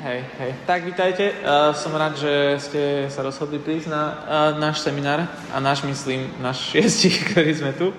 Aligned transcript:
Hej, 0.00 0.24
hej. 0.40 0.56
Tak, 0.64 0.80
vítajte. 0.88 1.28
Uh, 1.44 1.76
som 1.76 1.92
rád, 1.92 2.16
že 2.16 2.56
ste 2.56 2.82
sa 3.12 3.20
rozhodli 3.20 3.60
prísť 3.60 3.92
na 3.92 4.02
uh, 4.08 4.16
náš 4.56 4.80
seminár 4.80 5.28
a 5.52 5.60
náš, 5.60 5.84
myslím, 5.84 6.24
náš 6.40 6.64
šiestí, 6.72 7.12
ktorý 7.12 7.52
sme 7.52 7.76
tu. 7.76 7.92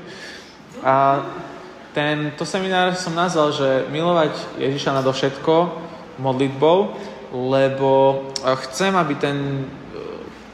A 0.81 1.21
tento 1.93 2.41
seminár 2.41 2.97
som 2.97 3.13
nazval, 3.13 3.53
že 3.53 3.85
milovať 3.93 4.33
Ježiša 4.57 4.97
nadovšetko 4.97 5.53
modlitbou, 6.17 6.97
lebo 7.37 8.25
chcem, 8.65 8.97
aby 8.97 9.13
ten, 9.21 9.69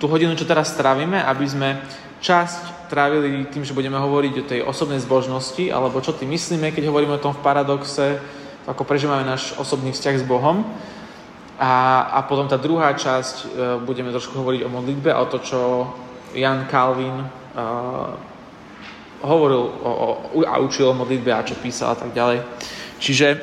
tú 0.04 0.12
hodinu, 0.12 0.36
čo 0.36 0.44
teraz 0.44 0.76
strávime, 0.76 1.24
aby 1.24 1.48
sme 1.48 1.80
časť 2.20 2.92
trávili 2.92 3.48
tým, 3.48 3.64
že 3.64 3.72
budeme 3.72 3.96
hovoriť 3.96 4.34
o 4.36 4.48
tej 4.52 4.60
osobnej 4.68 5.00
zbožnosti, 5.00 5.72
alebo 5.72 6.04
čo 6.04 6.12
tým 6.12 6.28
myslíme, 6.28 6.76
keď 6.76 6.92
hovoríme 6.92 7.16
o 7.16 7.24
tom 7.24 7.32
v 7.32 7.40
paradoxe, 7.40 8.20
ako 8.68 8.84
prežívame 8.84 9.24
náš 9.24 9.56
osobný 9.56 9.96
vzťah 9.96 10.16
s 10.20 10.28
Bohom. 10.28 10.68
A, 11.58 12.06
a 12.14 12.20
potom 12.22 12.46
tá 12.46 12.62
druhá 12.62 12.94
časť, 12.94 13.36
e, 13.42 13.46
budeme 13.82 14.14
trošku 14.14 14.38
hovoriť 14.38 14.62
o 14.62 14.70
modlitbe 14.70 15.10
a 15.10 15.26
o 15.26 15.30
to, 15.30 15.42
čo 15.42 15.90
Jan 16.38 16.70
Calvin 16.70 17.18
uh, 17.18 18.14
hovoril 19.26 19.64
o, 19.82 19.90
o, 19.90 20.08
a 20.46 20.62
učil 20.62 20.92
o 20.92 20.94
modlitbe 20.94 21.34
a 21.34 21.42
čo 21.42 21.58
písal 21.58 21.96
a 21.96 21.98
tak 21.98 22.14
ďalej. 22.14 22.46
Čiže 23.02 23.28
uh, 23.34 23.40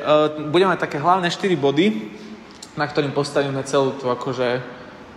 budeme 0.47 0.77
mať 0.77 0.87
také 0.87 1.03
hlavné 1.03 1.27
4 1.27 1.59
body, 1.59 1.87
na 2.79 2.87
ktorým 2.87 3.11
postavíme 3.11 3.59
celú 3.67 3.99
tú 3.99 4.11
akože 4.11 4.63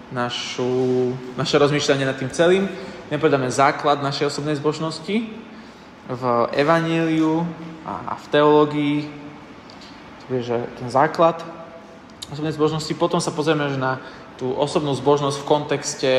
našu, 0.10 1.14
naše 1.38 1.58
rozmýšľanie 1.58 2.06
nad 2.08 2.18
tým 2.18 2.32
celým. 2.34 2.66
Nepovedáme 3.14 3.52
základ 3.52 4.02
našej 4.02 4.34
osobnej 4.34 4.58
zbožnosti 4.58 5.28
v 6.08 6.24
evaníliu 6.56 7.44
a, 7.84 8.14
a 8.14 8.20
v 8.20 8.26
teológii. 8.32 8.98
To 10.28 10.28
je, 10.40 10.42
že 10.44 10.58
ten 10.80 10.90
základ 10.90 11.57
osobnej 12.32 12.56
zbožnosti. 12.56 12.94
Potom 12.96 13.20
sa 13.24 13.32
pozrieme 13.32 13.72
že 13.72 13.80
na 13.80 14.00
tú 14.38 14.54
osobnú 14.54 14.94
zbožnosť 14.94 15.38
v 15.42 15.48
kontexte 15.50 16.14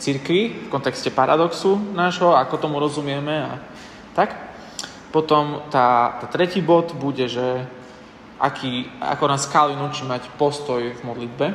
cirkvi, 0.00 0.66
v 0.66 0.68
kontexte 0.72 1.12
paradoxu 1.12 1.76
nášho, 1.92 2.32
ako 2.32 2.56
tomu 2.56 2.80
rozumieme 2.80 3.44
a 3.44 3.52
tak. 4.16 4.32
Potom 5.10 5.66
tá, 5.68 6.16
tá 6.22 6.26
tretí 6.30 6.62
bod 6.62 6.94
bude, 6.94 7.26
že 7.26 7.66
aký, 8.38 8.86
ako 9.02 9.24
nás 9.26 9.50
Calvin 9.50 9.82
učí 9.82 10.06
mať 10.06 10.30
postoj 10.38 10.80
v 10.80 11.00
modlitbe, 11.02 11.46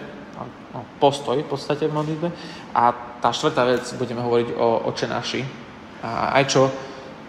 no, 0.75 0.79
postoj 0.99 1.39
v 1.39 1.47
podstate 1.47 1.87
v 1.87 1.95
modlitbe. 1.95 2.29
A 2.75 2.93
tá 3.23 3.31
štvrtá 3.31 3.63
vec, 3.65 3.87
budeme 3.95 4.21
hovoriť 4.21 4.49
o 4.59 4.91
oče 4.91 5.07
naši. 5.07 5.41
A 6.03 6.37
aj 6.37 6.43
čo, 6.51 6.69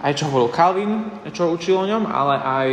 aj 0.02 0.12
čo 0.12 0.28
hovoril 0.28 0.52
Calvin, 0.52 0.92
čo 1.30 1.54
učil 1.54 1.78
o 1.78 1.88
ňom, 1.88 2.04
ale 2.10 2.34
aj 2.42 2.68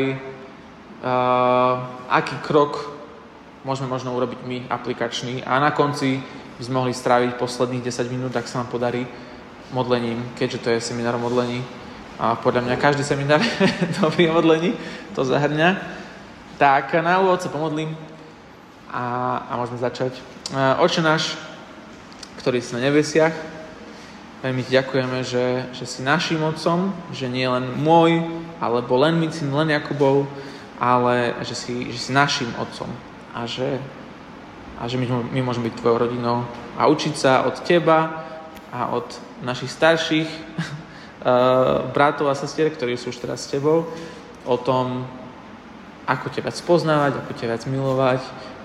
uh, 1.05 1.73
aký 2.09 2.35
krok 2.43 2.92
môžeme 3.63 3.87
možno 3.87 4.11
urobiť 4.11 4.39
my 4.43 4.57
aplikačný 4.67 5.43
a 5.43 5.59
na 5.59 5.71
konci 5.71 6.19
by 6.59 6.61
sme 6.61 6.79
mohli 6.83 6.93
stráviť 6.93 7.39
posledných 7.39 7.83
10 7.83 8.13
minút, 8.13 8.35
ak 8.35 8.47
sa 8.47 8.61
nám 8.61 8.69
podarí 8.69 9.07
modlením, 9.71 10.21
keďže 10.37 10.61
to 10.61 10.69
je 10.69 10.79
seminár 10.83 11.17
o 11.17 11.23
modlení. 11.23 11.63
A 12.21 12.37
podľa 12.37 12.61
mňa 12.69 12.75
každý 12.77 13.01
seminár 13.01 13.41
dobrý 14.03 14.29
o 14.29 14.37
modlení 14.37 14.77
to 15.17 15.25
zahrňa. 15.25 15.81
Tak 16.61 16.93
na 17.01 17.17
úvod 17.23 17.41
sa 17.41 17.49
pomodlím 17.49 17.97
a, 18.93 19.41
a 19.49 19.51
môžeme 19.57 19.81
začať. 19.81 20.13
Oče 20.77 21.01
náš, 21.01 21.33
ktorý 22.37 22.61
si 22.61 22.77
na 22.77 22.85
nebesiach, 22.85 23.33
veľmi 24.45 24.61
ti 24.61 24.77
ďakujeme, 24.77 25.25
že, 25.25 25.73
že 25.73 25.85
si 25.89 26.05
našim 26.05 26.43
otcom, 26.45 26.93
že 27.09 27.25
nie 27.25 27.49
len 27.49 27.65
môj, 27.81 28.21
alebo 28.61 29.01
len 29.01 29.17
my, 29.17 29.33
len 29.33 29.73
Jakubov, 29.73 30.29
ale 30.77 31.33
že 31.41 31.57
si, 31.57 31.73
že 31.89 31.97
si 31.97 32.11
našim 32.13 32.53
otcom 32.61 32.91
a 33.33 33.49
že, 33.49 33.81
a 34.77 34.85
že 34.85 34.95
my, 35.01 35.33
my 35.33 35.41
môžeme 35.41 35.67
byť 35.69 35.81
tvojou 35.81 35.97
rodinou 36.07 36.45
a 36.77 36.85
učiť 36.85 37.13
sa 37.17 37.45
od 37.49 37.57
teba 37.65 38.25
a 38.73 38.93
od 38.93 39.05
našich 39.41 39.69
starších 39.73 40.29
uh, 40.29 41.85
bratov 41.95 42.29
a 42.29 42.37
sestier, 42.37 42.69
ktorí 42.69 42.97
sú 42.97 43.09
už 43.09 43.21
teraz 43.21 43.45
s 43.45 43.51
tebou, 43.53 43.89
o 44.43 44.55
tom, 44.57 45.05
ako 46.05 46.29
ťa 46.29 46.41
viac 46.43 46.57
poznávať, 46.65 47.11
ako 47.21 47.31
ťa 47.37 47.49
viac 47.49 47.63
milovať, 47.69 48.21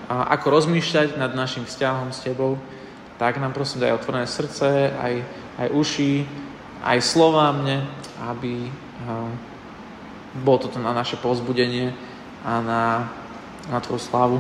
a 0.09 0.33
ako 0.41 0.47
rozmýšľať 0.57 1.21
nad 1.21 1.37
našim 1.37 1.69
vzťahom 1.69 2.17
s 2.17 2.25
tebou, 2.25 2.57
tak 3.21 3.37
nám 3.37 3.53
prosím 3.53 3.85
daj 3.85 4.01
otvorené 4.01 4.25
srdce, 4.25 4.89
aj, 4.97 5.15
aj 5.61 5.69
uši, 5.75 6.25
aj 6.81 6.99
slova 7.05 7.53
mne, 7.53 7.85
aby 8.25 8.73
uh, 8.73 9.29
bolo 10.41 10.59
toto 10.65 10.81
na 10.81 10.97
naše 10.97 11.21
povzbudenie 11.21 11.93
a 12.47 12.53
na, 12.63 12.83
na 13.69 13.79
Tvoju 13.85 14.01
slávu. 14.01 14.39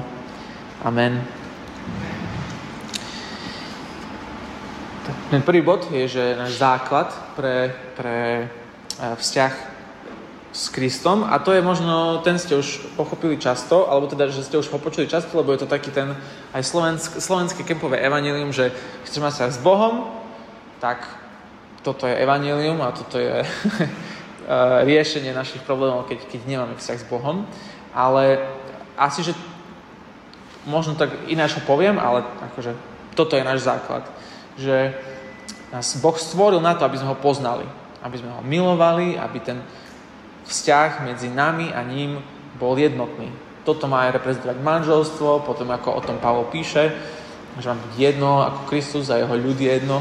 Amen. 0.79 1.27
Ten 5.31 5.43
prvý 5.43 5.59
bod 5.59 5.91
je, 5.91 6.07
že 6.07 6.39
náš 6.39 6.55
základ 6.63 7.11
pre, 7.35 7.75
pre 7.99 8.47
e, 8.47 8.47
vzťah 9.19 9.53
s 10.55 10.71
Kristom 10.71 11.27
a 11.27 11.43
to 11.43 11.51
je 11.51 11.67
možno, 11.67 12.23
ten 12.23 12.39
ste 12.39 12.55
už 12.55 12.95
pochopili 12.95 13.43
často, 13.43 13.91
alebo 13.91 14.07
teda, 14.07 14.31
že 14.31 14.47
ste 14.47 14.55
už 14.55 14.71
ho 14.71 14.79
počuli 14.79 15.11
často, 15.11 15.35
lebo 15.35 15.51
je 15.51 15.67
to 15.67 15.69
taký 15.69 15.91
ten 15.91 16.15
aj 16.55 16.63
slovensk, 16.63 17.19
slovenské 17.19 17.67
kempové 17.67 17.99
evanelium, 17.99 18.55
že 18.55 18.71
chceš 19.03 19.19
mať 19.19 19.33
vzťah 19.35 19.51
s 19.59 19.61
Bohom, 19.67 20.15
tak 20.79 21.03
toto 21.83 22.07
je 22.07 22.15
evanelium 22.23 22.79
a 22.87 22.95
toto 22.95 23.19
je 23.19 23.43
e, 23.43 23.47
riešenie 24.87 25.35
našich 25.35 25.67
problémov, 25.67 26.07
keď, 26.07 26.23
keď 26.31 26.41
nemáme 26.47 26.79
vzťah 26.79 26.99
s 27.03 27.11
Bohom. 27.11 27.51
Ale 27.91 28.47
asi, 28.95 29.27
že 29.27 29.35
možno 30.67 30.99
tak 30.99 31.13
ináč 31.31 31.55
ho 31.55 31.63
poviem, 31.63 32.01
ale 32.01 32.25
akože 32.51 32.75
toto 33.15 33.35
je 33.35 33.47
náš 33.47 33.67
základ. 33.67 34.07
Že 34.59 34.95
nás 35.75 35.99
Boh 35.99 36.17
stvoril 36.17 36.63
na 36.63 36.75
to, 36.75 36.87
aby 36.87 36.99
sme 36.99 37.13
ho 37.13 37.19
poznali. 37.19 37.67
Aby 38.03 38.23
sme 38.23 38.31
ho 38.31 38.43
milovali, 38.43 39.19
aby 39.19 39.39
ten 39.43 39.59
vzťah 40.49 41.05
medzi 41.05 41.29
nami 41.29 41.75
a 41.75 41.83
ním 41.85 42.23
bol 42.57 42.79
jednotný. 42.79 43.29
Toto 43.67 43.85
má 43.85 44.09
aj 44.09 44.23
reprezentovať 44.23 44.59
manželstvo, 44.65 45.45
potom 45.45 45.69
ako 45.69 46.01
o 46.01 46.05
tom 46.05 46.17
Pavol 46.17 46.49
píše, 46.49 46.95
že 47.59 47.69
má 47.69 47.77
byť 47.77 47.95
jedno 47.99 48.41
ako 48.41 48.61
Kristus 48.71 49.13
a 49.13 49.21
jeho 49.21 49.35
ľud 49.35 49.59
jedno. 49.61 50.01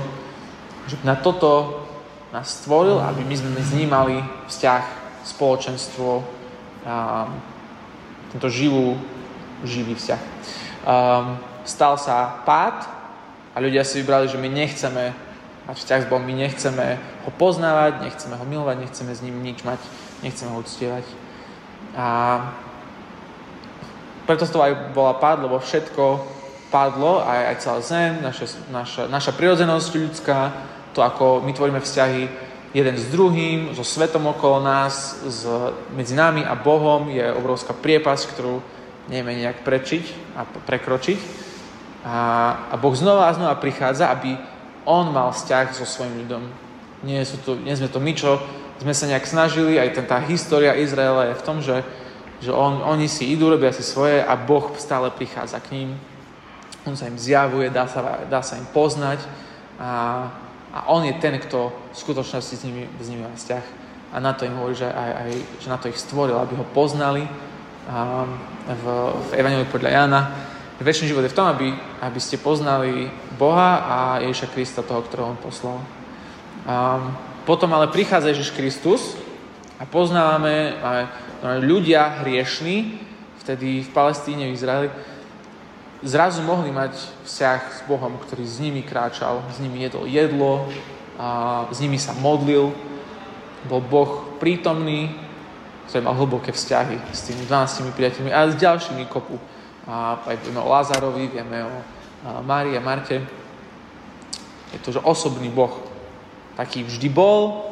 Že 0.87 1.03
na 1.03 1.19
toto 1.19 1.83
nás 2.31 2.63
stvoril, 2.63 3.01
aby 3.03 3.27
my 3.27 3.35
sme 3.35 3.59
s 3.59 3.75
vzťah, 4.47 4.83
spoločenstvo, 5.27 6.23
a 6.87 7.27
tento 8.31 8.47
živú, 8.47 8.95
živý 9.67 9.99
vzťah 9.99 10.36
um, 10.87 11.35
stal 11.67 11.99
sa 11.99 12.39
pád 12.47 12.87
a 13.51 13.59
ľudia 13.59 13.83
si 13.83 13.99
vybrali, 13.99 14.31
že 14.31 14.39
my 14.39 14.47
nechceme 14.47 15.11
mať 15.67 15.75
vzťah 15.83 15.99
s 16.07 16.07
Bohom, 16.07 16.23
my 16.23 16.35
nechceme 16.47 16.95
ho 17.27 17.31
poznávať, 17.35 18.07
nechceme 18.07 18.39
ho 18.39 18.45
milovať, 18.47 18.87
nechceme 18.87 19.11
s 19.11 19.19
ním 19.19 19.43
nič 19.43 19.67
mať, 19.67 19.83
nechceme 20.23 20.55
ho 20.55 20.63
uctievať. 20.63 21.03
A 21.99 22.07
preto 24.23 24.47
to 24.47 24.63
aj 24.63 24.95
bola 24.95 25.19
pád, 25.19 25.43
lebo 25.43 25.59
všetko 25.59 26.23
padlo, 26.71 27.23
aj, 27.23 27.41
aj 27.51 27.55
celá 27.59 27.79
zem, 27.83 28.11
naša, 28.23 28.47
naša, 28.71 29.03
naša 29.11 29.31
prirodzenosť 29.35 29.91
ľudská, 29.95 30.39
to 30.95 31.03
ako 31.03 31.43
my 31.43 31.51
tvoríme 31.51 31.79
vzťahy 31.83 32.47
jeden 32.75 32.95
s 32.95 33.07
druhým, 33.11 33.71
so 33.75 33.83
svetom 33.83 34.27
okolo 34.27 34.63
nás, 34.63 35.19
s, 35.23 35.47
medzi 35.95 36.15
nami 36.15 36.43
a 36.43 36.55
Bohom 36.55 37.07
je 37.11 37.23
obrovská 37.23 37.71
priepasť, 37.75 38.23
ktorú 38.35 38.59
nevieme 39.07 39.39
nejak 39.39 39.63
prečiť 39.63 40.35
a 40.35 40.45
prekročiť. 40.45 41.19
A, 42.07 42.17
a 42.71 42.75
Boh 42.79 42.95
znova 42.95 43.27
a 43.27 43.35
znova 43.35 43.59
prichádza, 43.59 44.07
aby 44.11 44.39
On 44.87 45.11
mal 45.11 45.35
vzťah 45.35 45.75
so 45.75 45.83
svojim 45.83 46.23
ľudom. 46.23 46.43
Nie, 47.03 47.23
sú 47.27 47.39
to, 47.43 47.59
nie 47.59 47.75
sme 47.75 47.91
to 47.91 47.99
my, 47.99 48.15
čo 48.15 48.39
sme 48.77 48.93
sa 48.93 49.09
nejak 49.09 49.25
snažili, 49.25 49.81
aj 49.81 49.89
ten, 49.97 50.05
tá 50.05 50.21
história 50.21 50.77
Izraela 50.77 51.33
je 51.33 51.39
v 51.39 51.45
tom, 51.45 51.57
že, 51.59 51.81
že 52.39 52.53
on, 52.53 52.79
oni 52.85 53.09
si 53.09 53.25
idú, 53.33 53.49
robia 53.49 53.73
si 53.73 53.81
svoje 53.81 54.21
a 54.21 54.37
Boh 54.37 54.77
stále 54.77 55.09
prichádza 55.09 55.57
k 55.59 55.71
ním. 55.73 55.89
On 56.85 56.95
sa 56.95 57.09
im 57.09 57.19
zjavuje, 57.19 57.67
dá 57.73 57.89
sa, 57.89 58.23
dá 58.29 58.39
sa 58.39 58.55
im 58.55 58.67
poznať 58.71 59.19
a, 59.81 59.91
a 60.71 60.79
On 60.93 61.03
je 61.03 61.11
ten, 61.17 61.35
kto 61.41 61.73
v 61.73 61.97
skutočnosti 61.97 62.55
s 62.55 62.63
nimi, 62.63 62.85
s 63.01 63.07
nimi 63.09 63.25
má 63.25 63.33
vzťah. 63.33 63.65
A 64.13 64.23
na 64.23 64.31
to 64.31 64.47
im 64.47 64.55
hovorí, 64.55 64.77
že, 64.77 64.87
aj, 64.87 65.11
aj, 65.11 65.31
že 65.59 65.67
na 65.67 65.77
to 65.81 65.91
ich 65.91 65.99
stvoril, 65.99 66.39
aby 66.39 66.55
ho 66.55 66.65
poznali 66.71 67.27
v, 68.67 68.83
v 69.15 69.29
Evangeliu 69.39 69.67
podľa 69.71 69.89
Jana. 69.89 70.21
Večný 70.77 71.09
život 71.09 71.25
je 71.25 71.33
v 71.33 71.37
tom, 71.39 71.47
aby, 71.49 71.73
aby 72.03 72.19
ste 72.21 72.37
poznali 72.37 73.09
Boha 73.39 73.81
a 73.81 73.97
Ježiša 74.21 74.51
Krista, 74.53 74.85
toho, 74.85 75.01
ktorého 75.01 75.33
On 75.33 75.39
poslal. 75.39 75.81
A 76.67 77.01
potom 77.47 77.71
ale 77.73 77.87
prichádza 77.89 78.35
Ježiš 78.35 78.53
Kristus 78.53 79.15
a 79.79 79.87
poznávame 79.87 80.77
aj 80.83 81.01
ľudia 81.63 82.21
hriešní, 82.21 82.99
vtedy 83.41 83.87
v 83.87 83.89
Palestíne, 83.95 84.51
v 84.51 84.57
Izraeli, 84.59 84.89
zrazu 86.05 86.45
mohli 86.45 86.69
mať 86.69 86.93
vzťah 87.25 87.61
s 87.73 87.81
Bohom, 87.89 88.19
ktorý 88.21 88.45
s 88.45 88.61
nimi 88.61 88.85
kráčal, 88.85 89.41
s 89.49 89.57
nimi 89.63 89.81
jedol 89.81 90.05
jedlo, 90.05 90.69
a 91.17 91.65
s 91.73 91.81
nimi 91.81 91.97
sa 91.97 92.13
modlil, 92.13 92.69
bol 93.65 93.81
Boh 93.81 94.37
prítomný, 94.37 95.09
ktorý 95.87 96.01
mal 96.03 96.19
hlboké 96.19 96.51
vzťahy 96.51 96.99
s 97.15 97.31
tými 97.31 97.47
12 97.47 97.95
priateľmi 97.95 98.31
a 98.31 98.51
s 98.51 98.59
ďalšími 98.59 99.07
kopu 99.07 99.39
a 99.87 100.19
aj 100.27 100.35
vieme 100.43 100.59
o 100.59 100.67
Lázarovi, 100.67 101.31
vieme 101.31 101.63
o 101.63 101.75
Márii 102.43 102.75
a 102.75 102.83
Marte. 102.83 103.23
Je 104.75 104.79
to, 104.83 104.91
že 104.91 104.99
osobný 104.99 105.47
Boh. 105.47 105.71
Taký 106.59 106.83
vždy 106.83 107.07
bol, 107.07 107.71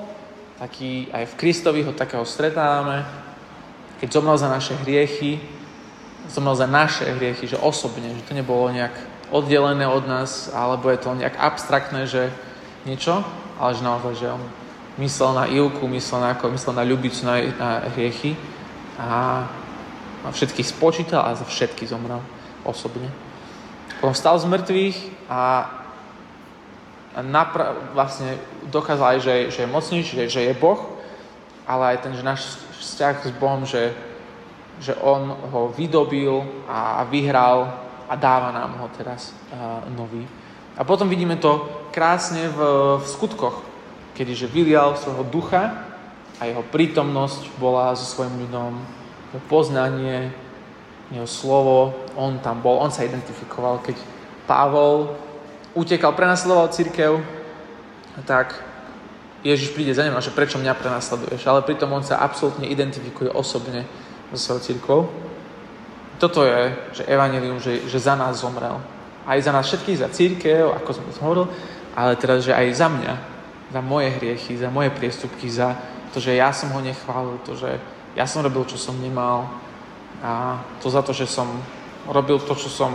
taký 0.56 1.12
aj 1.12 1.36
v 1.36 1.38
Kristovi 1.38 1.84
ho 1.84 1.92
takého 1.92 2.24
stretávame. 2.24 3.04
Keď 4.00 4.08
zomrel 4.16 4.40
za 4.40 4.48
naše 4.48 4.80
hriechy, 4.80 5.44
zomrel 6.32 6.56
za 6.56 6.72
naše 6.72 7.04
hriechy, 7.20 7.52
že 7.52 7.60
osobne, 7.60 8.16
že 8.16 8.24
to 8.24 8.32
nebolo 8.32 8.72
nejak 8.72 8.96
oddelené 9.36 9.84
od 9.84 10.08
nás, 10.08 10.48
alebo 10.56 10.88
je 10.88 11.04
to 11.04 11.12
nejak 11.20 11.36
abstraktné, 11.36 12.08
že 12.08 12.32
niečo, 12.88 13.28
ale 13.60 13.76
že 13.76 13.84
naozaj, 13.84 14.14
že 14.16 14.28
on 14.32 14.44
myslel 14.98 15.32
na 15.34 15.46
Ilku, 15.46 15.88
myslel 15.88 16.20
na, 16.22 16.30
ako, 16.36 16.52
myslel 16.52 16.74
na 16.76 16.88
ľubicu, 16.88 17.26
na, 17.26 17.36
na 17.60 17.70
hriechy 17.92 18.36
a 19.00 19.44
a 20.26 20.34
všetkých 20.34 20.66
spočítal 20.66 21.22
a 21.22 21.38
za 21.38 21.46
všetky 21.46 21.86
zomrel 21.86 22.18
osobne. 22.66 23.14
Potom 24.02 24.18
stal 24.18 24.42
z 24.42 24.50
mŕtvych 24.50 24.98
a, 25.30 25.42
a 27.14 27.20
napra- 27.22 27.78
vlastne 27.94 28.42
dokázal 28.66 29.08
aj, 29.16 29.20
že, 29.22 29.36
že 29.54 29.60
je 29.64 29.70
mocnejší, 29.70 30.14
že, 30.18 30.26
že 30.30 30.42
je 30.50 30.54
Boh, 30.58 30.82
ale 31.70 31.94
aj 31.94 31.98
ten, 32.02 32.18
že 32.18 32.26
náš 32.26 32.58
vzťah 32.82 33.16
s 33.22 33.34
Bohom, 33.38 33.70
že, 33.70 33.94
že 34.82 34.98
On 35.06 35.30
ho 35.30 35.70
vydobil 35.78 36.42
a, 36.66 37.00
a 37.00 37.02
vyhral 37.06 37.70
a 38.10 38.14
dáva 38.18 38.50
nám 38.50 38.82
ho 38.82 38.90
teraz 38.98 39.30
uh, 39.30 39.86
nový. 39.94 40.26
A 40.74 40.82
potom 40.84 41.06
vidíme 41.06 41.38
to 41.38 41.70
krásne 41.94 42.50
v, 42.50 42.60
v 42.98 43.06
skutkoch, 43.06 43.62
kedy 44.16 44.32
že 44.32 44.48
vylial 44.48 44.96
svojho 44.96 45.28
ducha 45.28 45.86
a 46.40 46.48
jeho 46.48 46.64
prítomnosť 46.64 47.60
bola 47.60 47.92
so 47.94 48.08
svojím 48.08 48.48
ľudom 48.48 48.80
poznanie, 49.52 50.32
jeho 51.12 51.28
slovo, 51.28 51.94
on 52.16 52.40
tam 52.40 52.64
bol, 52.64 52.80
on 52.82 52.90
sa 52.90 53.04
identifikoval. 53.06 53.84
Keď 53.84 53.96
Pavol 54.48 55.14
utekal, 55.76 56.16
prenasledoval 56.16 56.72
církev, 56.72 57.20
tak 58.24 58.56
Ježiš 59.46 59.76
príde 59.76 59.94
za 59.94 60.02
ním 60.02 60.18
a 60.18 60.24
že 60.24 60.34
prečo 60.34 60.58
mňa 60.58 60.74
prenasleduješ. 60.74 61.46
Ale 61.46 61.68
pritom 61.68 61.92
on 61.94 62.02
sa 62.02 62.24
absolútne 62.24 62.66
identifikuje 62.66 63.30
osobne 63.30 63.86
so 64.34 64.40
svojou 64.40 64.62
církvou. 64.64 65.02
Toto 66.18 66.48
je, 66.48 66.72
že 66.96 67.04
evanelium, 67.06 67.60
že, 67.60 67.86
že 67.86 68.00
za 68.00 68.16
nás 68.16 68.40
zomrel. 68.40 68.80
Aj 69.28 69.38
za 69.38 69.52
nás 69.52 69.68
všetkých, 69.68 70.02
za 70.02 70.10
církev, 70.10 70.72
ako 70.72 70.90
som 70.96 71.06
hovoril, 71.22 71.46
ale 71.94 72.16
teraz, 72.16 72.48
že 72.48 72.56
aj 72.56 72.68
za 72.74 72.88
mňa, 72.88 73.14
za 73.72 73.82
moje 73.82 74.10
hriechy, 74.10 74.58
za 74.58 74.70
moje 74.70 74.90
priestupky, 74.90 75.50
za 75.50 75.78
to, 76.14 76.22
že 76.22 76.38
ja 76.38 76.54
som 76.54 76.72
ho 76.72 76.82
nechválil, 76.82 77.42
to, 77.44 77.58
že 77.58 77.78
ja 78.16 78.26
som 78.30 78.46
robil, 78.46 78.64
čo 78.66 78.78
som 78.80 78.96
nemal 79.02 79.50
a 80.24 80.64
to 80.80 80.88
za 80.88 81.04
to, 81.04 81.12
že 81.12 81.28
som 81.28 81.50
robil 82.08 82.40
to, 82.40 82.56
čo 82.56 82.70
som 82.72 82.94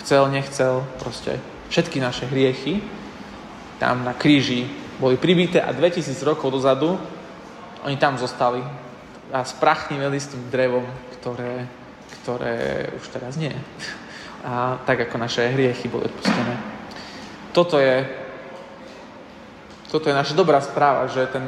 chcel, 0.00 0.30
nechcel, 0.30 0.86
proste 1.02 1.36
všetky 1.68 2.00
naše 2.00 2.30
hriechy 2.30 2.80
tam 3.76 4.04
na 4.04 4.16
kríži 4.16 4.64
boli 4.96 5.20
pribité 5.20 5.60
a 5.60 5.72
2000 5.76 6.16
rokov 6.24 6.48
dozadu 6.48 6.96
oni 7.84 7.96
tam 8.00 8.16
zostali 8.16 8.64
a 9.30 9.44
sprachniveli 9.44 10.18
s 10.18 10.32
tým 10.32 10.42
drevom, 10.48 10.86
ktoré, 11.18 11.66
ktoré 12.22 12.56
už 12.94 13.04
teraz 13.10 13.34
nie. 13.36 13.52
A 14.46 14.78
tak 14.86 15.06
ako 15.06 15.18
naše 15.18 15.50
hriechy 15.50 15.90
boli 15.90 16.06
odpustené. 16.06 16.54
Toto 17.50 17.82
je, 17.82 18.06
toto 19.90 20.10
je 20.10 20.18
naša 20.18 20.34
dobrá 20.34 20.58
správa, 20.58 21.06
že 21.06 21.30
ten 21.30 21.46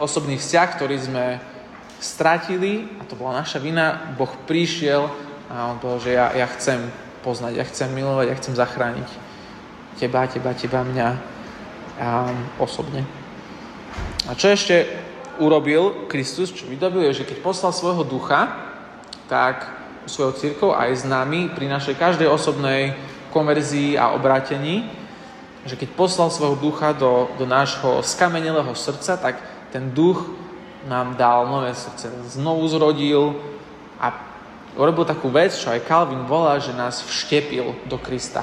osobný 0.00 0.40
vzťah, 0.40 0.68
ktorý 0.76 0.96
sme 0.96 1.24
stratili, 2.00 2.88
a 2.96 3.04
to 3.04 3.14
bola 3.14 3.44
naša 3.44 3.60
vina, 3.60 4.16
Boh 4.16 4.32
prišiel 4.48 5.04
a 5.52 5.68
on 5.68 5.76
povedal, 5.76 6.00
že 6.00 6.12
ja, 6.16 6.26
ja 6.32 6.46
chcem 6.56 6.80
poznať, 7.20 7.60
ja 7.60 7.64
chcem 7.68 7.92
milovať, 7.92 8.26
ja 8.32 8.38
chcem 8.40 8.54
zachrániť 8.56 9.08
teba, 10.00 10.24
teba, 10.24 10.56
teba, 10.56 10.80
mňa 10.80 11.08
a 12.00 12.32
osobne. 12.56 13.04
A 14.24 14.32
čo 14.32 14.48
ešte 14.48 14.88
urobil 15.36 16.08
Kristus, 16.08 16.48
čo 16.48 16.64
vydobil, 16.64 17.12
je, 17.12 17.20
že 17.20 17.28
keď 17.28 17.44
poslal 17.44 17.76
svojho 17.76 18.08
ducha, 18.08 18.48
tak 19.28 19.68
svojou 20.08 20.32
církou 20.32 20.70
aj 20.72 20.90
s 20.96 21.04
nami 21.04 21.52
pri 21.52 21.68
našej 21.68 22.00
každej 22.00 22.28
osobnej 22.32 22.96
konverzii 23.36 24.00
a 24.00 24.16
obrátení, 24.16 24.88
že 25.68 25.76
keď 25.76 25.88
poslal 25.92 26.32
svojho 26.32 26.56
ducha 26.56 26.96
do, 26.96 27.28
do 27.36 27.44
nášho 27.44 28.00
skamenelého 28.00 28.72
srdca, 28.72 29.16
tak 29.20 29.40
ten 29.68 29.92
duch 29.92 30.24
nám 30.88 31.16
dal 31.20 31.44
nové 31.44 31.76
srdce, 31.76 32.08
znovu 32.32 32.64
zrodil 32.68 33.36
a 34.00 34.16
urobil 34.80 35.04
takú 35.04 35.28
vec, 35.28 35.52
čo 35.52 35.68
aj 35.68 35.84
Calvin 35.84 36.24
volá, 36.24 36.56
že 36.56 36.72
nás 36.72 37.04
vštepil 37.04 37.84
do 37.84 38.00
Krista. 38.00 38.40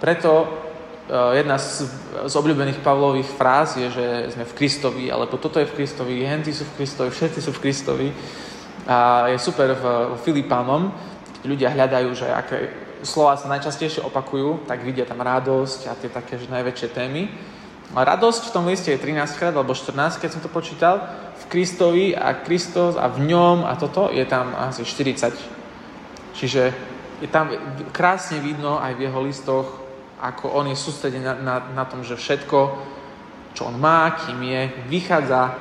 Preto 0.00 0.48
uh, 0.48 1.36
jedna 1.36 1.60
z, 1.60 1.84
z 2.24 2.34
obľúbených 2.34 2.80
Pavlových 2.80 3.28
fráz 3.36 3.76
je, 3.76 3.92
že 3.92 4.06
sme 4.32 4.48
v 4.48 4.56
Kristovi, 4.56 5.04
alebo 5.12 5.36
toto 5.36 5.60
je 5.60 5.68
v 5.68 5.76
Kristovi, 5.76 6.24
henty 6.24 6.56
sú 6.56 6.64
v 6.64 6.80
Kristovi, 6.80 7.12
všetci 7.12 7.40
sú 7.44 7.52
v 7.52 7.62
Kristovi. 7.62 8.08
A 8.88 9.28
je 9.30 9.38
super 9.38 9.76
v, 9.76 9.84
v 10.16 10.18
Filipánom, 10.24 10.90
keď 11.38 11.46
ľudia 11.46 11.68
hľadajú, 11.70 12.08
že 12.16 12.26
aké 12.32 12.58
slova 13.02 13.36
sa 13.36 13.50
najčastejšie 13.50 14.02
opakujú, 14.06 14.66
tak 14.66 14.86
vidia 14.86 15.06
tam 15.06 15.20
radosť 15.22 15.90
a 15.90 15.98
tie 15.98 16.10
také 16.10 16.38
že 16.38 16.50
najväčšie 16.50 16.88
témy. 16.94 17.28
A 17.92 18.08
radosť 18.08 18.48
v 18.48 18.54
tom 18.56 18.64
liste 18.64 18.88
je 18.88 18.96
13 18.96 19.36
krát 19.36 19.52
alebo 19.52 19.76
14, 19.76 20.16
keď 20.16 20.30
som 20.32 20.40
to 20.40 20.48
počítal. 20.48 21.04
V 21.36 21.44
Kristovi 21.52 22.16
a 22.16 22.32
Kristos 22.40 22.96
a 22.96 23.04
v 23.12 23.28
ňom 23.28 23.68
a 23.68 23.76
toto 23.76 24.08
je 24.08 24.24
tam 24.24 24.56
asi 24.56 24.86
40. 24.86 25.36
Čiže 26.32 26.62
je 27.20 27.28
tam 27.28 27.52
krásne 27.92 28.40
vidno 28.40 28.80
aj 28.80 28.96
v 28.96 29.04
jeho 29.04 29.20
listoch, 29.20 29.68
ako 30.22 30.56
on 30.56 30.72
je 30.72 30.76
sústredený 30.78 31.22
na, 31.22 31.34
na, 31.36 31.56
na 31.74 31.84
tom, 31.84 32.00
že 32.00 32.16
všetko, 32.16 32.58
čo 33.52 33.68
on 33.68 33.76
má, 33.76 34.08
kým 34.24 34.40
je, 34.40 34.62
vychádza 34.88 35.52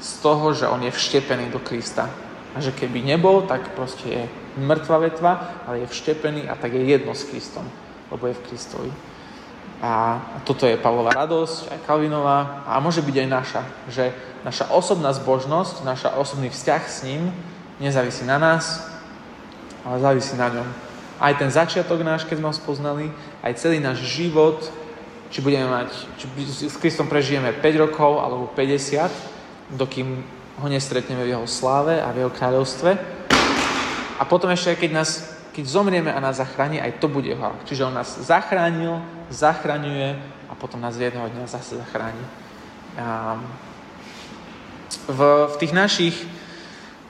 z 0.00 0.10
toho, 0.24 0.56
že 0.56 0.70
on 0.70 0.80
je 0.80 0.90
vštepený 0.94 1.52
do 1.52 1.60
Krista. 1.60 2.08
A 2.54 2.60
že 2.64 2.72
keby 2.72 3.04
nebol, 3.04 3.44
tak 3.44 3.76
proste 3.76 4.08
je 4.08 4.24
mŕtva 4.56 4.96
vetva, 4.98 5.32
ale 5.68 5.84
je 5.84 5.92
vštepený 5.92 6.48
a 6.48 6.56
tak 6.56 6.72
je 6.72 6.82
jedno 6.84 7.12
s 7.12 7.28
Kristom, 7.28 7.64
lebo 8.10 8.26
je 8.26 8.34
v 8.34 8.44
Kristovi. 8.48 8.90
A 9.84 10.24
toto 10.48 10.64
je 10.64 10.80
Pavlova 10.80 11.12
radosť, 11.12 11.68
aj 11.68 11.84
Kalvinová 11.84 12.64
a 12.64 12.80
môže 12.80 13.04
byť 13.04 13.16
aj 13.20 13.28
naša, 13.28 13.62
že 13.92 14.04
naša 14.40 14.72
osobná 14.72 15.12
zbožnosť, 15.12 15.84
naša 15.84 16.16
osobný 16.16 16.48
vzťah 16.48 16.82
s 16.88 17.04
ním 17.04 17.28
nezávisí 17.76 18.24
na 18.24 18.40
nás, 18.40 18.88
ale 19.84 20.00
závisí 20.00 20.32
na 20.40 20.48
ňom. 20.48 20.68
Aj 21.20 21.32
ten 21.36 21.52
začiatok 21.52 22.00
náš, 22.00 22.24
keď 22.24 22.40
sme 22.40 22.48
ho 22.48 22.56
spoznali, 22.56 23.06
aj 23.44 23.60
celý 23.60 23.80
náš 23.80 24.04
život, 24.04 24.64
či 25.28 25.44
budeme 25.44 25.68
mať, 25.68 25.88
či 26.16 26.24
s 26.68 26.76
Kristom 26.80 27.08
prežijeme 27.08 27.52
5 27.52 27.84
rokov 27.84 28.20
alebo 28.20 28.48
50, 28.52 29.76
dokým 29.76 30.24
ho 30.56 30.66
nestretneme 30.72 31.24
v 31.24 31.36
jeho 31.36 31.46
sláve 31.48 32.00
a 32.00 32.08
v 32.12 32.24
jeho 32.24 32.32
kráľovstve. 32.32 33.15
A 34.16 34.24
potom 34.24 34.48
ešte, 34.50 34.76
keď 34.76 34.90
nás 34.92 35.36
keď 35.56 35.72
zomrieme 35.72 36.12
a 36.12 36.20
nás 36.20 36.36
zachráni, 36.36 36.84
aj 36.84 37.00
to 37.00 37.08
bude 37.08 37.24
jeho 37.24 37.56
Čiže 37.64 37.88
on 37.88 37.96
nás 37.96 38.20
zachránil, 38.20 39.00
zachraňuje 39.32 40.20
a 40.48 40.52
potom 40.52 40.84
nás 40.84 41.00
jedného 41.00 41.32
dňa 41.32 41.48
zase 41.48 41.80
zachráni. 41.80 42.20
A 43.00 43.40
v, 45.08 45.20
v 45.48 45.56
tých 45.56 45.72
našich 45.72 46.16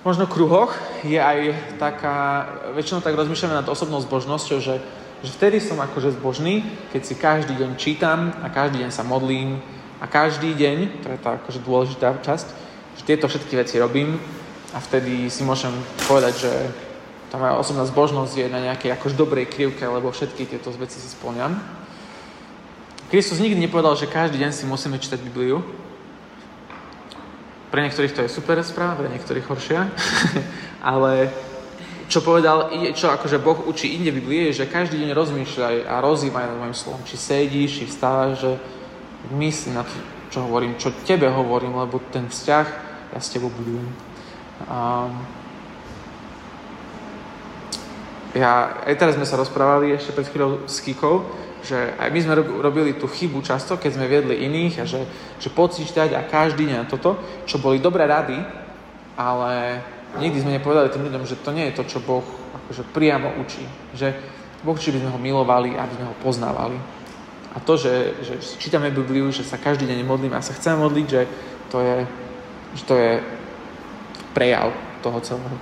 možno 0.07 0.31
kruhoch 0.31 0.71
je 1.03 1.19
aj 1.19 1.59
taká, 1.83 2.47
väčšinou 2.79 3.03
tak 3.03 3.19
rozmýšľame 3.19 3.59
nad 3.59 3.67
osobnou 3.67 3.99
zbožnosťou, 3.99 4.63
že, 4.63 4.79
že 5.27 5.31
vtedy 5.35 5.59
som 5.59 5.83
akože 5.83 6.15
zbožný, 6.15 6.63
keď 6.95 7.03
si 7.03 7.15
každý 7.19 7.59
deň 7.59 7.75
čítam 7.75 8.31
a 8.31 8.47
každý 8.47 8.87
deň 8.87 8.95
sa 8.95 9.03
modlím 9.03 9.59
a 9.99 10.07
každý 10.07 10.55
deň, 10.55 11.03
to 11.03 11.07
je 11.11 11.19
tá 11.19 11.35
akože 11.43 11.67
dôležitá 11.67 12.15
časť, 12.23 12.47
že 12.95 13.03
tieto 13.03 13.27
všetky 13.27 13.59
veci 13.59 13.83
robím 13.83 14.23
a 14.71 14.79
vtedy 14.79 15.27
si 15.35 15.43
môžem 15.43 15.75
povedať, 16.07 16.47
že 16.47 16.53
tá 17.31 17.37
moja 17.43 17.59
osobná 17.59 17.83
zbožnosť 17.83 18.35
je 18.39 18.47
na 18.47 18.61
nejakej 18.71 18.95
akož 18.95 19.19
dobrej 19.19 19.51
krivke, 19.51 19.83
lebo 19.83 20.15
všetky 20.15 20.47
tieto 20.47 20.71
veci 20.79 21.03
si 21.03 21.11
spĺňam. 21.11 21.59
Kristus 23.11 23.39
nikdy 23.39 23.59
nepovedal, 23.59 23.95
že 23.95 24.11
každý 24.11 24.43
deň 24.43 24.51
si 24.51 24.67
musíme 24.67 24.99
čítať 24.99 25.23
Bibliu. 25.23 25.63
Pre 27.71 27.83
niektorých 27.83 28.15
to 28.15 28.23
je 28.27 28.31
super 28.31 28.59
správa, 28.63 28.99
pre 28.99 29.11
niektorých 29.11 29.47
horšia. 29.47 29.91
Ale 30.83 31.31
čo 32.07 32.23
povedal, 32.23 32.71
čo 32.95 33.11
akože 33.11 33.43
Boh 33.43 33.59
učí 33.67 33.99
inde 33.99 34.15
v 34.15 34.23
Biblii, 34.23 34.43
je, 34.51 34.63
že 34.63 34.71
každý 34.71 35.03
deň 35.03 35.11
rozmýšľaj 35.15 35.77
a 35.91 35.99
rozímaj 35.99 36.47
nad 36.47 36.59
mojim 36.63 36.79
slovom. 36.79 37.03
Či 37.03 37.17
sedíš, 37.19 37.83
či 37.83 37.85
vstávaš, 37.91 38.33
že 38.39 38.53
myslí 39.35 39.75
na 39.75 39.83
to, 39.83 39.95
čo 40.31 40.47
hovorím, 40.47 40.79
čo 40.79 40.95
tebe 41.03 41.27
hovorím, 41.27 41.75
lebo 41.75 41.99
ten 42.15 42.31
vzťah 42.31 42.67
ja 43.11 43.19
s 43.19 43.31
tebou 43.35 43.51
budujem. 43.51 43.91
Um, 44.71 45.27
ja, 48.37 48.85
aj 48.85 48.95
teraz 49.01 49.17
sme 49.17 49.25
sa 49.25 49.41
rozprávali 49.41 49.97
ešte 49.97 50.13
pred 50.13 50.29
chvíľou 50.29 50.69
s 50.69 50.85
Kikou, 50.85 51.25
že 51.65 51.97
aj 51.97 52.13
my 52.13 52.21
sme 52.21 52.35
robili 52.61 52.95
tú 52.95 53.09
chybu 53.09 53.41
často, 53.41 53.81
keď 53.81 53.97
sme 53.97 54.07
viedli 54.07 54.45
iných 54.45 54.75
a 54.81 54.85
že, 54.85 55.03
že 55.41 55.49
pocíťať 55.49 56.13
a 56.13 56.29
každý 56.29 56.69
deň 56.69 56.87
toto, 56.87 57.17
čo 57.49 57.59
boli 57.59 57.81
dobré 57.81 58.05
rady, 58.05 58.39
ale 59.17 59.81
nikdy 60.21 60.45
sme 60.45 60.55
nepovedali 60.61 60.93
tým 60.93 61.09
ľuďom, 61.09 61.25
že 61.25 61.41
to 61.41 61.51
nie 61.51 61.73
je 61.73 61.77
to, 61.81 61.83
čo 61.89 61.99
Boh 62.05 62.23
akože 62.65 62.85
priamo 62.93 63.41
učí. 63.41 63.65
Že 63.97 64.15
Boh 64.63 64.77
učí, 64.77 64.93
by 64.93 65.01
sme 65.01 65.15
ho 65.17 65.19
milovali, 65.19 65.75
aby 65.75 65.93
sme 65.97 66.07
ho 66.07 66.17
poznávali. 66.21 66.79
A 67.57 67.59
to, 67.65 67.81
že, 67.81 68.21
že 68.21 68.37
čítame 68.61 68.93
Bibliu, 68.93 69.33
že 69.33 69.41
sa 69.41 69.57
každý 69.57 69.89
deň 69.89 70.05
modlíme 70.05 70.37
a 70.37 70.45
sa 70.45 70.53
chceme 70.53 70.77
modliť, 70.77 71.07
že 71.09 71.23
to 71.73 71.81
je, 71.81 71.97
že 72.77 72.85
to 72.85 72.95
je 73.01 73.13
prejav 74.37 74.77
toho 75.01 75.19
celého. 75.25 75.57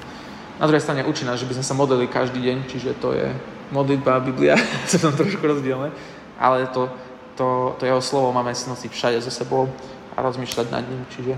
Na 0.61 0.66
druhej 0.70 0.82
strane 0.87 1.02
učí 1.02 1.26
nás, 1.26 1.42
že 1.42 1.46
by 1.50 1.58
sme 1.58 1.66
sa 1.66 1.75
modlili 1.75 2.06
každý 2.06 2.38
deň, 2.38 2.58
čiže 2.70 2.94
to 3.02 3.11
je 3.11 3.26
modlitba 3.75 4.16
a 4.16 4.25
Biblia, 4.25 4.54
sú 4.90 5.02
tam 5.02 5.14
trošku 5.14 5.42
rozdielne, 5.42 5.90
ale 6.38 6.70
to, 6.70 6.87
to, 7.34 7.75
to 7.78 7.87
jeho 7.87 7.99
slovo 7.99 8.30
máme 8.30 8.54
si 8.54 8.70
nosiť 8.70 8.90
všade 8.92 9.18
so 9.18 9.34
sebou 9.34 9.66
a 10.14 10.23
rozmýšľať 10.23 10.66
nad 10.70 10.87
ním, 10.87 11.02
čiže 11.11 11.34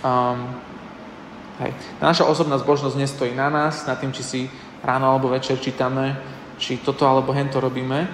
um, 0.00 0.56
hej. 1.60 1.72
Naša 2.00 2.24
osobná 2.24 2.56
zbožnosť 2.56 2.96
nestojí 2.96 3.32
na 3.36 3.52
nás, 3.52 3.84
na 3.84 3.92
tým, 3.92 4.12
či 4.16 4.22
si 4.24 4.40
ráno 4.80 5.12
alebo 5.12 5.28
večer 5.28 5.60
čítame, 5.60 6.16
či 6.56 6.80
toto 6.80 7.04
alebo 7.04 7.36
hento 7.36 7.60
robíme, 7.60 8.08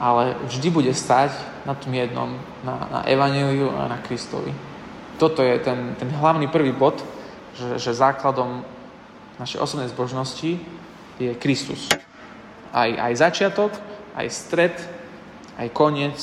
ale 0.00 0.36
vždy 0.48 0.68
bude 0.72 0.92
stať 0.92 1.32
na 1.64 1.74
tom 1.74 1.92
jednom, 1.92 2.36
na, 2.64 2.76
na 2.92 3.00
Evangeliu 3.08 3.72
a 3.72 3.88
na 3.88 3.98
Kristovi. 4.00 4.52
Toto 5.16 5.40
je 5.40 5.56
ten, 5.58 5.96
ten 5.96 6.08
hlavný 6.12 6.48
prvý 6.52 6.72
bod, 6.72 7.00
že, 7.56 7.80
že 7.80 7.96
základom 7.96 8.64
našej 9.40 9.60
osobnej 9.60 9.88
zbožnosti 9.92 10.60
je 11.16 11.30
Kristus. 11.36 11.88
Aj, 12.72 12.88
aj 12.88 13.12
začiatok, 13.16 13.72
aj 14.16 14.26
stred, 14.32 14.74
aj 15.56 15.68
koniec 15.72 16.16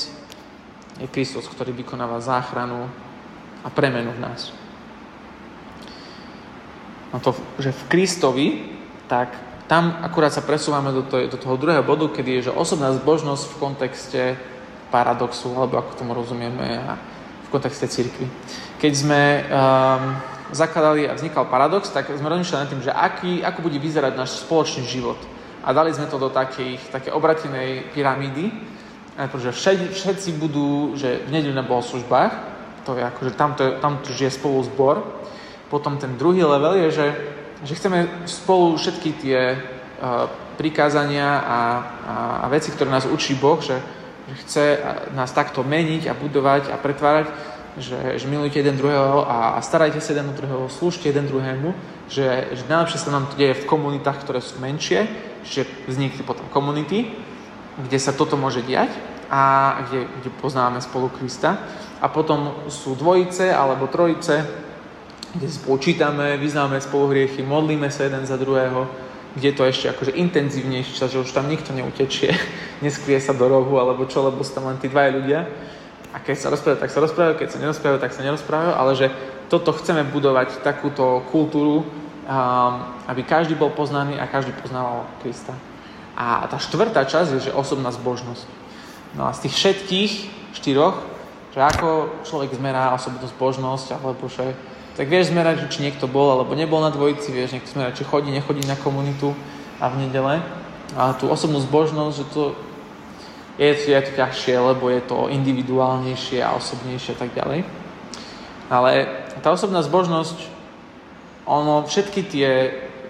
je 1.02 1.08
Kristus, 1.10 1.50
ktorý 1.50 1.74
vykonáva 1.74 2.22
záchranu 2.22 2.90
a 3.66 3.68
premenu 3.74 4.14
v 4.14 4.22
nás. 4.22 4.54
No 7.14 7.22
to, 7.22 7.38
že 7.62 7.70
v 7.70 7.84
Kristovi, 7.90 8.48
tak 9.06 9.34
tam 9.70 10.02
akurát 10.02 10.34
sa 10.34 10.42
presúvame 10.42 10.90
do, 10.90 11.06
to, 11.06 11.30
do 11.30 11.38
toho 11.38 11.58
druhého 11.58 11.86
bodu, 11.86 12.10
kedy 12.10 12.42
je, 12.42 12.46
že 12.50 12.58
osobná 12.58 12.94
zbožnosť 12.94 13.44
v 13.46 13.60
kontexte 13.62 14.22
paradoxu, 14.90 15.50
alebo 15.54 15.82
ako 15.82 15.98
tomu 15.98 16.14
rozumieme, 16.14 16.78
a 16.78 16.98
v 17.46 17.50
kontexte 17.50 17.90
cirkvi. 17.90 18.30
Keď 18.78 18.94
sme 18.94 19.22
um, 19.42 20.02
zakladali 20.54 21.10
a 21.10 21.18
vznikal 21.18 21.50
paradox, 21.50 21.90
tak 21.90 22.08
sme 22.14 22.30
rozmýšľali 22.30 22.62
nad 22.64 22.72
tým, 22.72 22.86
že 22.86 22.94
aký, 22.94 23.34
ako 23.42 23.60
bude 23.66 23.78
vyzerať 23.82 24.14
náš 24.16 24.46
spoločný 24.46 24.86
život. 24.88 25.20
A 25.66 25.74
dali 25.74 25.92
sme 25.92 26.08
to 26.08 26.22
do 26.22 26.30
takých, 26.30 26.80
také 26.94 27.10
obratenej 27.12 27.92
pyramídy, 27.92 28.52
pretože 29.14 29.52
všetci, 29.52 29.86
všetci 29.94 30.30
budú 30.38 30.94
že 30.98 31.26
v 31.26 31.30
nedelu 31.34 31.54
na 31.54 31.66
bohoslužbách, 31.66 32.32
to 32.86 32.96
je 32.96 33.04
akože 33.04 33.32
tamto, 33.34 33.64
tamto 33.80 34.12
žije 34.12 34.32
spolu 34.38 34.64
zbor. 34.64 35.02
Potom 35.72 35.98
ten 35.98 36.20
druhý 36.20 36.44
level 36.44 36.88
je, 36.88 36.90
že 36.92 37.08
že 37.64 37.80
chceme 37.80 38.28
spolu 38.28 38.76
všetky 38.76 39.10
tie 39.24 39.40
uh, 39.56 40.28
prikázania 40.60 41.40
a, 41.40 41.40
a, 41.48 41.60
a 42.44 42.46
veci, 42.52 42.70
ktoré 42.76 42.92
nás 42.92 43.08
učí 43.08 43.40
Boh, 43.40 43.58
že, 43.64 43.80
že 44.28 44.36
chce 44.44 44.66
nás 45.16 45.32
takto 45.32 45.64
meniť 45.64 46.12
a 46.12 46.14
budovať 46.14 46.70
a 46.70 46.78
pretvárať, 46.78 47.28
že, 47.78 48.22
že 48.22 48.26
milujte 48.30 48.62
jeden 48.62 48.78
druhého 48.78 49.26
a, 49.26 49.58
a 49.58 49.60
starajte 49.62 49.98
sa 50.02 50.14
jeden 50.14 50.30
druhého, 50.38 50.70
slúžte 50.70 51.10
jeden 51.10 51.26
druhému, 51.26 51.74
že, 52.10 52.54
že 52.54 52.64
najlepšie 52.70 53.00
sa 53.02 53.14
nám 53.14 53.26
to 53.32 53.40
deje 53.40 53.66
v 53.66 53.70
komunitách, 53.70 54.22
ktoré 54.22 54.40
sú 54.42 54.62
menšie, 54.62 55.10
že 55.42 55.66
vznikli 55.90 56.22
potom 56.22 56.46
komunity, 56.54 57.10
kde 57.82 57.98
sa 57.98 58.14
toto 58.14 58.38
môže 58.38 58.62
diať 58.62 58.94
a 59.34 59.42
kde, 59.90 60.06
kde 60.22 60.30
poznáme 60.38 60.78
spolu 60.86 61.10
Krista. 61.10 61.58
A 62.04 62.12
potom 62.12 62.70
sú 62.70 62.94
dvojice 62.94 63.50
alebo 63.50 63.90
trojice, 63.90 64.46
kde 65.34 65.50
spolu 65.50 65.82
čítame, 65.82 66.38
vyznáme 66.38 66.78
spolu 66.78 67.10
hriechy, 67.10 67.42
modlíme 67.42 67.90
sa 67.90 68.06
jeden 68.06 68.22
za 68.30 68.38
druhého, 68.38 68.86
kde 69.34 69.50
je 69.50 69.58
to 69.58 69.64
ešte 69.66 69.86
akože 69.90 70.14
intenzívnejšie, 70.14 71.10
že 71.10 71.18
už 71.18 71.34
tam 71.34 71.50
nikto 71.50 71.74
neutečie, 71.74 72.38
neskrie 72.86 73.18
sa 73.18 73.34
do 73.34 73.50
rohu 73.50 73.82
alebo 73.82 74.06
čo, 74.06 74.22
lebo 74.22 74.46
sú 74.46 74.54
tam 74.54 74.70
len 74.70 74.78
tí 74.78 74.86
dvaja 74.86 75.10
ľudia. 75.10 75.40
A 76.14 76.22
keď 76.22 76.36
sa 76.38 76.48
rozprávajú, 76.54 76.80
tak 76.80 76.94
sa 76.94 77.02
rozprávajú, 77.02 77.34
keď 77.42 77.50
sa 77.50 77.60
nerozprávajú, 77.60 78.00
tak 78.00 78.14
sa 78.14 78.22
nerozprávajú, 78.22 78.72
ale 78.78 78.92
že 78.94 79.08
toto 79.50 79.74
chceme 79.74 80.06
budovať, 80.06 80.62
takúto 80.62 81.26
kultúru, 81.34 81.82
um, 81.82 81.86
aby 83.10 83.26
každý 83.26 83.58
bol 83.58 83.74
poznaný 83.74 84.22
a 84.22 84.30
každý 84.30 84.54
poznával 84.54 85.10
Krista. 85.26 85.58
A 86.14 86.46
tá 86.46 86.62
štvrtá 86.62 87.10
časť 87.10 87.30
je, 87.38 87.50
že 87.50 87.58
osobná 87.58 87.90
zbožnosť. 87.90 88.46
No 89.18 89.26
a 89.26 89.34
z 89.34 89.50
tých 89.50 89.54
všetkých 89.58 90.12
štyroch, 90.54 91.02
že 91.54 91.62
ako 91.62 92.22
človek 92.26 92.54
zmerá 92.54 92.94
osobnú 92.94 93.26
zbožnosť, 93.26 93.98
alebo 93.98 94.30
že 94.30 94.54
tak 94.94 95.10
vieš 95.10 95.34
zmerať, 95.34 95.70
či 95.74 95.82
niekto 95.82 96.06
bol 96.06 96.30
alebo 96.38 96.54
nebol 96.54 96.78
na 96.78 96.94
dvojici, 96.94 97.34
vieš 97.34 97.58
niekto 97.58 97.74
zmerať, 97.74 98.02
či 98.02 98.04
chodí, 98.06 98.30
nechodí 98.30 98.62
na 98.70 98.78
komunitu 98.78 99.34
a 99.82 99.90
v 99.90 100.06
nedele. 100.06 100.38
A 100.94 101.18
tú 101.18 101.26
osobnú 101.34 101.58
zbožnosť, 101.58 102.14
že 102.14 102.26
to 102.30 102.54
je, 103.58 103.70
je 103.70 104.02
to 104.02 104.12
ťažšie, 104.18 104.56
lebo 104.58 104.90
je 104.90 105.02
to 105.06 105.30
individuálnejšie 105.30 106.42
a 106.42 106.58
osobnejšie 106.58 107.14
a 107.14 107.20
tak 107.20 107.32
ďalej. 107.38 107.60
Ale 108.72 108.92
tá 109.42 109.54
osobná 109.54 109.86
zbožnosť, 109.86 110.38
ono, 111.46 111.84
všetky 111.86 112.22
tie 112.26 112.50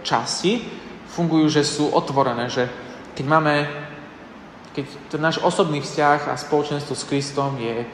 časti 0.03 0.59
fungujú, 1.13 1.47
že 1.47 1.63
sú 1.63 1.93
otvorené, 1.93 2.49
že 2.49 2.67
keď 3.13 3.25
máme, 3.29 3.53
keď 4.73 4.85
ten 5.13 5.21
náš 5.21 5.37
osobný 5.39 5.79
vzťah 5.79 6.33
a 6.33 6.41
spoločenstvo 6.41 6.97
s 6.97 7.07
Kristom 7.07 7.55
je 7.61 7.85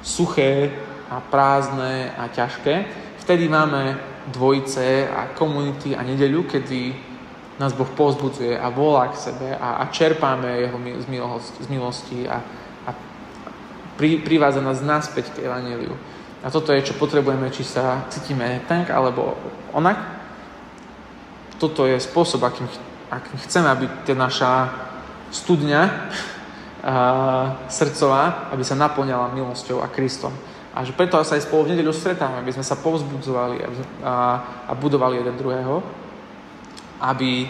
suché 0.00 0.70
a 1.10 1.18
prázdne 1.20 2.14
a 2.14 2.30
ťažké, 2.30 3.04
Vtedy 3.24 3.48
máme 3.48 3.96
dvojice 4.28 5.08
a 5.08 5.32
komunity 5.32 5.96
a 5.96 6.04
nedeľu, 6.04 6.44
kedy 6.44 6.92
nás 7.58 7.72
Boh 7.72 7.86
pozbudzuje 7.86 8.58
a 8.58 8.66
volá 8.68 9.08
k 9.14 9.30
sebe 9.30 9.54
a, 9.54 9.78
a 9.78 9.90
čerpáme 9.90 10.66
Jeho 10.66 10.78
z 10.78 11.06
milosti, 11.06 11.58
z 11.62 11.68
milosti 11.70 12.18
a, 12.26 12.42
a 12.86 12.90
pri, 13.94 14.18
privádza 14.26 14.58
nás 14.58 14.82
naspäť 14.82 15.30
k 15.38 15.46
Evangeliu. 15.46 15.94
A 16.44 16.50
toto 16.50 16.74
je, 16.74 16.84
čo 16.84 16.98
potrebujeme, 16.98 17.48
či 17.54 17.64
sa 17.64 18.04
cítime 18.10 18.60
tak 18.66 18.90
alebo 18.90 19.38
onak. 19.72 19.96
Toto 21.56 21.86
je 21.86 21.96
spôsob, 21.96 22.42
akým, 22.42 22.66
akým 23.08 23.38
chceme, 23.46 23.70
aby 23.70 23.86
tá 24.02 24.12
naša 24.18 24.52
studňa 25.30 25.82
a, 25.88 25.88
srdcová, 27.70 28.50
aby 28.50 28.66
sa 28.66 28.74
naplňala 28.74 29.32
milosťou 29.32 29.78
a 29.80 29.88
Kristom. 29.88 30.34
A 30.74 30.82
že 30.82 30.90
preto 30.90 31.22
sa 31.22 31.38
aj 31.38 31.46
spolu 31.46 31.70
v 31.70 31.78
nedeľu 31.78 31.94
stretávame, 31.94 32.42
aby 32.42 32.50
sme 32.50 32.66
sa 32.66 32.74
povzbudzovali 32.74 33.62
a, 34.02 34.12
a 34.66 34.72
budovali 34.74 35.22
jeden 35.22 35.38
druhého, 35.38 36.02
aby, 37.04 37.44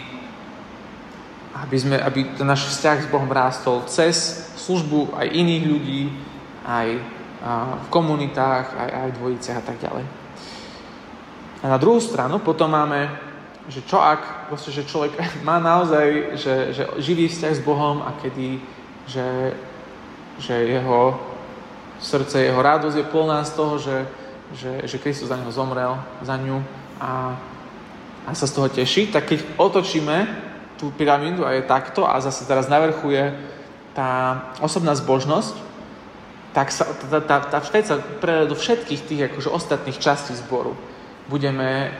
aby, 1.55 1.77
sme, 1.79 1.95
aby 1.95 2.35
ten 2.35 2.43
náš 2.43 2.67
vzťah 2.75 3.07
s 3.07 3.11
Bohom 3.11 3.31
rástol 3.31 3.87
cez 3.87 4.51
službu 4.67 5.15
aj 5.15 5.31
iných 5.31 5.63
ľudí, 5.63 6.01
aj 6.67 6.87
v 7.75 7.87
komunitách, 7.93 8.73
aj, 8.75 8.89
aj 8.89 9.07
v 9.07 9.17
dvojiciach 9.21 9.59
a 9.61 9.65
tak 9.65 9.77
ďalej. 9.79 10.05
A 11.63 11.65
na 11.71 11.77
druhú 11.79 12.01
stranu 12.03 12.43
potom 12.43 12.67
máme, 12.73 13.07
že 13.71 13.81
čo 13.85 13.97
ak 14.01 14.51
proste, 14.51 14.75
že 14.75 14.85
človek 14.85 15.15
má 15.47 15.61
naozaj 15.63 16.37
že, 16.37 16.55
že 16.75 16.83
živý 16.99 17.31
vzťah 17.31 17.53
s 17.55 17.63
Bohom 17.63 18.03
a 18.03 18.11
kedy 18.19 18.75
že, 19.05 19.53
že 20.41 20.53
jeho 20.65 21.13
srdce, 22.01 22.41
jeho 22.41 22.57
radosť 22.57 22.97
je 22.97 23.11
plná 23.13 23.45
z 23.45 23.51
toho, 23.53 23.77
že, 23.77 23.97
že, 24.57 24.71
že 24.89 24.97
Kristus 24.97 25.29
za 25.29 25.37
neho 25.37 25.53
zomrel, 25.53 25.93
za 26.25 26.35
ňu 26.37 26.59
a, 26.97 27.37
a 28.25 28.33
sa 28.33 28.49
z 28.49 28.55
toho 28.57 28.67
teší, 28.69 29.13
tak 29.13 29.29
keď 29.29 29.39
otočíme 29.57 30.27
tú 30.75 30.91
pyramídu 30.91 31.45
a 31.45 31.55
je 31.55 31.63
takto 31.63 32.03
a 32.03 32.19
zase 32.19 32.43
teraz 32.49 32.67
navrchuje 32.67 33.31
tá 33.95 34.41
osobná 34.59 34.91
zbožnosť, 34.97 35.55
tak 36.51 36.71
sa, 36.71 36.87
tá, 36.87 37.19
tá, 37.21 37.37
tá 37.47 37.59
vtedy 37.59 37.85
sa 37.87 37.99
do 38.47 38.55
všetkých 38.55 39.01
tých 39.07 39.21
akože 39.31 39.49
ostatných 39.51 39.99
častí 39.99 40.35
zboru. 40.35 40.75
Budeme 41.27 41.91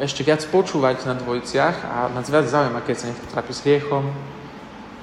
ešte 0.00 0.26
viac 0.26 0.42
počúvať 0.48 1.06
na 1.06 1.14
dvojiciach 1.16 1.76
a 1.84 1.96
nás 2.12 2.28
viac 2.28 2.48
zaujíma, 2.48 2.84
keď 2.84 2.96
sa 2.96 3.08
niekto 3.08 3.30
trápi 3.30 3.52
s 3.54 3.62
hriechom, 3.64 4.04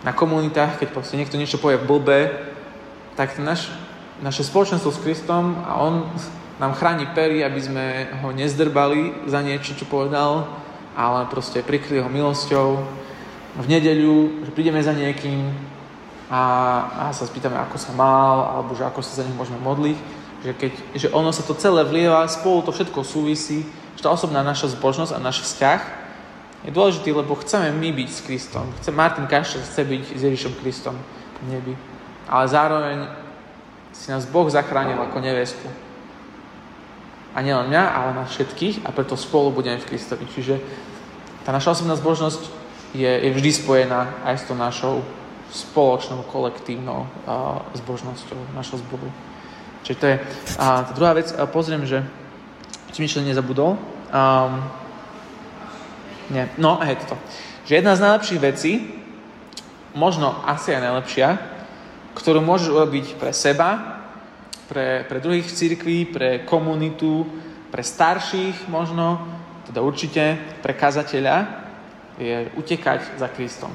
na 0.06 0.14
komunitách, 0.14 0.78
keď 0.78 0.94
proste 0.94 1.18
niekto 1.18 1.42
niečo 1.42 1.58
povie 1.58 1.82
blbe, 1.82 2.30
tak 3.18 3.34
náš 3.42 3.74
naše 4.22 4.42
spoločenstvo 4.42 4.90
s 4.90 5.02
Kristom 5.02 5.62
a 5.66 5.78
On 5.78 6.10
nám 6.58 6.74
chráni 6.74 7.06
pery, 7.14 7.46
aby 7.46 7.62
sme 7.62 7.86
ho 8.22 8.34
nezdrbali 8.34 9.30
za 9.30 9.46
niečo, 9.46 9.78
čo 9.78 9.86
povedal, 9.86 10.50
ale 10.98 11.30
proste 11.30 11.62
prikryli 11.62 12.02
ho 12.02 12.10
milosťou. 12.10 12.82
V 13.58 13.68
nedeľu, 13.70 14.46
že 14.46 14.52
prídeme 14.54 14.82
za 14.82 14.94
niekým 14.94 15.54
a, 16.28 16.42
a 17.08 17.16
sa 17.16 17.24
spýtame, 17.24 17.56
ako 17.56 17.78
sa 17.78 17.94
mal, 17.94 18.58
alebo 18.58 18.76
že 18.76 18.84
ako 18.84 19.00
sa 19.06 19.22
za 19.22 19.26
nich 19.26 19.38
môžeme 19.38 19.62
modliť. 19.62 19.98
Že, 20.44 20.52
keď, 20.54 20.72
že 20.94 21.08
ono 21.14 21.30
sa 21.34 21.42
to 21.46 21.58
celé 21.58 21.82
vlieva, 21.86 22.26
spolu 22.30 22.62
to 22.62 22.74
všetko 22.74 23.06
súvisí, 23.06 23.66
že 23.98 24.06
tá 24.06 24.10
osobná 24.14 24.46
naša 24.46 24.74
zbožnosť 24.78 25.14
a 25.14 25.24
náš 25.24 25.42
vzťah 25.46 25.82
je 26.66 26.72
dôležitý, 26.74 27.14
lebo 27.14 27.38
chceme 27.38 27.70
my 27.74 27.90
byť 27.94 28.10
s 28.10 28.22
Kristom. 28.26 28.66
Chce, 28.82 28.92
Martin 28.92 29.30
Kašel 29.30 29.62
chce 29.62 29.82
byť 29.86 30.04
s 30.18 30.22
Ježišom 30.26 30.54
Kristom 30.62 30.98
v 31.42 31.46
nebi. 31.54 31.74
Ale 32.28 32.46
zároveň 32.50 32.98
si 33.94 34.12
nás 34.12 34.28
Boh 34.28 34.46
zachránil 34.50 35.00
ako 35.00 35.18
nevesku. 35.22 35.87
A 37.38 37.46
nielen 37.46 37.70
mňa, 37.70 37.84
ale 37.86 38.18
na 38.18 38.26
všetkých 38.26 38.82
a 38.82 38.90
preto 38.90 39.14
spolu 39.14 39.54
budeme 39.54 39.78
v 39.78 39.94
Kristovi. 39.94 40.26
Čiže 40.26 40.58
tá 41.46 41.54
naša 41.54 41.78
osobná 41.78 41.94
zbožnosť 41.94 42.50
je, 42.98 43.06
je 43.06 43.30
vždy 43.30 43.52
spojená 43.54 44.26
aj 44.26 44.42
s 44.42 44.48
tou 44.50 44.58
našou 44.58 45.06
spoločnou, 45.54 46.26
kolektívnou 46.34 47.06
uh, 47.06 47.62
zbožnosťou 47.78 48.58
našho 48.58 48.82
zboru. 48.82 49.06
Čiže 49.86 50.00
to 50.02 50.06
je 50.10 50.16
a 50.58 50.82
tá 50.84 50.92
druhá 50.98 51.14
vec. 51.14 51.30
A 51.38 51.46
pozriem, 51.46 51.86
že 51.86 52.02
či 52.92 53.06
mi 53.06 53.30
nezabudol. 53.30 53.78
Um, 54.10 54.66
nie, 56.34 56.44
no, 56.58 56.82
hej, 56.84 56.98
toto. 57.06 57.16
Že 57.70 57.86
jedna 57.86 57.94
z 57.96 58.04
najlepších 58.04 58.42
vecí, 58.42 58.72
možno 59.96 60.34
asi 60.44 60.74
aj 60.74 60.82
najlepšia, 60.84 61.28
ktorú 62.18 62.42
môžeš 62.42 62.74
urobiť 62.74 63.06
pre 63.22 63.32
seba, 63.32 63.97
pre, 64.68 65.08
pre 65.08 65.20
druhých 65.24 65.48
cirkví, 65.48 66.12
pre 66.12 66.44
komunitu, 66.44 67.26
pre 67.72 67.84
starších 67.84 68.68
možno, 68.68 69.24
teda 69.68 69.80
určite 69.84 70.38
pre 70.64 70.76
kazateľa, 70.76 71.66
je 72.18 72.50
utekať 72.58 73.20
za 73.20 73.28
Kristom. 73.32 73.72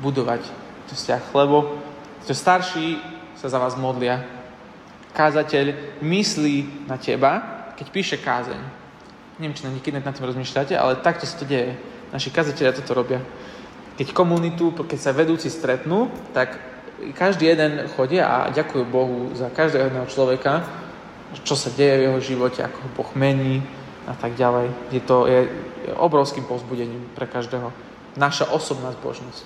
Budovať 0.00 0.44
to 0.88 0.94
vzťah, 0.96 1.22
lebo 1.36 1.78
to 2.26 2.34
starší 2.34 2.98
sa 3.36 3.48
za 3.48 3.58
vás 3.60 3.76
modlia. 3.76 4.24
Kázateľ 5.16 5.98
myslí 6.04 6.86
na 6.86 6.96
teba, 7.00 7.32
keď 7.76 7.86
píše 7.88 8.16
kázeň. 8.20 8.60
Neviem, 9.40 9.56
či 9.56 9.64
na 9.64 9.72
niekedy 9.72 9.96
nad 9.96 10.12
tým 10.12 10.28
rozmýšľate, 10.28 10.76
ale 10.76 11.00
takto 11.00 11.24
sa 11.24 11.40
to 11.40 11.48
deje. 11.48 11.72
Naši 12.12 12.28
kazatelia 12.28 12.76
toto 12.76 12.92
robia. 12.92 13.24
Keď 13.96 14.12
komunitu, 14.12 14.72
keď 14.74 14.98
sa 15.00 15.16
vedúci 15.16 15.48
stretnú, 15.48 16.12
tak 16.36 16.69
každý 17.16 17.46
jeden 17.46 17.88
chodia 17.96 18.26
a 18.28 18.36
ďakujú 18.52 18.84
Bohu 18.84 19.32
za 19.32 19.48
každého 19.48 19.88
jedného 19.88 20.06
človeka, 20.06 20.64
čo 21.46 21.54
sa 21.54 21.70
deje 21.72 22.00
v 22.00 22.04
jeho 22.10 22.20
živote, 22.20 22.60
ako 22.60 22.78
ho 22.78 22.90
Boh 22.96 23.10
mení 23.14 23.62
a 24.06 24.14
tak 24.18 24.34
ďalej. 24.34 24.70
Je 24.90 25.02
to 25.02 25.26
je 25.30 25.48
obrovským 25.96 26.44
povzbudením 26.44 27.06
pre 27.14 27.26
každého. 27.26 27.72
Naša 28.18 28.50
osobná 28.50 28.90
zbožnosť. 28.92 29.44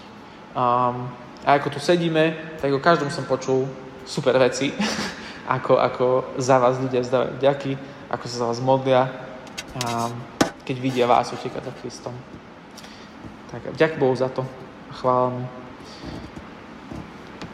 Um, 0.57 1.13
a 1.45 1.61
ako 1.61 1.77
tu 1.77 1.81
sedíme, 1.81 2.57
tak 2.59 2.73
o 2.73 2.81
každom 2.81 3.13
som 3.13 3.29
počul 3.29 3.69
super 4.09 4.39
veci, 4.41 4.73
ako, 5.57 5.77
ako 5.77 6.07
za 6.41 6.57
vás 6.57 6.81
ľudia 6.81 7.05
vzdávajú 7.05 7.35
ďaky, 7.41 7.73
ako 8.09 8.25
sa 8.29 8.37
za 8.41 8.49
vás 8.49 8.61
modlia, 8.65 9.13
um, 9.85 10.13
keď 10.65 10.77
vidia 10.81 11.05
vás 11.05 11.29
utekať 11.29 11.63
za 11.69 11.73
Kristom. 11.85 12.15
Tak 13.53 13.77
ďak 13.77 14.01
Bohu 14.01 14.17
za 14.17 14.33
to 14.33 14.43
a 14.91 14.93
chvála. 14.97 15.31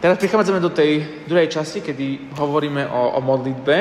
Teraz 0.01 0.17
prichádzame 0.17 0.65
do 0.65 0.73
tej 0.73 1.05
druhej 1.29 1.53
časti, 1.53 1.85
kedy 1.85 2.33
hovoríme 2.41 2.89
o, 2.89 3.01
o 3.17 3.21
modlitbe 3.21 3.77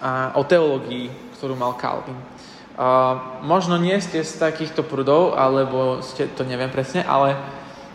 a 0.00 0.32
o 0.32 0.40
teológii, 0.40 1.36
ktorú 1.36 1.52
mal 1.52 1.76
Calvin. 1.76 2.16
Uh, 2.16 3.44
možno 3.44 3.76
nie 3.76 3.92
ste 4.00 4.24
z 4.24 4.40
takýchto 4.40 4.80
prúdov, 4.88 5.36
alebo 5.36 6.00
ste, 6.00 6.32
to 6.32 6.48
neviem 6.48 6.72
presne, 6.72 7.04
ale 7.04 7.36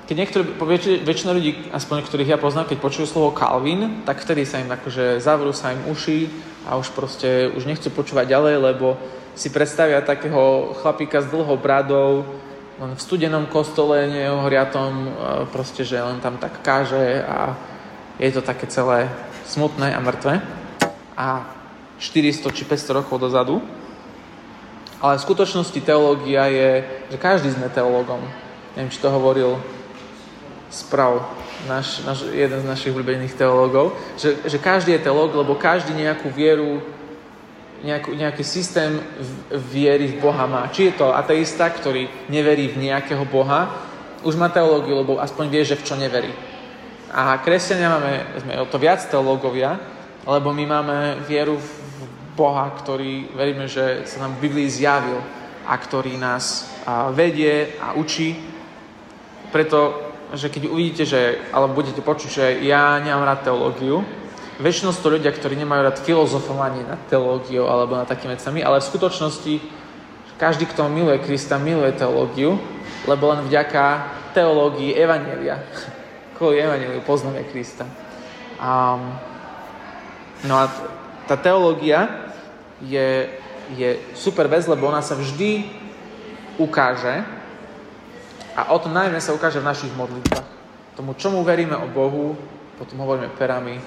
keď 0.06 0.16
niektorí, 0.18 0.44
väč, 0.62 0.84
väčšina 1.02 1.34
ľudí, 1.34 1.74
aspoň 1.74 2.06
ktorých 2.06 2.34
ja 2.34 2.38
poznám, 2.38 2.70
keď 2.70 2.78
počujú 2.78 3.10
slovo 3.10 3.34
Calvin, 3.34 4.06
tak 4.06 4.22
vtedy 4.22 4.46
sa 4.46 4.62
im 4.62 4.70
akože 4.70 5.18
zavrú 5.26 5.58
sa 5.58 5.74
im 5.74 5.82
uši 5.90 6.30
a 6.70 6.78
už 6.78 6.94
proste 6.94 7.50
už 7.50 7.66
nechcú 7.66 7.90
počúvať 7.90 8.30
ďalej, 8.30 8.56
lebo 8.62 8.94
si 9.34 9.50
predstavia 9.50 10.06
takého 10.06 10.78
chlapíka 10.78 11.18
s 11.18 11.34
dlhou 11.34 11.58
bradou, 11.58 12.30
len 12.82 12.98
v 12.98 13.02
studenom 13.02 13.46
kostole 13.46 14.10
neohoriatom, 14.10 15.14
proste, 15.54 15.86
že 15.86 16.02
len 16.02 16.18
tam 16.18 16.42
tak 16.42 16.66
káže 16.66 17.22
a 17.22 17.54
je 18.18 18.34
to 18.34 18.42
také 18.42 18.66
celé 18.66 19.06
smutné 19.46 19.94
a 19.94 20.02
mŕtve. 20.02 20.42
A 21.14 21.46
400 22.02 22.50
či 22.50 22.66
500 22.66 22.98
rokov 22.98 23.22
dozadu. 23.22 23.62
Ale 24.98 25.22
v 25.22 25.26
skutočnosti 25.30 25.78
teológia 25.86 26.50
je, 26.50 26.70
že 27.14 27.18
každý 27.22 27.54
sme 27.54 27.70
teológom. 27.70 28.26
Neviem, 28.74 28.90
či 28.90 29.02
to 29.02 29.14
hovoril 29.14 29.62
sprav, 30.74 31.22
naš, 31.70 32.02
naš, 32.02 32.26
jeden 32.34 32.58
z 32.58 32.66
našich 32.66 32.90
obľúbených 32.96 33.38
teológov, 33.38 33.94
že, 34.18 34.42
že 34.48 34.58
každý 34.58 34.98
je 34.98 35.06
teológ, 35.06 35.38
lebo 35.38 35.54
každý 35.54 35.94
nejakú 35.94 36.34
vieru 36.34 36.82
nejakú, 37.82 38.14
nejaký 38.14 38.44
systém 38.46 39.02
viery 39.50 40.14
v 40.14 40.22
Boha 40.22 40.46
má. 40.46 40.70
Či 40.70 40.94
je 40.94 40.98
to 41.02 41.14
ateista, 41.14 41.70
ktorý 41.70 42.08
neverí 42.30 42.70
v 42.70 42.90
nejakého 42.90 43.26
Boha, 43.26 43.90
už 44.22 44.38
má 44.38 44.54
teológiu, 44.54 45.02
lebo 45.02 45.18
aspoň 45.18 45.46
vie, 45.50 45.64
že 45.66 45.78
v 45.78 45.86
čo 45.86 45.96
neverí. 45.98 46.30
A 47.12 47.42
kresťania 47.42 47.90
máme, 47.90 48.14
sme 48.40 48.54
o 48.62 48.70
to 48.70 48.78
viac 48.78 49.02
teológovia, 49.10 49.82
lebo 50.24 50.54
my 50.54 50.64
máme 50.70 50.98
vieru 51.26 51.58
v 51.58 51.70
Boha, 52.38 52.70
ktorý 52.78 53.34
veríme, 53.34 53.66
že 53.66 54.06
sa 54.06 54.24
nám 54.24 54.38
v 54.38 54.48
Biblii 54.48 54.70
zjavil 54.70 55.20
a 55.66 55.74
ktorý 55.76 56.16
nás 56.22 56.70
vedie 57.18 57.76
a 57.82 57.98
učí. 57.98 58.38
Preto, 59.52 60.08
že 60.32 60.48
keď 60.48 60.72
uvidíte, 60.72 61.04
že, 61.04 61.42
alebo 61.52 61.82
budete 61.82 62.00
počuť, 62.00 62.30
že 62.30 62.46
ja 62.64 62.96
nemám 63.04 63.28
rád 63.28 63.52
teológiu, 63.52 64.06
väčšinou 64.62 64.94
to 64.94 65.10
ľudia, 65.10 65.34
ktorí 65.34 65.58
nemajú 65.58 65.82
rád 65.84 65.98
filozofovanie 66.06 66.86
nad 66.86 67.02
teológiou 67.10 67.66
alebo 67.66 67.98
nad 67.98 68.08
takými 68.08 68.38
vecami, 68.38 68.62
ale 68.62 68.80
v 68.80 68.90
skutočnosti 68.94 69.54
každý, 70.38 70.66
kto 70.70 70.90
miluje 70.90 71.22
Krista, 71.22 71.62
miluje 71.62 71.94
teológiu, 71.94 72.58
lebo 73.06 73.30
len 73.34 73.46
vďaka 73.46 73.84
teológii 74.34 74.98
Evanelia, 74.98 75.62
kvôli 76.38 76.62
Evangeliu 76.62 77.02
poznáme 77.06 77.46
Krista. 77.50 77.86
Um, 78.62 79.18
no 80.46 80.54
a 80.58 80.70
tá 81.26 81.38
teológia 81.38 82.10
je, 82.82 83.30
je 83.78 84.02
super 84.18 84.50
vec, 84.50 84.66
lebo 84.66 84.90
ona 84.90 85.06
sa 85.06 85.14
vždy 85.14 85.70
ukáže 86.58 87.22
a 88.58 88.74
o 88.74 88.78
tom 88.82 88.94
najmä 88.94 89.22
sa 89.22 89.34
ukáže 89.34 89.62
v 89.62 89.70
našich 89.70 89.94
modlitbách. 89.94 90.46
Tomu, 90.98 91.16
čomu 91.16 91.46
veríme 91.46 91.78
o 91.78 91.88
Bohu, 91.88 92.36
potom 92.76 93.00
hovoríme 93.00 93.32
perami, 93.38 93.80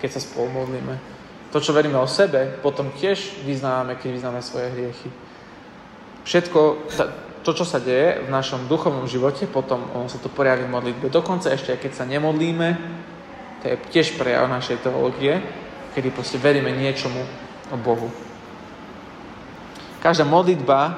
keď 0.00 0.10
sa 0.14 0.20
spolu 0.22 0.50
modlíme. 0.64 1.18
To, 1.52 1.58
čo 1.60 1.72
veríme 1.72 1.96
o 1.96 2.08
sebe, 2.08 2.60
potom 2.60 2.92
tiež 2.92 3.44
vyznávame, 3.44 3.96
keď 3.96 4.08
vyznáme 4.12 4.40
svoje 4.44 4.68
hriechy. 4.68 5.08
Všetko, 6.28 6.60
to, 7.40 7.50
čo 7.56 7.64
sa 7.64 7.80
deje 7.80 8.20
v 8.24 8.28
našom 8.28 8.68
duchovnom 8.68 9.08
živote, 9.08 9.48
potom 9.48 9.80
ono 9.96 10.12
sa 10.12 10.20
to 10.20 10.28
pojaví 10.28 10.68
v 10.68 10.74
modlitbe. 10.76 11.08
Dokonca 11.08 11.48
ešte, 11.48 11.72
keď 11.80 11.92
sa 11.96 12.04
nemodlíme, 12.04 12.68
to 13.64 13.72
je 13.72 13.76
tiež 13.88 14.20
prejav 14.20 14.44
našej 14.52 14.84
teológie, 14.84 15.40
kedy 15.96 16.12
proste 16.12 16.36
veríme 16.36 16.68
niečomu 16.68 17.24
o 17.72 17.76
Bohu. 17.80 18.12
Každá 20.04 20.22
modlitba 20.28 20.94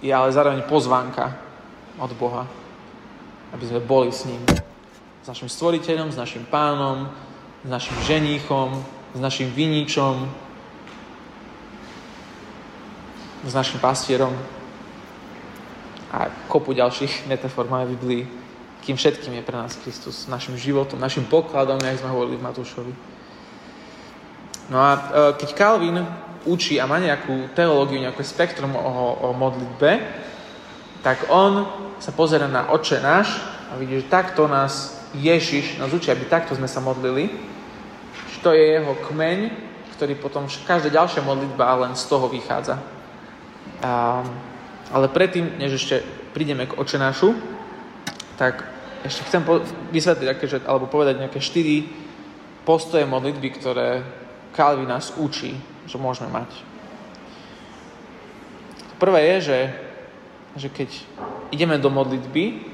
je 0.00 0.10
ale 0.10 0.32
zároveň 0.32 0.64
pozvánka 0.66 1.36
od 2.00 2.10
Boha, 2.16 2.48
aby 3.52 3.64
sme 3.68 3.84
boli 3.84 4.08
s 4.08 4.24
ním. 4.24 4.40
S 5.22 5.26
našim 5.28 5.52
stvoriteľom, 5.52 6.10
s 6.10 6.16
našim 6.16 6.48
pánom, 6.48 7.12
s 7.64 7.68
našim 7.68 7.96
ženíchom, 8.06 8.84
s 9.14 9.20
našim 9.20 9.50
viničom, 9.50 10.30
s 13.46 13.52
našim 13.54 13.80
pastierom 13.80 14.34
a 16.12 16.32
kopu 16.48 16.72
ďalších 16.72 17.28
metafor 17.28 17.68
máme 17.68 17.86
v 17.86 17.94
Biblii, 17.96 18.22
kým 18.82 18.96
všetkým 18.96 19.34
je 19.38 19.42
pre 19.42 19.56
nás 19.56 19.76
Kristus, 19.76 20.26
našim 20.26 20.56
životom, 20.56 21.00
našim 21.00 21.26
pokladom, 21.26 21.78
jak 21.82 22.00
sme 22.00 22.14
hovorili 22.14 22.40
v 22.40 22.46
Matúšovi. 22.46 22.94
No 24.72 24.78
a 24.80 24.90
e, 24.92 25.00
keď 25.36 25.48
Calvin 25.54 25.98
učí 26.48 26.80
a 26.80 26.88
má 26.88 26.96
nejakú 26.96 27.52
teológiu, 27.52 28.00
nejaké 28.00 28.24
spektrum 28.24 28.72
o, 28.72 29.28
o 29.28 29.28
modlitbe, 29.36 30.00
tak 31.04 31.28
on 31.28 31.68
sa 31.98 32.12
pozera 32.14 32.48
na 32.48 32.72
oče 32.72 33.00
náš 33.04 33.38
a 33.68 33.76
vidí, 33.76 34.00
že 34.00 34.08
takto 34.08 34.48
nás 34.48 34.97
Ježiš 35.16 35.80
nás 35.80 35.92
učí, 35.92 36.12
aby 36.12 36.28
takto 36.28 36.52
sme 36.52 36.68
sa 36.68 36.84
modlili, 36.84 37.32
že 38.28 38.38
to 38.44 38.52
je 38.52 38.76
jeho 38.76 38.94
kmeň, 39.08 39.38
ktorý 39.96 40.14
potom 40.20 40.44
každá 40.46 40.92
ďalšia 40.92 41.24
modlitba 41.24 41.88
len 41.88 41.96
z 41.96 42.04
toho 42.06 42.28
vychádza. 42.28 42.78
A, 43.82 44.22
ale 44.92 45.06
predtým, 45.08 45.58
než 45.58 45.80
ešte 45.80 46.04
prídeme 46.36 46.68
k 46.68 46.76
očenášu, 46.76 47.34
tak 48.36 48.62
ešte 49.02 49.26
chcem 49.26 49.42
po- 49.42 49.64
vysvetliť, 49.90 50.28
aké, 50.28 50.44
že, 50.46 50.58
alebo 50.66 50.90
povedať 50.90 51.18
nejaké 51.18 51.40
štyri 51.40 51.88
postoje 52.68 53.08
modlitby, 53.08 53.48
ktoré 53.56 54.04
Calvin 54.52 54.90
nás 54.90 55.14
učí, 55.16 55.56
že 55.88 55.96
môžeme 55.96 56.28
mať. 56.30 56.50
Prvé 58.98 59.20
je, 59.34 59.36
že, 59.40 59.60
že 60.66 60.68
keď 60.68 60.90
ideme 61.54 61.78
do 61.78 61.88
modlitby, 61.88 62.67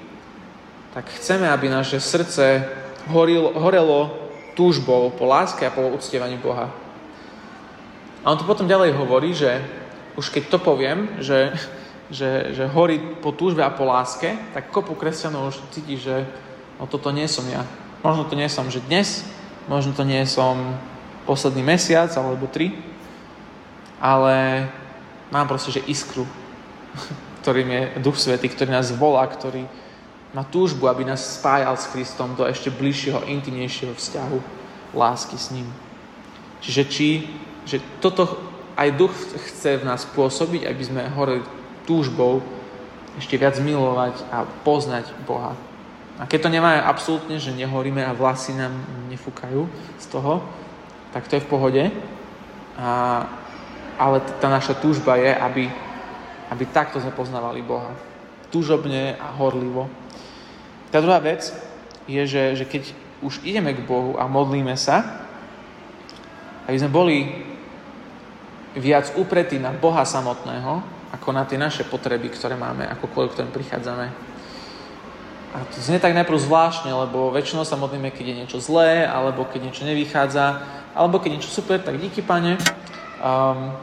tak 0.94 1.10
chceme, 1.18 1.50
aby 1.50 1.66
naše 1.66 1.98
srdce 1.98 2.62
horilo, 3.10 3.50
horelo 3.58 4.14
túžbou 4.54 5.10
po 5.10 5.26
láske 5.26 5.66
a 5.66 5.74
po 5.74 5.82
uctievaní 5.90 6.38
Boha. 6.38 6.70
A 8.22 8.30
on 8.30 8.38
to 8.38 8.46
potom 8.46 8.70
ďalej 8.70 8.94
hovorí, 8.94 9.34
že 9.34 9.58
už 10.14 10.30
keď 10.30 10.54
to 10.54 10.58
poviem, 10.62 11.18
že, 11.18 11.50
že, 12.08 12.54
že 12.54 12.70
horí 12.70 13.02
po 13.18 13.34
túžbe 13.34 13.66
a 13.66 13.74
po 13.74 13.84
láske, 13.84 14.38
tak 14.54 14.70
kopu 14.70 14.94
kresťanov 14.94 15.50
už 15.50 15.66
cíti, 15.74 15.98
že 15.98 16.22
no 16.78 16.86
toto 16.86 17.10
nie 17.10 17.26
som 17.26 17.42
ja. 17.50 17.66
Možno 18.06 18.30
to 18.30 18.38
nie 18.38 18.46
som, 18.46 18.70
že 18.70 18.78
dnes, 18.86 19.26
možno 19.66 19.90
to 19.90 20.06
nie 20.06 20.22
som 20.30 20.78
posledný 21.26 21.66
mesiac 21.66 22.14
alebo 22.14 22.46
tri, 22.46 22.70
ale 23.98 24.68
mám 25.34 25.50
proste, 25.50 25.74
že 25.74 25.86
iskru, 25.90 26.22
ktorým 27.42 27.66
je 27.66 27.82
Duch 27.98 28.14
Svetý, 28.14 28.46
ktorý 28.46 28.70
nás 28.70 28.94
volá, 28.94 29.26
ktorý 29.26 29.66
má 30.34 30.42
túžbu, 30.42 30.90
aby 30.90 31.06
nás 31.06 31.38
spájal 31.38 31.78
s 31.78 31.86
Kristom 31.94 32.34
do 32.34 32.42
ešte 32.42 32.68
bližšieho, 32.74 33.30
intimnejšieho 33.30 33.94
vzťahu 33.94 34.38
lásky 34.94 35.38
s 35.38 35.54
ním. 35.54 35.70
Čiže 36.58 36.82
či, 36.90 37.08
že 37.64 37.78
toto 38.02 38.26
aj 38.74 38.98
duch 38.98 39.14
chce 39.14 39.78
v 39.78 39.86
nás 39.86 40.02
pôsobiť, 40.02 40.66
aby 40.66 40.82
sme 40.82 41.12
horeli 41.14 41.46
túžbou 41.86 42.42
ešte 43.14 43.38
viac 43.38 43.54
milovať 43.62 44.26
a 44.34 44.42
poznať 44.66 45.14
Boha. 45.22 45.54
A 46.18 46.26
keď 46.26 46.46
to 46.46 46.54
nemáme 46.54 46.82
absolútne, 46.82 47.38
že 47.38 47.54
nehoríme 47.54 48.02
a 48.02 48.14
vlasy 48.14 48.54
nám 48.54 48.74
nefúkajú 49.10 49.66
z 49.98 50.06
toho, 50.10 50.42
tak 51.14 51.26
to 51.30 51.38
je 51.38 51.44
v 51.46 51.50
pohode. 51.50 51.82
A, 52.78 52.90
ale 53.98 54.18
tá 54.42 54.50
naša 54.50 54.74
túžba 54.78 55.14
je, 55.18 55.30
aby, 55.30 55.70
aby 56.50 56.64
takto 56.70 56.98
sme 56.98 57.14
poznávali 57.14 57.62
Boha. 57.62 57.94
Túžobne 58.50 59.14
a 59.18 59.30
horlivo. 59.34 59.90
Tá 60.94 61.02
druhá 61.02 61.18
vec 61.18 61.50
je, 62.06 62.22
že, 62.22 62.54
že 62.54 62.64
keď 62.70 62.94
už 63.18 63.42
ideme 63.42 63.74
k 63.74 63.82
Bohu 63.82 64.14
a 64.14 64.30
modlíme 64.30 64.78
sa, 64.78 65.26
aby 66.70 66.78
sme 66.78 66.86
boli 66.86 67.34
viac 68.78 69.10
upretí 69.18 69.58
na 69.58 69.74
Boha 69.74 70.06
samotného, 70.06 70.86
ako 71.18 71.34
na 71.34 71.42
tie 71.50 71.58
naše 71.58 71.82
potreby, 71.82 72.30
ktoré 72.30 72.54
máme, 72.54 72.86
akokoľvek 72.94 73.26
k 73.26 73.34
ktorým 73.34 73.56
prichádzame. 73.58 74.06
A 75.54 75.66
to 75.66 75.82
znie 75.82 75.98
tak 75.98 76.14
najprv 76.14 76.38
zvláštne, 76.38 76.94
lebo 76.94 77.34
väčšinou 77.34 77.66
sa 77.66 77.74
modlíme, 77.74 78.14
keď 78.14 78.24
je 78.30 78.38
niečo 78.46 78.58
zlé, 78.62 79.02
alebo 79.02 79.50
keď 79.50 79.66
niečo 79.66 79.82
nevychádza, 79.82 80.62
alebo 80.94 81.18
keď 81.18 81.42
niečo 81.42 81.50
super, 81.50 81.82
tak 81.82 81.98
díky, 81.98 82.22
pane. 82.22 82.54
Um, 83.18 83.74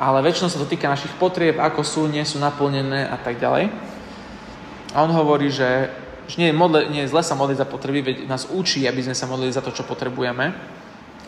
ale 0.00 0.24
väčšinou 0.24 0.48
sa 0.48 0.56
to 0.56 0.68
týka 0.68 0.88
našich 0.88 1.12
potrieb, 1.20 1.60
ako 1.60 1.84
sú, 1.84 2.08
nie 2.08 2.24
sú 2.24 2.40
naplnené 2.40 3.04
a 3.04 3.20
tak 3.20 3.36
ďalej. 3.36 3.68
A 4.96 5.04
on 5.04 5.12
hovorí, 5.12 5.52
že 5.52 5.92
že 6.28 6.36
nie 6.36 6.52
je, 6.52 6.54
modle, 6.54 6.84
nie 6.92 7.02
je 7.02 7.10
zle 7.10 7.24
sa 7.24 7.32
modliť 7.32 7.58
za 7.58 7.66
potreby, 7.66 8.04
veď 8.04 8.16
nás 8.28 8.52
učí, 8.52 8.84
aby 8.84 9.00
sme 9.00 9.16
sa 9.16 9.24
modlili 9.24 9.48
za 9.48 9.64
to, 9.64 9.72
čo 9.72 9.88
potrebujeme, 9.88 10.52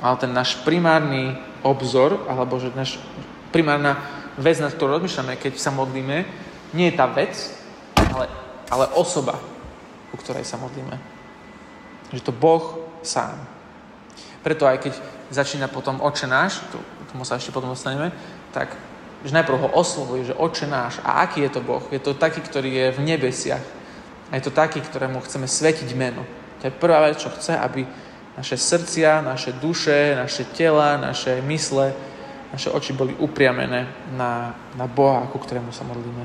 ale 0.01 0.15
ten 0.21 0.29
náš 0.31 0.61
primárny 0.61 1.41
obzor, 1.65 2.29
alebo 2.29 2.61
že 2.61 2.69
náš 2.77 3.01
primárna 3.49 3.97
vec, 4.37 4.61
na 4.61 4.69
ktorú 4.69 5.01
rozmýšľame, 5.01 5.41
keď 5.41 5.57
sa 5.57 5.73
modlíme, 5.73 6.29
nie 6.77 6.87
je 6.93 6.99
tá 7.01 7.09
vec, 7.09 7.33
ale, 7.97 8.29
ale 8.69 8.85
osoba, 8.93 9.41
ku 10.13 10.17
ktorej 10.21 10.45
sa 10.45 10.61
modlíme. 10.61 11.01
Že 12.13 12.21
to 12.21 12.33
Boh 12.37 12.85
sám. 13.01 13.41
Preto 14.45 14.69
aj 14.69 14.85
keď 14.85 14.93
začína 15.33 15.69
potom 15.73 16.01
oče 16.01 16.29
náš, 16.29 16.61
to, 16.73 16.79
tomu 17.13 17.25
sa 17.25 17.41
ešte 17.41 17.53
potom 17.53 17.73
dostaneme, 17.73 18.13
tak 18.53 18.77
že 19.21 19.37
najprv 19.37 19.69
ho 19.69 19.71
oslovuje, 19.77 20.33
že 20.33 20.39
oče 20.39 20.65
náš. 20.65 20.97
A 21.05 21.25
aký 21.25 21.45
je 21.45 21.53
to 21.53 21.61
Boh? 21.61 21.85
Je 21.93 22.01
to 22.01 22.17
taký, 22.17 22.41
ktorý 22.41 22.71
je 22.73 22.87
v 22.97 23.01
nebesiach, 23.05 23.65
a 24.31 24.39
je 24.39 24.47
to 24.47 24.55
taký, 24.55 24.81
ktorému 24.81 25.21
chceme 25.27 25.51
svetiť 25.51 25.91
meno. 25.99 26.23
To 26.63 26.71
je 26.71 26.73
prvá 26.73 27.03
vec, 27.03 27.19
čo 27.19 27.35
chce, 27.35 27.59
aby 27.59 27.83
naše 28.39 28.57
srdcia, 28.57 29.27
naše 29.27 29.53
duše, 29.53 30.15
naše 30.17 30.45
tela, 30.45 30.97
naše 30.97 31.43
mysle, 31.43 31.93
naše 32.53 32.71
oči 32.71 32.93
boli 32.93 33.15
upriamené 33.19 33.87
na, 34.15 34.55
na 34.79 34.87
Boha, 34.87 35.27
ku 35.31 35.39
ktorému 35.39 35.75
sa 35.75 35.83
modlíme. 35.85 36.25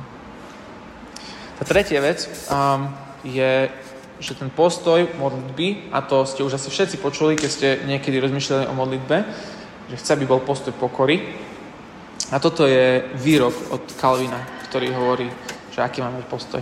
Tá 1.55 1.63
tretia 1.63 2.03
vec 2.03 2.27
um, 2.51 2.91
je, 3.23 3.71
že 4.19 4.33
ten 4.35 4.51
postoj 4.51 5.07
modlitby, 5.17 5.89
a 5.95 6.03
to 6.03 6.27
ste 6.27 6.43
už 6.43 6.59
asi 6.59 6.69
všetci 6.69 6.97
počuli, 6.99 7.39
keď 7.39 7.49
ste 7.49 7.67
niekedy 7.87 8.19
rozmýšľali 8.19 8.65
o 8.67 8.77
modlitbe, 8.77 9.17
že 9.89 9.95
chce, 9.97 10.09
aby 10.13 10.25
bol 10.29 10.43
postoj 10.43 10.75
pokory. 10.75 11.21
A 12.33 12.41
toto 12.41 12.65
je 12.65 13.05
výrok 13.21 13.53
od 13.71 13.85
Kalvina, 14.01 14.41
ktorý 14.67 14.91
hovorí, 14.97 15.29
že 15.71 15.79
aký 15.79 16.01
máme 16.01 16.25
postoj. 16.25 16.59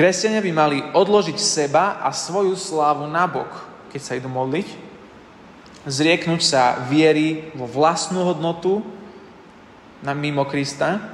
Kresťania 0.00 0.40
by 0.40 0.52
mali 0.56 0.78
odložiť 0.96 1.36
seba 1.36 2.00
a 2.00 2.08
svoju 2.08 2.56
slávu 2.56 3.04
nabok, 3.04 3.52
keď 3.92 4.00
sa 4.00 4.16
idú 4.16 4.32
modliť, 4.32 4.64
zrieknúť 5.84 6.40
sa 6.40 6.80
viery 6.88 7.52
vo 7.52 7.68
vlastnú 7.68 8.24
hodnotu 8.24 8.80
na 10.00 10.16
mimo 10.16 10.48
Krista 10.48 11.04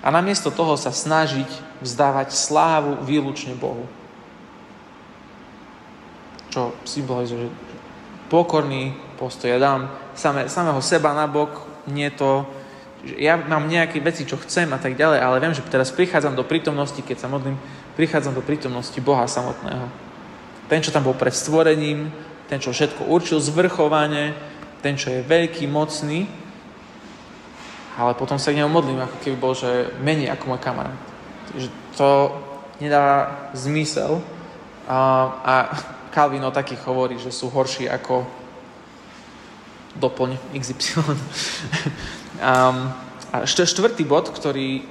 a 0.00 0.08
namiesto 0.08 0.48
toho 0.48 0.72
sa 0.80 0.88
snažiť 0.88 1.44
vzdávať 1.84 2.32
slávu 2.32 3.04
výlučne 3.04 3.52
Bohu. 3.60 3.84
Čo 6.48 6.72
symbolizuje, 6.88 7.44
že 7.44 7.48
pokorný 8.32 8.96
postoj. 9.20 9.52
Ja 9.52 9.60
dám 9.60 9.92
same, 10.16 10.48
samého 10.48 10.80
seba 10.80 11.12
nabok, 11.12 11.68
nie 11.92 12.08
to, 12.08 12.48
ja 13.20 13.36
mám 13.36 13.68
nejaké 13.68 14.00
veci, 14.00 14.24
čo 14.24 14.40
chcem 14.40 14.72
a 14.72 14.80
tak 14.80 14.96
ďalej, 14.96 15.20
ale 15.20 15.36
viem, 15.44 15.52
že 15.52 15.60
teraz 15.68 15.92
prichádzam 15.92 16.32
do 16.32 16.48
prítomnosti, 16.48 17.04
keď 17.04 17.20
sa 17.20 17.28
modlím, 17.28 17.60
prichádzam 17.96 18.34
do 18.34 18.42
prítomnosti 18.44 18.96
Boha 19.00 19.28
samotného. 19.28 19.86
Ten, 20.68 20.80
čo 20.80 20.94
tam 20.94 21.04
bol 21.04 21.16
pred 21.16 21.34
stvorením, 21.34 22.08
ten, 22.48 22.60
čo 22.60 22.72
všetko 22.72 23.08
určil 23.08 23.40
zvrchovane, 23.40 24.32
ten, 24.80 24.96
čo 24.96 25.12
je 25.12 25.24
veľký, 25.24 25.68
mocný, 25.68 26.26
ale 27.96 28.16
potom 28.16 28.40
sa 28.40 28.52
k 28.52 28.60
nemu 28.60 28.72
modlím, 28.72 29.04
ako 29.04 29.16
keby 29.20 29.36
bol, 29.36 29.52
že 29.52 29.92
menej 30.00 30.32
ako 30.32 30.44
môj 30.48 30.60
kamarát. 30.64 30.96
Takže 31.52 31.68
to 31.96 32.08
nedá 32.80 33.28
zmysel. 33.52 34.24
A, 34.88 34.98
a 35.44 35.54
Calvin 36.08 36.44
o 36.44 36.52
takých 36.52 36.80
hovorí, 36.88 37.20
že 37.20 37.28
sú 37.28 37.52
horší 37.52 37.88
ako 37.88 38.24
doplň 40.00 40.40
XY. 40.56 41.04
Um, 41.04 42.88
a 43.32 43.48
štvrtý 43.48 44.04
bod, 44.04 44.28
ktorý, 44.28 44.84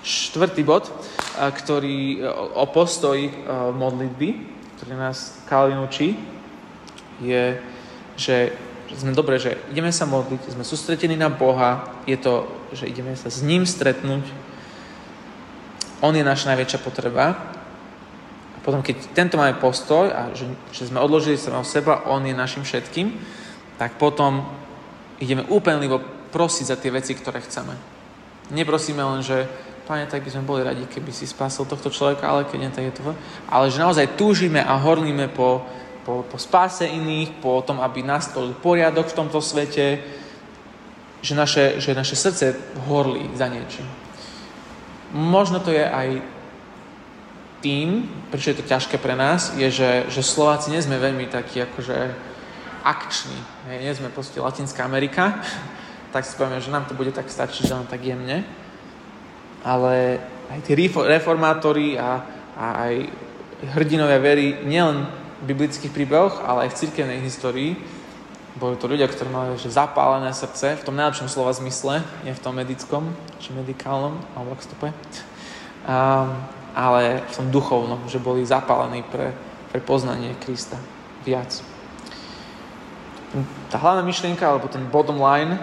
štvrtý 0.00 0.64
bod, 0.64 0.88
ktorý 1.38 2.26
o 2.58 2.66
postoji 2.66 3.30
modlitby, 3.74 4.28
ktorý 4.78 4.92
nás 4.98 5.38
Kalvin 5.46 5.82
učí, 5.82 6.18
je, 7.22 7.58
že 8.18 8.54
sme 8.94 9.14
dobre, 9.14 9.38
že 9.38 9.58
ideme 9.70 9.92
sa 9.92 10.06
modliť, 10.06 10.54
sme 10.54 10.64
sústredení 10.66 11.14
na 11.18 11.30
Boha, 11.30 11.98
je 12.08 12.16
to, 12.18 12.46
že 12.72 12.88
ideme 12.88 13.14
sa 13.14 13.28
s 13.28 13.44
ním 13.44 13.66
stretnúť, 13.66 14.24
on 15.98 16.14
je 16.14 16.22
naša 16.22 16.54
najväčšia 16.54 16.78
potreba. 16.78 17.34
A 18.54 18.58
potom, 18.62 18.86
keď 18.86 19.02
tento 19.18 19.34
máme 19.34 19.58
postoj 19.58 20.14
a 20.14 20.30
že, 20.30 20.46
že 20.70 20.86
sme 20.86 21.02
odložili 21.02 21.34
sa 21.34 21.50
seba, 21.66 22.06
on 22.06 22.22
je 22.22 22.34
našim 22.34 22.62
všetkým, 22.62 23.18
tak 23.82 23.98
potom 23.98 24.46
ideme 25.18 25.42
úpenlivo 25.50 25.98
prosiť 26.30 26.64
za 26.70 26.76
tie 26.78 26.94
veci, 26.94 27.18
ktoré 27.18 27.42
chceme. 27.42 27.74
Neprosíme 28.54 29.02
len, 29.02 29.20
že 29.26 29.50
Pane, 29.88 30.04
tak 30.04 30.20
by 30.20 30.30
sme 30.30 30.44
boli 30.44 30.60
radi, 30.60 30.84
keby 30.84 31.08
si 31.16 31.24
spasil 31.24 31.64
tohto 31.64 31.88
človeka, 31.88 32.28
ale 32.28 32.44
keď 32.44 32.58
nie, 32.60 32.68
tak 32.68 32.84
je 32.84 32.94
to... 33.00 33.16
Ale 33.48 33.72
že 33.72 33.80
naozaj 33.80 34.20
túžime 34.20 34.60
a 34.60 34.76
horlíme 34.76 35.32
po, 35.32 35.64
po, 36.04 36.28
po 36.28 36.36
spáse 36.36 36.84
iných, 36.84 37.40
po 37.40 37.64
tom, 37.64 37.80
aby 37.80 38.04
nastolil 38.04 38.52
poriadok 38.52 39.08
v 39.08 39.16
tomto 39.16 39.40
svete, 39.40 40.04
že 41.24 41.32
naše, 41.32 41.80
že 41.80 41.96
naše 41.96 42.20
srdce 42.20 42.52
horlí 42.84 43.32
za 43.32 43.48
niečím. 43.48 43.88
Možno 45.16 45.56
to 45.56 45.72
je 45.72 45.80
aj 45.80 46.20
tým, 47.64 48.04
prečo 48.28 48.52
je 48.52 48.60
to 48.60 48.68
ťažké 48.68 49.00
pre 49.00 49.16
nás, 49.16 49.56
je, 49.56 49.72
že, 49.72 50.04
že 50.12 50.20
Slováci 50.20 50.68
nie 50.68 50.84
sme 50.84 51.00
veľmi 51.00 51.32
takí 51.32 51.64
akože 51.64 51.96
akční. 52.84 53.38
Nie 53.72 53.96
sme 53.96 54.12
proste 54.12 54.36
Latinská 54.36 54.84
Amerika, 54.84 55.40
tak 56.14 56.28
si 56.28 56.36
povieme, 56.36 56.60
že 56.60 56.68
nám 56.68 56.84
to 56.84 56.92
bude 56.92 57.10
tak 57.16 57.32
stačiť, 57.32 57.64
že 57.64 57.72
len 57.72 57.88
tak 57.88 58.04
jemne. 58.04 58.44
Ale 59.66 60.22
aj 60.48 60.60
tí 60.64 60.72
reformátori 60.78 61.98
a, 61.98 62.22
a 62.54 62.66
aj 62.88 62.94
hrdinovia 63.74 64.18
very 64.22 64.62
nielen 64.64 65.06
v 65.42 65.54
biblických 65.54 65.94
príbehoch, 65.94 66.42
ale 66.42 66.66
aj 66.66 66.74
v 66.74 66.78
cirkevnej 66.86 67.20
histórii 67.22 67.72
boli 68.58 68.74
to 68.74 68.90
ľudia, 68.90 69.06
ktorí 69.06 69.30
mali 69.30 69.54
že 69.54 69.70
zapálené 69.70 70.34
srdce, 70.34 70.82
v 70.82 70.86
tom 70.86 70.98
najlepšom 70.98 71.30
slova 71.30 71.54
zmysle, 71.54 72.02
nie 72.26 72.34
v 72.34 72.42
tom 72.42 72.58
medickom, 72.58 73.14
či 73.38 73.54
medikálnom, 73.54 74.18
alebo 74.34 74.58
ako 74.58 74.62
to 74.66 74.78
povie. 74.82 74.94
Ale 76.74 77.22
v 77.22 77.32
tom 77.38 77.54
duchovnom, 77.54 78.10
že 78.10 78.18
boli 78.18 78.42
zapálení 78.42 79.06
pre, 79.06 79.30
pre 79.70 79.78
poznanie 79.78 80.34
Krista 80.42 80.74
viac 81.22 81.62
tá 83.68 83.76
hlavná 83.76 84.00
myšlienka, 84.04 84.40
alebo 84.40 84.72
ten 84.72 84.84
bottom 84.88 85.20
line 85.20 85.60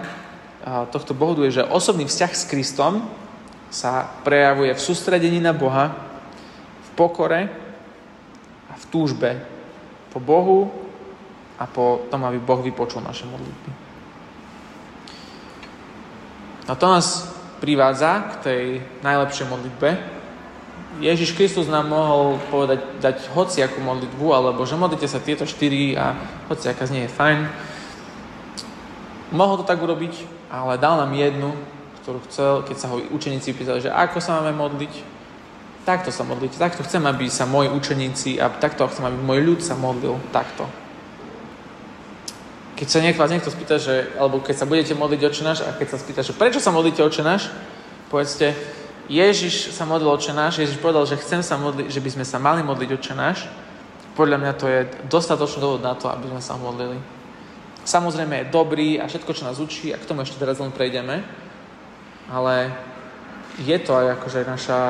tohto 0.94 1.14
bohodu 1.14 1.46
je, 1.46 1.62
že 1.62 1.68
osobný 1.70 2.06
vzťah 2.06 2.32
s 2.34 2.44
Kristom 2.46 3.06
sa 3.70 4.06
prejavuje 4.24 4.72
v 4.72 4.80
sústredení 4.80 5.42
na 5.42 5.52
Boha, 5.52 5.92
v 6.80 6.88
pokore 6.94 7.50
a 8.70 8.74
v 8.74 8.84
túžbe 8.88 9.30
po 10.16 10.18
Bohu 10.24 10.72
a 11.60 11.68
po 11.68 12.08
tom, 12.08 12.24
aby 12.24 12.40
Boh 12.40 12.64
vypočul 12.64 13.04
naše 13.04 13.28
modlitby. 13.28 13.70
A 16.66 16.72
to 16.72 16.86
nás 16.88 17.36
privádza 17.60 18.24
k 18.32 18.32
tej 18.40 18.62
najlepšej 19.04 19.46
modlitbe. 19.46 19.88
Ježiš 21.04 21.36
Kristus 21.36 21.68
nám 21.68 21.92
mohol 21.92 22.40
povedať, 22.48 22.80
dať 23.04 23.16
hociakú 23.36 23.84
modlitbu, 23.84 24.26
alebo 24.32 24.64
že 24.64 24.80
modlite 24.80 25.04
sa 25.04 25.20
tieto 25.20 25.44
štyri 25.44 25.92
a 25.92 26.16
hociaká 26.48 26.88
z 26.88 26.92
nej 26.96 27.02
je 27.04 27.12
fajn. 27.12 27.38
Mohol 29.36 29.60
to 29.60 29.68
tak 29.68 29.76
urobiť, 29.76 30.24
ale 30.48 30.80
dal 30.80 30.96
nám 30.96 31.12
jednu, 31.12 31.52
ktorú 32.06 32.22
chcel, 32.30 32.62
keď 32.62 32.76
sa 32.78 32.86
ho 32.94 33.02
učeníci 33.02 33.50
pýtali, 33.50 33.82
že 33.82 33.90
ako 33.90 34.22
sa 34.22 34.38
máme 34.38 34.54
modliť, 34.54 34.94
takto 35.82 36.14
sa 36.14 36.22
modliť, 36.22 36.54
takto 36.54 36.86
chcem, 36.86 37.02
aby 37.02 37.26
sa 37.26 37.50
moji 37.50 37.66
učeníci 37.66 38.38
a 38.38 38.46
takto 38.46 38.86
chcem, 38.86 39.10
aby 39.10 39.18
môj 39.18 39.42
ľud 39.42 39.58
sa 39.58 39.74
modlil, 39.74 40.14
takto. 40.30 40.70
Keď 42.78 42.86
sa 42.86 43.02
niekto 43.02 43.18
vás 43.18 43.34
niekto 43.34 43.50
spýta, 43.50 43.82
že, 43.82 44.14
alebo 44.22 44.38
keď 44.38 44.54
sa 44.54 44.70
budete 44.70 44.94
modliť 44.94 45.20
očenáš 45.26 45.66
a 45.66 45.74
keď 45.74 45.88
sa 45.90 45.98
spýta, 45.98 46.22
že 46.22 46.30
prečo 46.30 46.62
sa 46.62 46.70
modlíte 46.70 47.02
očenáš, 47.02 47.50
povedzte, 48.06 48.54
Ježiš 49.10 49.74
sa 49.74 49.82
modlil 49.82 50.14
očenáš, 50.14 50.62
Ježiš 50.62 50.78
povedal, 50.78 51.10
že 51.10 51.18
chcem 51.18 51.42
sa 51.42 51.58
modliť, 51.58 51.90
že 51.90 51.98
by 51.98 52.10
sme 52.14 52.22
sa 52.22 52.38
mali 52.38 52.62
modliť 52.62 53.02
očenáš. 53.02 53.50
Podľa 54.14 54.46
mňa 54.46 54.52
to 54.54 54.70
je 54.70 54.80
dostatočný 55.10 55.58
dôvod 55.58 55.82
na 55.82 55.98
to, 55.98 56.06
aby 56.06 56.30
sme 56.30 56.38
sa 56.38 56.54
modlili. 56.54 57.02
Samozrejme 57.82 58.46
je 58.46 58.52
dobrý 58.54 59.02
a 59.02 59.10
všetko, 59.10 59.34
čo 59.34 59.42
nás 59.42 59.58
učí, 59.58 59.90
a 59.90 59.98
k 59.98 60.06
tomu 60.06 60.22
ešte 60.22 60.38
teraz 60.38 60.62
len 60.62 60.70
prejdeme, 60.70 61.45
ale 62.30 62.74
je 63.62 63.78
to 63.78 63.96
aj 63.96 64.06
akože 64.20 64.40
naša, 64.44 64.80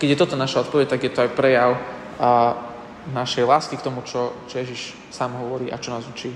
keď 0.00 0.08
je 0.10 0.20
toto 0.20 0.34
naša 0.34 0.66
odpoveď, 0.66 0.86
tak 0.88 1.00
je 1.04 1.12
to 1.12 1.22
aj 1.22 1.30
prejav 1.36 1.78
a 2.16 2.56
našej 3.12 3.46
lásky 3.46 3.78
k 3.78 3.86
tomu, 3.86 4.02
čo, 4.02 4.34
čo 4.50 4.58
Ježiš 4.58 4.98
sám 5.14 5.38
hovorí 5.38 5.70
a 5.70 5.78
čo 5.78 5.94
nás 5.94 6.02
učí. 6.08 6.34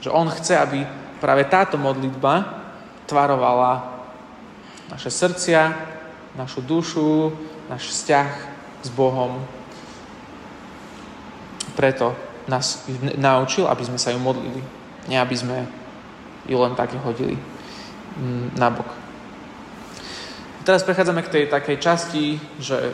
Že 0.00 0.10
On 0.16 0.28
chce, 0.32 0.56
aby 0.56 0.86
práve 1.20 1.44
táto 1.44 1.76
modlitba 1.76 2.64
tvarovala 3.04 4.00
naše 4.88 5.12
srdcia, 5.12 5.76
našu 6.38 6.64
dušu, 6.64 7.34
náš 7.68 7.92
vzťah 7.92 8.30
s 8.80 8.88
Bohom. 8.96 9.44
Preto 11.76 12.16
nás 12.48 12.88
naučil, 13.20 13.68
aby 13.68 13.84
sme 13.84 14.00
sa 14.00 14.16
ju 14.16 14.18
modlili. 14.18 14.64
Nie, 15.04 15.20
aby 15.20 15.36
sme 15.36 15.68
ju 16.48 16.56
len 16.56 16.72
tak 16.72 16.96
hodili 17.04 17.36
mm, 18.20 18.60
na 18.60 18.68
bok. 18.68 18.88
Teraz 20.60 20.84
prechádzame 20.84 21.24
k 21.24 21.32
tej 21.32 21.44
takej 21.48 21.76
časti, 21.80 22.36
že 22.60 22.92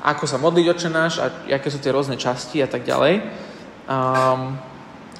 ako 0.00 0.24
sa 0.24 0.40
modliť 0.40 0.66
oče 0.72 0.88
a 0.96 1.26
aké 1.60 1.68
sú 1.68 1.76
tie 1.76 1.92
rôzne 1.92 2.16
časti 2.16 2.64
a 2.64 2.68
tak 2.68 2.88
ďalej. 2.88 3.20
Um, 3.84 4.56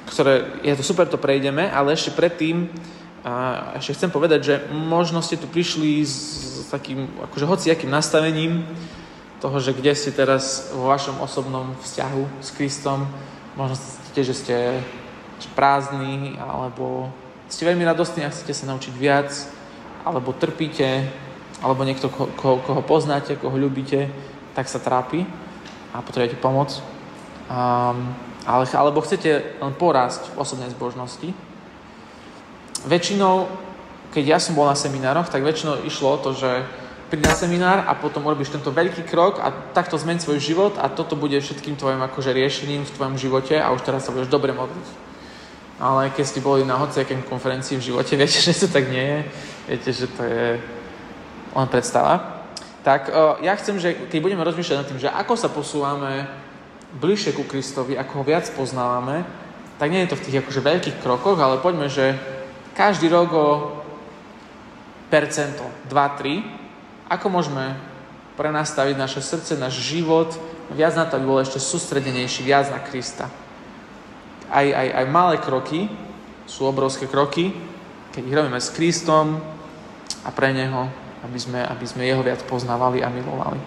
ktoré, 0.09 0.57
je 0.65 0.73
to 0.73 0.83
super, 0.83 1.05
to 1.05 1.21
prejdeme, 1.21 1.69
ale 1.69 1.93
ešte 1.93 2.17
predtým 2.17 2.65
a 3.21 3.69
ešte 3.77 3.93
chcem 4.01 4.09
povedať, 4.09 4.39
že 4.41 4.55
možno 4.73 5.21
ste 5.21 5.37
tu 5.37 5.45
prišli 5.45 6.01
s 6.01 6.65
takým 6.73 7.05
akože 7.29 7.45
hociakým 7.45 7.93
nastavením 7.93 8.65
toho, 9.37 9.61
že 9.61 9.77
kde 9.77 9.93
ste 9.93 10.09
teraz 10.09 10.73
vo 10.73 10.89
vašom 10.89 11.21
osobnom 11.21 11.77
vzťahu 11.85 12.41
s 12.41 12.49
Kristom. 12.57 13.05
Možno 13.53 13.77
ste, 13.77 14.21
že 14.25 14.33
ste 14.33 14.57
prázdni, 15.53 16.37
alebo 16.41 17.13
ste 17.51 17.67
veľmi 17.67 17.83
radostní 17.83 18.23
a 18.23 18.31
chcete 18.31 18.55
sa 18.55 18.65
naučiť 18.71 18.95
viac, 18.95 19.27
alebo 20.07 20.31
trpíte, 20.31 21.03
alebo 21.59 21.83
niekto, 21.83 22.07
ko, 22.07 22.31
ko, 22.33 22.63
koho 22.63 22.81
poznáte, 22.81 23.35
koho 23.35 23.53
ľubíte, 23.59 24.07
tak 24.55 24.71
sa 24.71 24.79
trápi 24.79 25.27
a 25.91 25.99
potrebujete 25.99 26.39
pomoc. 26.39 26.79
Um, 27.51 28.15
ale, 28.47 28.63
alebo 28.71 29.03
chcete 29.03 29.59
len 29.59 29.73
porásť 29.75 30.31
v 30.31 30.39
osobnej 30.39 30.71
zbožnosti, 30.71 31.35
väčšinou, 32.87 33.51
keď 34.15 34.23
ja 34.25 34.39
som 34.39 34.55
bol 34.55 34.65
na 34.65 34.73
seminároch, 34.73 35.29
tak 35.29 35.45
väčšinou 35.45 35.83
išlo 35.85 36.17
o 36.17 36.21
to, 36.23 36.31
že 36.33 36.65
príď 37.11 37.27
na 37.27 37.35
seminár 37.35 37.83
a 37.83 37.91
potom 37.99 38.23
urobíš 38.23 38.55
tento 38.55 38.71
veľký 38.71 39.03
krok 39.03 39.43
a 39.43 39.51
takto 39.75 39.99
zmeň 39.99 40.23
svoj 40.23 40.39
život 40.39 40.73
a 40.79 40.87
toto 40.87 41.19
bude 41.19 41.35
všetkým 41.35 41.75
tvojim 41.75 41.99
akože 41.99 42.31
riešením 42.31 42.87
v 42.87 42.93
tvojom 42.95 43.15
živote 43.19 43.59
a 43.59 43.75
už 43.75 43.83
teraz 43.83 44.07
sa 44.07 44.15
budeš 44.15 44.31
dobre 44.31 44.55
modliť. 44.55 45.10
Ale 45.81 46.13
keď 46.13 46.25
ste 46.29 46.45
boli 46.45 46.61
na 46.61 46.77
hociakém 46.77 47.25
konferencii 47.25 47.81
v 47.81 47.87
živote, 47.89 48.13
viete, 48.21 48.37
že 48.37 48.53
to 48.53 48.67
tak 48.69 48.85
nie 48.85 49.01
je. 49.01 49.19
Viete, 49.65 49.89
že 49.89 50.05
to 50.13 50.21
je 50.21 50.45
len 51.57 51.67
predstava. 51.67 52.45
Tak 52.81 53.13
ja 53.45 53.53
chcem, 53.61 53.77
že 53.77 53.93
keď 54.09 54.19
budeme 54.21 54.41
rozmýšľať 54.41 54.77
nad 54.77 54.87
tým, 54.89 55.01
že 55.01 55.09
ako 55.09 55.33
sa 55.37 55.53
posúvame 55.53 56.25
bližšie 56.97 57.37
ku 57.37 57.45
Kristovi, 57.45 57.93
ako 57.93 58.21
ho 58.21 58.23
viac 58.25 58.49
poznávame, 58.57 59.21
tak 59.77 59.93
nie 59.93 60.01
je 60.05 60.13
to 60.13 60.17
v 60.17 60.25
tých 60.25 60.39
akože 60.45 60.61
veľkých 60.61 60.97
krokoch, 61.01 61.37
ale 61.37 61.61
poďme, 61.61 61.89
že 61.89 62.17
každý 62.73 63.09
rok 63.09 63.29
o 63.33 63.49
percento, 65.13 65.65
2-3, 65.89 66.41
ako 67.09 67.27
môžeme 67.29 67.77
prenastaviť 68.39 68.95
naše 68.97 69.21
srdce, 69.21 69.59
náš 69.59 69.77
život 69.83 70.33
viac 70.71 70.95
na 70.95 71.05
to, 71.05 71.19
aby 71.19 71.25
bol 71.27 71.43
ešte 71.43 71.59
sústredenejší, 71.59 72.47
viac 72.47 72.71
na 72.71 72.79
Krista. 72.79 73.27
Aj, 74.51 74.67
aj, 74.67 74.87
aj 74.91 75.05
malé 75.07 75.39
kroky 75.39 75.87
sú 76.43 76.67
obrovské 76.67 77.07
kroky, 77.07 77.55
keď 78.11 78.21
ich 78.27 78.35
robíme 78.35 78.59
s 78.59 78.75
Kristom 78.75 79.39
a 80.27 80.29
pre 80.35 80.51
Neho, 80.51 80.91
aby 81.23 81.39
sme, 81.39 81.63
aby 81.63 81.85
sme 81.87 82.03
Jeho 82.03 82.19
viac 82.19 82.43
poznávali 82.43 82.99
a 82.99 83.07
milovali. 83.07 83.63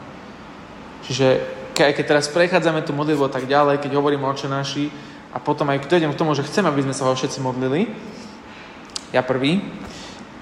Čiže 1.09 1.27
keď, 1.73 1.89
keď 1.97 2.05
teraz 2.05 2.29
prechádzame 2.29 2.85
tú 2.85 2.93
modlitbu 2.93 3.33
tak 3.33 3.49
ďalej, 3.49 3.81
keď 3.81 3.97
hovoríme 3.97 4.29
o 4.29 4.37
naši 4.37 4.93
a 5.33 5.41
potom 5.41 5.67
aj 5.73 5.89
dojdem 5.89 6.13
k 6.13 6.21
tomu, 6.21 6.37
že 6.37 6.47
chcem, 6.47 6.63
aby 6.69 6.85
sme 6.85 6.95
sa 6.95 7.09
ho 7.09 7.17
všetci 7.17 7.41
modlili, 7.41 7.89
ja 9.11 9.25
prvý, 9.25 9.65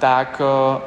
tak 0.03 0.43
uh, 0.43 0.83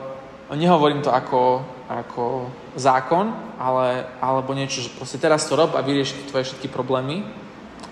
nehovorím 0.51 1.01
to 1.01 1.09
ako, 1.09 1.63
ako 1.87 2.51
zákon, 2.75 3.31
ale, 3.55 4.05
alebo 4.19 4.51
niečo, 4.51 4.83
že 4.83 4.91
proste 4.91 5.17
teraz 5.17 5.47
to 5.47 5.55
rob 5.55 5.73
a 5.73 5.85
vyrieši 5.85 6.27
tvoje 6.27 6.51
všetky 6.51 6.67
problémy, 6.67 7.23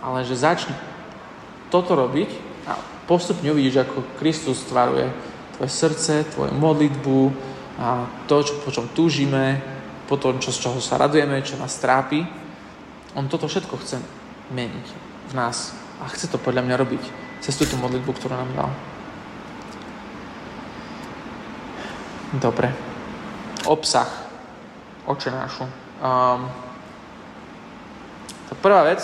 ale 0.03 0.27
že 0.27 0.35
začni 0.35 0.75
toto 1.73 1.97
robiť 1.97 2.29
a 2.69 2.77
postupne 3.09 3.49
uvidíš, 3.49 3.81
ako 3.81 4.21
Kristus 4.21 4.61
stvaruje 4.61 5.09
tvoje 5.57 5.71
srdce, 5.73 6.29
tvoju 6.29 6.53
modlitbu 6.53 7.19
a 7.81 8.05
to, 8.29 8.45
čo, 8.45 8.53
po 8.61 8.69
čom 8.69 8.85
túžime, 8.93 9.57
po 10.05 10.21
tom, 10.21 10.37
čo, 10.37 10.53
z 10.53 10.69
čoho 10.69 10.77
sa 10.77 11.01
radujeme, 11.01 11.41
čo 11.41 11.57
nás 11.57 11.81
trápi. 11.81 12.21
On 13.17 13.25
toto 13.25 13.49
všetko 13.49 13.81
chce 13.81 13.97
meniť 14.53 14.87
v 15.29 15.33
nás 15.33 15.73
a 15.97 16.05
chce 16.13 16.29
to 16.29 16.37
podľa 16.37 16.61
mňa 16.61 16.75
robiť 16.77 17.03
cez 17.41 17.57
túto 17.57 17.73
modlitbu, 17.81 18.11
ktorú 18.13 18.37
nám 18.37 18.51
dal. 18.53 18.71
Dobre. 22.37 22.69
Obsah. 23.65 24.09
Očenášu. 25.05 25.65
Um, 26.01 26.49
tá 28.53 28.55
prvá 28.61 28.85
vec, 28.85 29.01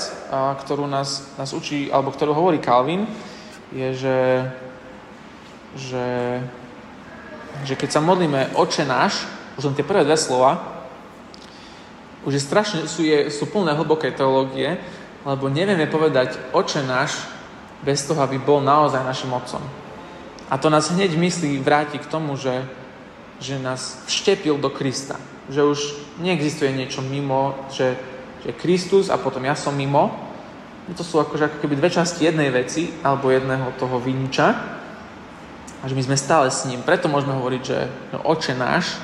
ktorú 0.61 0.85
nás, 0.85 1.33
nás 1.33 1.49
učí, 1.57 1.89
alebo 1.89 2.13
ktorú 2.13 2.37
hovorí 2.37 2.61
Calvin, 2.61 3.09
je, 3.73 3.97
že, 3.97 4.19
že, 5.73 6.07
že 7.65 7.73
keď 7.73 7.89
sa 7.89 8.05
modlíme 8.05 8.53
oče 8.53 8.85
náš, 8.85 9.25
už 9.57 9.73
len 9.73 9.73
tie 9.73 9.81
prvé 9.81 10.05
dve 10.05 10.21
slova, 10.21 10.85
už 12.29 12.37
je 12.37 12.45
strašne, 12.45 12.85
sú, 12.85 13.01
je, 13.01 13.33
sú 13.33 13.49
plné 13.49 13.73
hlbokej 13.73 14.13
teológie, 14.13 14.77
lebo 15.25 15.49
nevieme 15.49 15.89
povedať 15.89 16.37
oče 16.53 16.85
náš 16.85 17.17
bez 17.81 18.05
toho, 18.05 18.21
aby 18.21 18.37
bol 18.37 18.61
naozaj 18.61 19.01
našim 19.01 19.33
otcom. 19.33 19.65
A 20.45 20.61
to 20.61 20.69
nás 20.69 20.93
hneď 20.93 21.17
myslí 21.17 21.57
vráti 21.57 21.97
k 21.97 22.05
tomu, 22.05 22.37
že 22.37 22.69
že 23.39 23.55
nás 23.59 24.03
vštepil 24.05 24.59
do 24.59 24.69
Krista. 24.69 25.15
Že 25.49 25.61
už 25.63 25.79
neexistuje 26.19 26.75
niečo 26.75 27.01
mimo, 27.01 27.55
že, 27.71 27.95
že 28.45 28.55
Kristus 28.55 29.11
a 29.11 29.19
potom 29.19 29.43
ja 29.43 29.55
som 29.55 29.75
mimo. 29.75 30.11
To 30.89 31.05
sú 31.05 31.21
akože 31.21 31.45
ako 31.45 31.57
keby 31.61 31.77
dve 31.77 31.89
časti 31.93 32.25
jednej 32.25 32.49
veci 32.49 32.89
alebo 33.05 33.29
jedného 33.29 33.77
toho 33.77 34.01
viniča. 34.01 34.47
A 35.79 35.83
že 35.87 35.95
my 35.95 36.03
sme 36.03 36.17
stále 36.17 36.49
s 36.49 36.65
ním. 36.65 36.81
Preto 36.81 37.07
môžeme 37.07 37.37
hovoriť, 37.37 37.61
že 37.61 37.79
no, 38.11 38.25
oče 38.25 38.57
náš, 38.57 38.99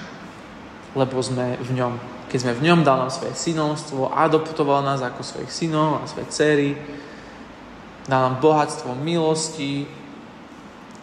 lebo 0.97 1.21
sme 1.21 1.55
v 1.61 1.71
ňom. 1.77 1.93
Keď 2.25 2.39
sme 2.41 2.57
v 2.57 2.63
ňom, 2.67 2.79
dal 2.81 3.05
nám 3.05 3.13
svoje 3.13 3.37
synovstvo, 3.37 4.11
adoptoval 4.11 4.81
nás 4.81 4.99
ako 4.99 5.21
svojich 5.21 5.51
synov 5.53 6.01
a 6.01 6.09
svoje 6.09 6.27
dcery, 6.33 6.69
dal 8.09 8.27
nám 8.27 8.41
bohatstvo 8.41 8.97
milosti, 8.97 9.85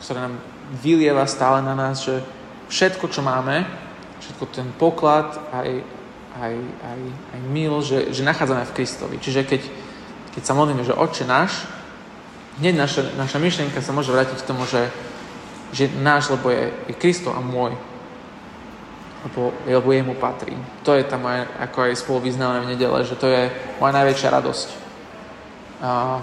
ktoré 0.02 0.18
nám 0.28 0.36
vylieva 0.82 1.24
stále 1.30 1.62
na 1.62 1.78
nás, 1.78 2.02
že 2.02 2.20
všetko, 2.68 3.06
čo 3.08 3.22
máme, 3.22 3.64
všetko 4.18 4.44
ten 4.50 4.68
poklad, 4.76 5.38
aj, 5.54 5.82
aj, 6.38 6.54
aj, 6.56 7.00
aj 7.36 7.40
milosť, 7.52 7.86
že, 7.88 7.98
že 8.20 8.22
nachádzame 8.28 8.64
v 8.64 8.76
Kristovi. 8.76 9.16
Čiže 9.20 9.44
keď, 9.44 9.62
keď 10.32 10.42
sa 10.44 10.56
modlíme, 10.56 10.84
že 10.84 10.96
Oče 10.96 11.28
náš, 11.28 11.68
hneď 12.60 12.74
naša, 12.76 13.02
naša 13.16 13.38
myšlienka 13.40 13.80
sa 13.84 13.92
môže 13.92 14.12
vrátiť 14.12 14.40
k 14.40 14.48
tomu, 14.48 14.64
že, 14.68 14.88
že 15.72 15.88
náš, 16.00 16.32
lebo 16.32 16.48
je, 16.48 16.72
je 16.88 16.94
Kristo 16.96 17.32
a 17.32 17.40
môj. 17.40 17.76
Lebo, 19.22 19.54
lebo 19.64 19.88
jemu 19.94 20.14
patrí. 20.18 20.56
To 20.82 20.98
je 20.98 21.06
tam 21.06 21.22
aj, 21.28 21.46
ako 21.70 21.78
aj 21.86 22.00
spolu 22.00 22.26
vyznáme 22.26 22.66
v 22.66 22.74
nedele, 22.74 23.06
že 23.06 23.14
to 23.14 23.30
je 23.30 23.54
moja 23.78 23.92
najväčšia 23.94 24.34
radosť. 24.34 24.68
A 25.82 26.18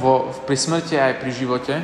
vo, 0.00 0.32
pri 0.48 0.56
smrti 0.56 0.96
aj 0.96 1.20
pri 1.20 1.30
živote, 1.30 1.74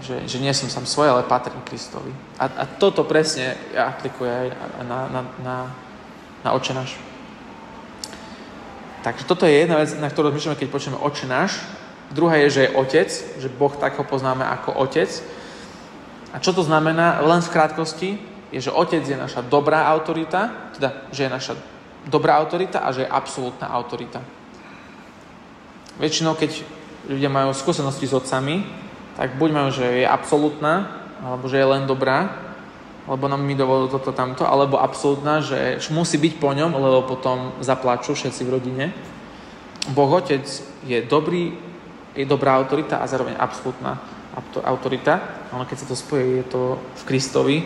že, 0.00 0.24
že 0.24 0.40
nie 0.40 0.54
som 0.56 0.72
sám 0.72 0.88
svoj, 0.88 1.12
ale 1.12 1.28
patrím 1.28 1.60
Kristovi. 1.66 2.14
A, 2.40 2.48
a 2.48 2.64
toto 2.64 3.04
presne 3.04 3.58
aplikuje 3.76 4.30
aj 4.30 4.46
na, 4.86 5.00
na, 5.12 5.20
na, 5.42 5.56
na 6.44 6.52
oče 6.52 6.72
náš. 6.74 6.96
Takže 9.00 9.24
toto 9.24 9.48
je 9.48 9.64
jedna 9.64 9.80
vec, 9.80 9.92
na 9.96 10.12
ktorú 10.12 10.28
rozmýšľame, 10.28 10.60
keď 10.60 10.68
počujeme 10.68 11.00
oče 11.00 11.24
náš, 11.24 11.56
Druhá 12.10 12.42
je, 12.42 12.50
že 12.50 12.60
je 12.66 12.74
otec, 12.74 13.08
že 13.38 13.46
Boh 13.46 13.70
tak 13.70 13.94
ho 13.94 14.02
poznáme 14.02 14.42
ako 14.42 14.82
otec. 14.82 15.06
A 16.34 16.42
čo 16.42 16.50
to 16.50 16.66
znamená? 16.66 17.22
Len 17.22 17.38
v 17.38 17.52
krátkosti 17.54 18.18
je, 18.50 18.58
že 18.58 18.74
otec 18.74 19.06
je 19.06 19.14
naša 19.14 19.46
dobrá 19.46 19.86
autorita, 19.86 20.74
teda, 20.74 21.06
že 21.14 21.26
je 21.26 21.30
naša 21.30 21.54
dobrá 22.10 22.34
autorita 22.42 22.82
a 22.82 22.90
že 22.90 23.06
je 23.06 23.14
absolútna 23.14 23.70
autorita. 23.70 24.18
Väčšinou, 26.02 26.34
keď 26.34 26.66
ľudia 27.06 27.30
majú 27.30 27.54
skúsenosti 27.54 28.10
s 28.10 28.16
otcami, 28.16 28.66
tak 29.14 29.38
buď 29.38 29.50
majú, 29.54 29.70
že 29.70 29.86
je 30.02 30.06
absolútna, 30.06 30.90
alebo 31.22 31.46
že 31.46 31.62
je 31.62 31.66
len 31.66 31.86
dobrá, 31.86 32.49
lebo 33.10 33.26
nám 33.26 33.42
mi 33.42 33.58
dovolil 33.58 33.90
toto 33.90 34.14
tamto, 34.14 34.46
alebo 34.46 34.78
absolútna, 34.78 35.42
že 35.42 35.82
musí 35.90 36.14
byť 36.14 36.38
po 36.38 36.54
ňom, 36.54 36.70
lebo 36.78 37.10
potom 37.10 37.58
zaplačú 37.58 38.14
všetci 38.14 38.46
v 38.46 38.52
rodine. 38.54 38.84
Boh 39.90 40.06
Otec 40.06 40.46
je 40.86 40.98
dobrý, 41.02 41.50
je 42.14 42.22
dobrá 42.22 42.54
autorita 42.54 43.02
a 43.02 43.10
zároveň 43.10 43.34
absolútna 43.34 43.98
autorita. 44.62 45.42
Ale 45.50 45.66
keď 45.66 45.76
sa 45.82 45.90
to 45.90 45.98
spojí, 45.98 46.38
je 46.38 46.46
to 46.46 46.78
v 46.78 47.02
Kristovi. 47.02 47.58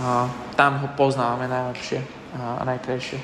A 0.00 0.30
tam 0.56 0.80
ho 0.80 0.88
poznávame 0.96 1.44
najlepšie 1.44 2.00
a 2.38 2.64
najkrajšie. 2.64 3.18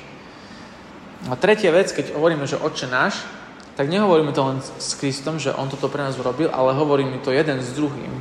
A 1.25 1.33
tretia 1.39 1.73
vec, 1.73 1.89
keď 1.89 2.13
hovoríme, 2.13 2.45
že 2.45 2.61
Oče 2.61 2.85
náš, 2.85 3.25
tak 3.73 3.89
nehovoríme 3.89 4.29
to 4.29 4.45
len 4.45 4.57
s 4.61 4.93
Kristom, 4.99 5.41
že 5.41 5.55
On 5.55 5.65
toto 5.71 5.89
pre 5.89 6.03
nás 6.05 6.19
urobil, 6.21 6.53
ale 6.53 6.77
hovoríme 6.77 7.17
to 7.25 7.33
jeden 7.33 7.63
s 7.63 7.73
druhým. 7.73 8.11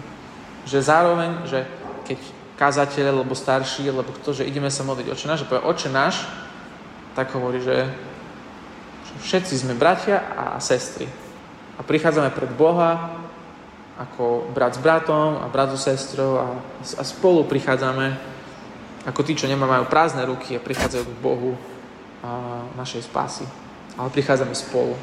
Že 0.64 0.78
zároveň, 0.80 1.30
že 1.50 1.68
keď 2.08 2.18
kázateľ, 2.54 3.20
alebo 3.20 3.34
starší, 3.34 3.90
alebo 3.90 4.14
kto, 4.14 4.42
že 4.42 4.48
ideme 4.48 4.70
sa 4.70 4.86
modliť 4.86 5.10
Oče 5.10 5.26
náš, 5.26 5.42
že 5.42 5.48
povie 5.50 5.66
Oče 5.66 5.88
náš, 5.90 6.22
tak 7.18 7.30
hovorí, 7.34 7.62
že 7.62 7.90
všetci 9.22 9.54
sme 9.54 9.78
bratia 9.78 10.22
a 10.34 10.58
sestry 10.58 11.06
a 11.78 11.80
prichádzame 11.82 12.30
pred 12.34 12.50
Boha 12.54 13.22
ako 13.94 14.50
brat 14.50 14.74
s 14.74 14.82
bratom 14.82 15.38
a 15.38 15.46
brat 15.46 15.70
so 15.70 15.78
sestrou 15.78 16.42
a, 16.42 16.46
a 16.82 17.02
spolu 17.06 17.46
prichádzame 17.46 18.34
ako 19.06 19.20
tí, 19.22 19.38
čo 19.38 19.46
nemajú 19.46 19.86
prázdne 19.86 20.26
ruky 20.26 20.58
a 20.58 20.64
prichádzajú 20.64 21.04
k 21.06 21.22
Bohu 21.22 21.54
a 22.24 22.64
našej 22.74 23.06
spásy. 23.06 23.44
Ale 23.94 24.10
prichádzame 24.10 24.56
spolu. 24.56 24.96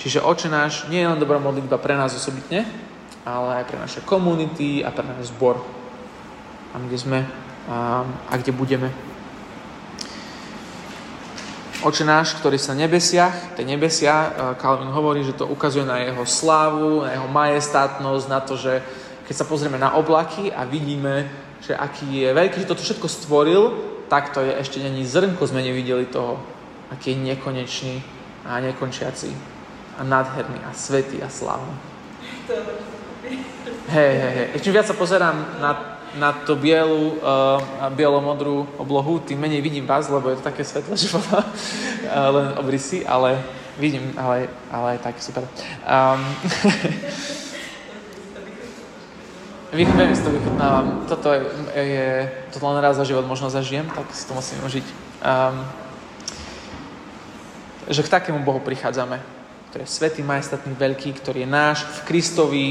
Čiže 0.00 0.24
oče 0.24 0.48
náš 0.48 0.88
nie 0.88 1.04
je 1.04 1.10
len 1.12 1.20
dobrá 1.20 1.36
modlitba 1.36 1.76
pre 1.76 1.94
nás 1.94 2.16
osobitne, 2.16 2.64
ale 3.22 3.60
aj 3.60 3.64
pre 3.68 3.78
naše 3.78 4.00
komunity 4.02 4.80
a 4.80 4.88
pre 4.90 5.04
náš 5.04 5.30
zbor. 5.30 5.60
Tam, 6.72 6.86
kde 6.86 6.98
sme 6.98 7.18
a, 7.68 8.06
a 8.06 8.32
kde 8.38 8.52
budeme. 8.52 8.88
Oče 11.80 12.04
náš, 12.04 12.36
ktorý 12.36 12.60
sa 12.60 12.76
nebesiach, 12.76 13.56
tie 13.56 13.64
nebesia, 13.64 14.36
Calvin 14.60 14.92
hovorí, 14.92 15.24
že 15.24 15.32
to 15.32 15.48
ukazuje 15.48 15.88
na 15.88 15.96
jeho 16.04 16.28
slávu, 16.28 17.08
na 17.08 17.16
jeho 17.16 17.24
majestátnosť, 17.32 18.24
na 18.28 18.40
to, 18.44 18.52
že 18.60 18.84
keď 19.24 19.34
sa 19.36 19.48
pozrieme 19.48 19.80
na 19.80 19.96
oblaky 19.96 20.52
a 20.52 20.68
vidíme, 20.68 21.24
že 21.64 21.72
aký 21.72 22.20
je 22.20 22.36
veľký, 22.36 22.56
že 22.60 22.68
toto 22.68 22.84
všetko 22.84 23.08
stvoril, 23.08 23.62
tak 24.12 24.36
to 24.36 24.44
je 24.44 24.52
ešte 24.60 24.76
není 24.82 25.08
zrnko, 25.08 25.40
sme 25.46 25.64
nevideli 25.64 26.04
toho, 26.04 26.36
aký 26.92 27.16
je 27.16 27.32
nekonečný 27.32 27.96
a 28.44 28.60
nekončiaci 28.60 29.32
a 29.96 30.04
nádherný 30.04 30.60
a 30.66 30.76
svetý 30.76 31.24
a 31.24 31.32
slávny. 31.32 31.74
Hej, 33.88 34.12
hej, 34.20 34.32
hej. 34.36 34.46
Čím 34.60 34.72
viac 34.76 34.84
sa 34.84 34.96
pozerám 34.98 35.64
na 35.64 35.99
na 36.18 36.32
tú 36.32 36.58
bielu, 36.58 37.18
uh, 37.22 37.90
bielo-modrú 37.94 38.66
oblohu, 38.78 39.22
tým 39.22 39.38
menej 39.38 39.62
vidím 39.62 39.86
vás, 39.86 40.10
lebo 40.10 40.30
je 40.30 40.42
to 40.42 40.48
také 40.48 40.64
svetlé, 40.66 40.96
že 41.00 41.12
uh, 41.14 41.20
len 42.34 42.58
obrysy, 42.58 43.06
ale 43.06 43.38
vidím, 43.78 44.14
ale, 44.18 44.50
ale 44.70 44.98
tak 44.98 45.22
super. 45.22 45.46
Um, 45.86 46.22
Viem, 49.70 49.86
si 50.18 50.22
to 50.26 50.34
vychutnávam. 50.34 51.06
Toto 51.06 51.30
je, 51.30 51.46
je, 51.78 52.10
toto 52.50 52.66
len 52.74 52.82
raz 52.82 52.98
za 52.98 53.06
život 53.06 53.22
možno 53.22 53.54
zažijem, 53.54 53.86
tak 53.86 54.02
si 54.10 54.26
to 54.26 54.34
musím 54.34 54.58
užiť. 54.66 54.86
Um, 55.22 55.62
že 57.86 58.02
k 58.02 58.10
takému 58.10 58.42
Bohu 58.42 58.58
prichádzame, 58.58 59.22
ktorý 59.70 59.86
je 59.86 59.94
svetý, 59.94 60.26
majestatný, 60.26 60.74
veľký, 60.74 61.14
ktorý 61.22 61.46
je 61.46 61.50
náš 61.50 61.86
v 61.86 61.98
Kristovi, 62.02 62.66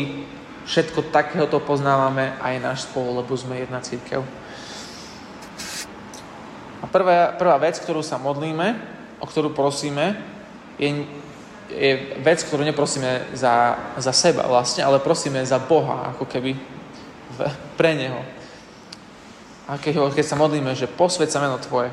Všetko 0.70 1.10
takého 1.10 1.50
to 1.50 1.58
poznávame 1.58 2.38
aj 2.38 2.62
náš 2.62 2.80
spolu, 2.86 3.18
lebo 3.18 3.34
sme 3.34 3.58
jedna 3.58 3.82
církev. 3.82 4.22
A 6.80 6.86
prvá, 6.86 7.34
prvá 7.34 7.58
vec, 7.58 7.82
ktorú 7.82 8.06
sa 8.06 8.22
modlíme, 8.22 8.78
o 9.18 9.26
ktorú 9.26 9.50
prosíme, 9.50 10.14
je, 10.78 11.10
je 11.74 11.92
vec, 12.22 12.46
ktorú 12.46 12.62
neprosíme 12.62 13.34
za, 13.34 13.82
za 13.98 14.14
seba 14.14 14.46
vlastne, 14.46 14.86
ale 14.86 15.02
prosíme 15.02 15.42
za 15.42 15.58
Boha, 15.58 16.14
ako 16.14 16.30
keby 16.30 16.54
v, 17.34 17.40
pre 17.74 17.98
Neho. 17.98 18.22
A 19.66 19.82
keď, 19.82 20.14
keď 20.14 20.26
sa 20.26 20.38
modlíme, 20.38 20.78
že 20.78 20.86
posved 20.86 21.34
meno 21.42 21.58
Tvoje, 21.58 21.90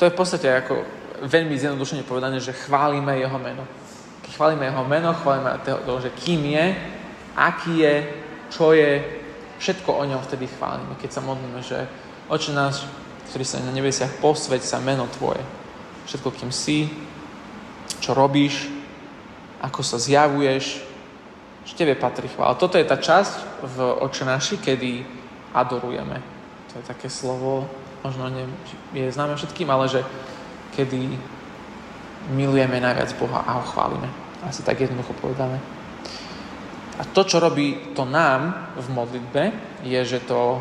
to 0.00 0.08
je 0.08 0.12
v 0.12 0.16
podstate 0.16 0.48
ako 0.48 0.88
veľmi 1.20 1.52
zjednodušene 1.52 2.08
povedané, 2.08 2.40
že 2.40 2.56
chválime 2.56 3.20
Jeho 3.20 3.36
meno 3.36 3.79
chválime 4.30 4.70
jeho 4.70 4.84
meno, 4.86 5.14
chválime 5.14 5.58
to, 5.62 5.94
že 6.00 6.10
kým 6.14 6.44
je, 6.54 6.66
aký 7.36 7.74
je, 7.82 7.94
čo 8.50 8.72
je, 8.72 9.02
všetko 9.60 9.90
o 9.92 10.02
ňom 10.08 10.20
vtedy 10.24 10.48
chválime, 10.48 10.96
keď 10.96 11.10
sa 11.12 11.20
modlíme, 11.20 11.60
že 11.62 11.84
oče 12.30 12.50
náš, 12.54 12.86
ktorý 13.30 13.44
sa 13.44 13.62
na 13.62 13.74
nebesiach, 13.74 14.18
posveď 14.22 14.62
sa 14.62 14.78
meno 14.80 15.06
Tvoje. 15.10 15.42
Všetko, 16.06 16.30
kým 16.30 16.50
si, 16.50 16.90
čo 18.00 18.16
robíš, 18.16 18.66
ako 19.60 19.84
sa 19.84 20.00
zjavuješ, 20.00 20.82
že 21.66 21.76
Tebe 21.76 21.94
patrí 21.94 22.26
chvála. 22.32 22.56
Toto 22.56 22.80
je 22.80 22.88
tá 22.88 22.96
časť 22.96 23.62
v 23.62 23.76
oče 24.02 24.24
naši, 24.24 24.56
kedy 24.56 25.04
adorujeme. 25.52 26.18
To 26.72 26.80
je 26.80 26.84
také 26.86 27.12
slovo, 27.12 27.68
možno 28.00 28.30
nie, 28.32 28.46
je 28.96 29.12
známe 29.12 29.36
všetkým, 29.36 29.68
ale 29.68 29.90
že 29.90 30.00
kedy 30.74 31.18
milujeme 32.28 32.80
najviac 32.80 33.16
Boha 33.16 33.40
a 33.46 33.52
ho 33.58 33.64
chválime. 33.64 34.08
Asi 34.44 34.62
tak 34.62 34.80
jednoducho 34.80 35.12
povedané. 35.16 35.60
A 37.00 37.04
to, 37.04 37.24
čo 37.24 37.40
robí 37.40 37.96
to 37.96 38.04
nám 38.04 38.72
v 38.76 38.86
modlitbe, 38.92 39.42
je, 39.88 40.00
že 40.04 40.20
to 40.28 40.60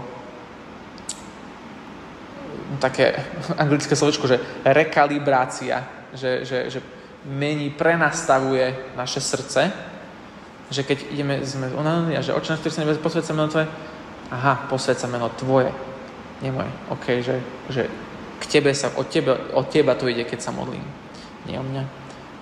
no, 2.71 2.77
také 2.79 3.11
anglické 3.63 3.95
slovičko, 3.95 4.27
že 4.27 4.39
rekalibrácia, 4.63 5.83
že, 6.15 6.47
že, 6.47 6.71
že 6.71 6.79
mení, 7.27 7.69
prenastavuje 7.75 8.95
naše 8.95 9.19
srdce, 9.19 9.71
že 10.69 10.85
keď 10.85 10.97
ideme, 11.11 11.35
sme 11.43 11.73
unavení 11.75 12.15
a 12.15 12.23
že 12.23 12.31
oči 12.31 12.55
ktorý 12.55 12.71
sa 12.71 13.03
posvedca 13.03 13.33
meno 13.33 13.49
tvoje, 13.49 13.67
aha, 14.31 14.69
posvedca 14.69 15.05
meno 15.09 15.27
tvoje, 15.33 15.73
nie 16.39 16.53
moje. 16.53 16.71
OK, 16.93 17.05
že, 17.19 17.35
že 17.67 17.83
k 18.39 18.43
tebe 18.47 18.71
sa, 18.71 18.95
od 18.95 19.11
teba, 19.11 19.35
od 19.51 19.67
teba 19.67 19.97
to 19.97 20.07
ide, 20.07 20.23
keď 20.23 20.39
sa 20.39 20.55
modlím 20.55 21.08
nie 21.49 21.57
o 21.57 21.65
mňa. 21.65 21.83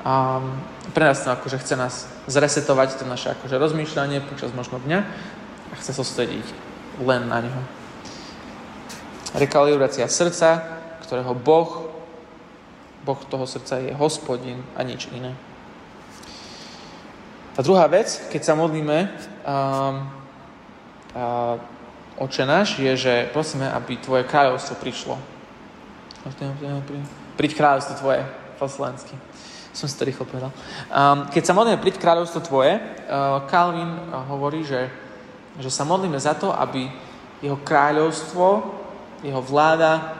A 0.04 0.44
pre 0.92 1.04
nás 1.08 1.24
to 1.24 1.32
akože 1.32 1.64
chce 1.64 1.76
nás 1.76 1.96
zresetovať 2.28 3.00
to 3.00 3.04
naše 3.08 3.32
akože 3.34 3.56
rozmýšľanie 3.56 4.24
počas 4.28 4.52
možno 4.52 4.84
dňa 4.84 5.00
a 5.72 5.74
chce 5.80 5.92
sústrediť 5.96 6.48
len 7.04 7.28
na 7.28 7.44
neho. 7.44 7.62
Rekalibrácia 9.36 10.08
srdca, 10.08 10.64
ktorého 11.04 11.36
Boh, 11.36 11.92
Boh 13.04 13.20
toho 13.28 13.48
srdca 13.48 13.80
je 13.80 13.92
hospodin 13.96 14.64
a 14.76 14.84
nič 14.84 15.08
iné. 15.12 15.36
A 17.58 17.66
druhá 17.66 17.90
vec, 17.90 18.30
keď 18.30 18.42
sa 18.44 18.54
modlíme 18.54 18.98
um, 19.08 20.06
uh, 21.18 21.58
Oče 22.18 22.50
náš, 22.50 22.82
je, 22.82 22.94
že 22.98 23.14
prosíme, 23.30 23.70
aby 23.70 23.98
Tvoje 24.02 24.26
kráľovstvo 24.26 24.78
prišlo. 24.82 25.22
Príď 27.38 27.52
kráľovstvo 27.54 27.94
Tvoje 28.02 28.26
po 28.58 28.66
slovensky. 28.66 29.14
Som 29.72 29.86
si 29.86 29.94
to 29.94 30.10
rýchlo 30.10 30.26
povedal. 30.26 30.50
Um, 30.90 31.30
keď 31.30 31.44
sa 31.46 31.54
modlíme 31.54 31.78
príď 31.78 32.02
kráľovstvo 32.02 32.42
tvoje, 32.42 32.82
uh, 32.82 33.46
Calvin 33.46 33.86
uh, 33.88 34.26
hovorí, 34.26 34.66
že, 34.66 34.90
že 35.62 35.70
sa 35.70 35.86
modlíme 35.86 36.18
za 36.18 36.34
to, 36.34 36.50
aby 36.50 36.90
jeho 37.46 37.62
kráľovstvo, 37.62 38.74
jeho 39.22 39.42
vláda, 39.46 40.18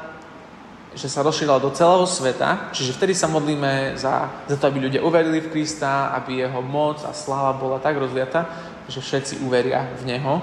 že 0.94 1.10
sa 1.10 1.26
rozšírila 1.26 1.62
do 1.62 1.74
celého 1.74 2.06
sveta, 2.06 2.70
čiže 2.74 2.94
vtedy 2.94 3.14
sa 3.18 3.30
modlíme 3.30 3.98
za, 3.98 4.46
za 4.46 4.56
to, 4.58 4.70
aby 4.70 4.90
ľudia 4.90 5.02
uverili 5.02 5.42
v 5.42 5.50
Krista, 5.54 6.14
aby 6.14 6.46
jeho 6.46 6.62
moc 6.62 7.02
a 7.06 7.14
sláva 7.14 7.54
bola 7.58 7.78
tak 7.82 7.98
rozliata, 7.98 8.46
že 8.90 9.02
všetci 9.02 9.42
uveria 9.46 9.90
v 9.98 10.04
Neho. 10.06 10.34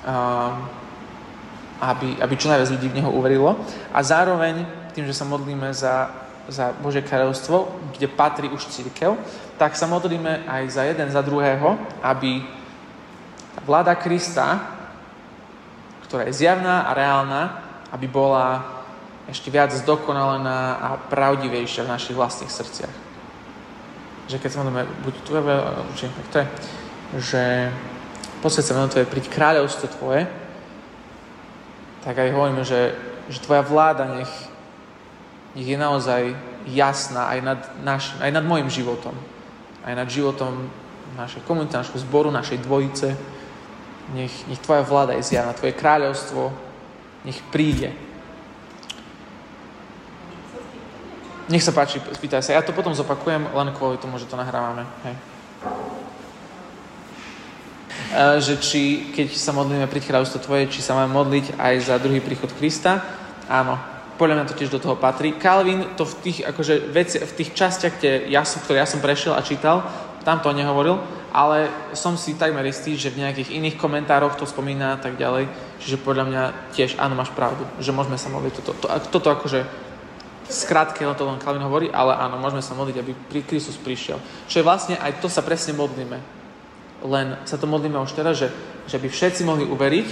Um, 0.00 0.80
aby, 1.80 2.20
aby 2.20 2.34
čo 2.36 2.52
najviac 2.52 2.70
ľudí 2.76 2.88
v 2.92 2.96
Neho 3.00 3.10
uverilo. 3.10 3.56
A 3.90 4.04
zároveň 4.04 4.68
tým, 4.92 5.08
že 5.08 5.16
sa 5.16 5.24
modlíme 5.24 5.72
za 5.72 6.12
za 6.48 6.72
Bože 6.78 7.02
kráľovstvo, 7.02 7.68
kde 7.96 8.08
patrí 8.08 8.48
už 8.48 8.70
církev, 8.70 9.18
tak 9.58 9.76
sa 9.76 9.84
modlíme 9.84 10.48
aj 10.48 10.62
za 10.70 10.82
jeden, 10.88 11.08
za 11.10 11.20
druhého, 11.20 11.76
aby 12.00 12.40
vláda 13.66 13.94
Krista, 13.94 14.56
ktorá 16.08 16.26
je 16.26 16.38
zjavná 16.42 16.88
a 16.88 16.96
reálna, 16.96 17.42
aby 17.92 18.06
bola 18.08 18.66
ešte 19.30 19.50
viac 19.50 19.70
zdokonalená 19.70 20.80
a 20.80 20.88
pravdivejšia 20.98 21.86
v 21.86 21.92
našich 21.92 22.16
vlastných 22.18 22.50
srdciach. 22.50 22.96
že 24.30 24.38
keď 24.38 24.50
sa 24.50 24.58
modlíme, 24.62 24.86
buď 25.06 25.14
tvoje, 25.26 25.42
či 25.98 26.06
to 26.30 26.38
je, 26.38 26.46
že 27.18 27.42
posved 28.42 28.62
sa 28.62 28.86
tvoje, 28.86 29.06
príď 29.06 29.26
kráľovstvo 29.30 29.86
tvoje, 29.98 30.26
tak 32.06 32.16
aj 32.16 32.32
hovoríme, 32.32 32.62
že, 32.64 32.94
že 33.28 33.42
tvoja 33.42 33.60
vláda 33.60 34.06
nech, 34.18 34.49
nech 35.54 35.66
je 35.66 35.78
naozaj 35.78 36.34
jasná 36.70 37.30
aj 37.34 37.38
nad, 37.42 37.60
naš, 37.82 38.14
aj 38.22 38.30
nad 38.30 38.44
môjim 38.46 38.70
životom. 38.70 39.14
Aj 39.82 39.94
nad 39.96 40.06
životom 40.06 40.68
našej 41.16 41.42
komunity, 41.42 41.74
našho 41.74 41.98
zboru, 41.98 42.30
našej 42.30 42.62
dvojice. 42.62 43.16
Nech, 44.14 44.34
nech 44.46 44.60
tvoja 44.62 44.82
vláda 44.82 45.14
je 45.18 45.26
zjavná, 45.26 45.54
tvoje 45.54 45.74
kráľovstvo 45.74 46.70
nech 47.24 47.40
príde. 47.52 47.92
Nech 51.50 51.66
sa 51.66 51.74
páči, 51.74 51.98
spýtaj 51.98 52.46
sa. 52.46 52.54
Ja 52.54 52.62
to 52.62 52.70
potom 52.70 52.94
zopakujem, 52.94 53.50
len 53.50 53.74
kvôli 53.74 53.98
tomu, 53.98 54.22
že 54.22 54.30
to 54.30 54.38
nahrávame. 54.38 54.86
Hej. 55.02 55.14
Že 58.38 58.54
či, 58.62 58.82
keď 59.10 59.34
sa 59.34 59.50
modlíme 59.50 59.90
pri 59.90 59.98
kráľovstvo 59.98 60.42
Tvoje, 60.42 60.70
či 60.70 60.82
sa 60.82 60.94
máme 60.94 61.10
modliť 61.10 61.58
aj 61.58 61.74
za 61.90 61.96
druhý 61.98 62.22
príchod 62.22 62.50
Krista. 62.54 63.02
Áno, 63.50 63.78
podľa 64.20 64.36
mňa 64.36 64.48
to 64.52 64.58
tiež 64.60 64.68
do 64.68 64.76
toho 64.76 65.00
patrí. 65.00 65.32
Calvin 65.40 65.96
to 65.96 66.04
v 66.04 66.14
tých, 66.20 66.38
akože, 66.44 66.92
veci, 66.92 67.16
v 67.16 67.32
tých 67.40 67.56
častiach, 67.56 67.96
kde 67.96 68.28
ja 68.28 68.44
som, 68.44 68.60
ktoré 68.60 68.84
ja 68.84 68.88
som 68.88 69.00
prešiel 69.00 69.32
a 69.32 69.40
čítal, 69.40 69.80
tam 70.20 70.44
to 70.44 70.52
nehovoril, 70.52 71.00
ale 71.32 71.72
som 71.96 72.20
si 72.20 72.36
takmer 72.36 72.68
istý, 72.68 73.00
že 73.00 73.08
v 73.08 73.24
nejakých 73.24 73.56
iných 73.56 73.80
komentároch 73.80 74.36
to 74.36 74.44
spomína 74.44 74.94
a 74.94 75.00
tak 75.00 75.16
ďalej. 75.16 75.48
Čiže 75.80 76.04
podľa 76.04 76.24
mňa 76.28 76.42
tiež, 76.76 77.00
áno, 77.00 77.16
máš 77.16 77.32
pravdu, 77.32 77.64
že 77.80 77.96
môžeme 77.96 78.20
sa 78.20 78.28
modliť 78.28 78.52
toto. 78.60 78.76
To, 78.84 78.86
to, 78.92 79.08
toto 79.08 79.32
akože 79.32 79.64
skrátke 80.52 81.00
to 81.00 81.24
len 81.24 81.40
Calvin 81.40 81.64
hovorí, 81.64 81.88
ale 81.88 82.12
áno, 82.12 82.36
môžeme 82.36 82.60
sa 82.60 82.76
modliť, 82.76 82.96
aby 83.00 83.16
Kristus 83.48 83.80
prišiel. 83.80 84.20
Čo 84.44 84.60
je 84.60 84.66
vlastne, 84.68 85.00
aj 85.00 85.24
to 85.24 85.32
sa 85.32 85.40
presne 85.40 85.72
modlíme 85.72 86.40
len 87.04 87.36
sa 87.48 87.56
to 87.56 87.64
modlíme 87.64 87.96
už 87.96 88.12
teraz, 88.12 88.36
že, 88.36 88.48
že 88.84 89.00
by 89.00 89.08
všetci 89.08 89.42
mohli 89.44 89.64
uveriť, 89.64 90.08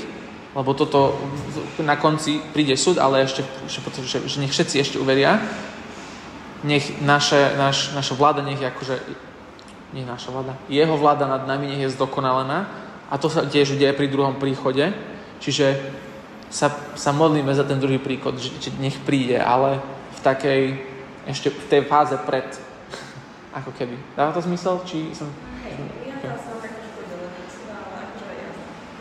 lebo 0.57 0.73
toto 0.73 1.17
na 1.85 1.97
konci 2.01 2.41
príde 2.53 2.77
súd, 2.77 2.97
ale 2.97 3.25
ešte, 3.25 3.45
že, 3.69 4.25
že 4.25 4.37
nech 4.41 4.53
všetci 4.53 4.77
ešte 4.81 4.97
uveria. 4.97 5.41
Nech 6.65 6.99
naše, 7.05 7.55
naš, 7.55 7.93
naša 7.95 8.15
vláda 8.17 8.43
nech 8.43 8.59
je 8.59 8.67
akože, 8.67 8.97
nie 9.95 10.03
naša 10.09 10.35
vláda, 10.35 10.59
jeho 10.67 10.97
vláda 10.99 11.29
nad 11.29 11.47
nami 11.47 11.71
nech 11.71 11.87
je 11.87 11.95
zdokonalená 11.95 12.67
a 13.09 13.15
to 13.17 13.31
sa 13.31 13.47
tiež 13.47 13.79
deje 13.79 13.93
pri 13.95 14.09
druhom 14.11 14.37
príchode. 14.37 14.91
Čiže 15.39 15.79
sa, 16.51 16.73
sa 16.97 17.13
modlíme 17.13 17.53
za 17.55 17.63
ten 17.63 17.79
druhý 17.79 18.01
príchod, 18.01 18.35
že, 18.41 18.51
že 18.59 18.71
nech 18.81 18.97
príde, 19.05 19.39
ale 19.39 19.79
v 20.17 20.21
takej, 20.25 20.63
ešte 21.29 21.53
v 21.53 21.65
tej 21.69 21.83
fáze 21.87 22.17
pred, 22.25 22.45
ako 23.59 23.71
keby. 23.77 23.97
Dáva 24.17 24.33
to 24.33 24.43
zmysel? 24.43 24.81
Či 24.83 25.13
som... 25.15 25.29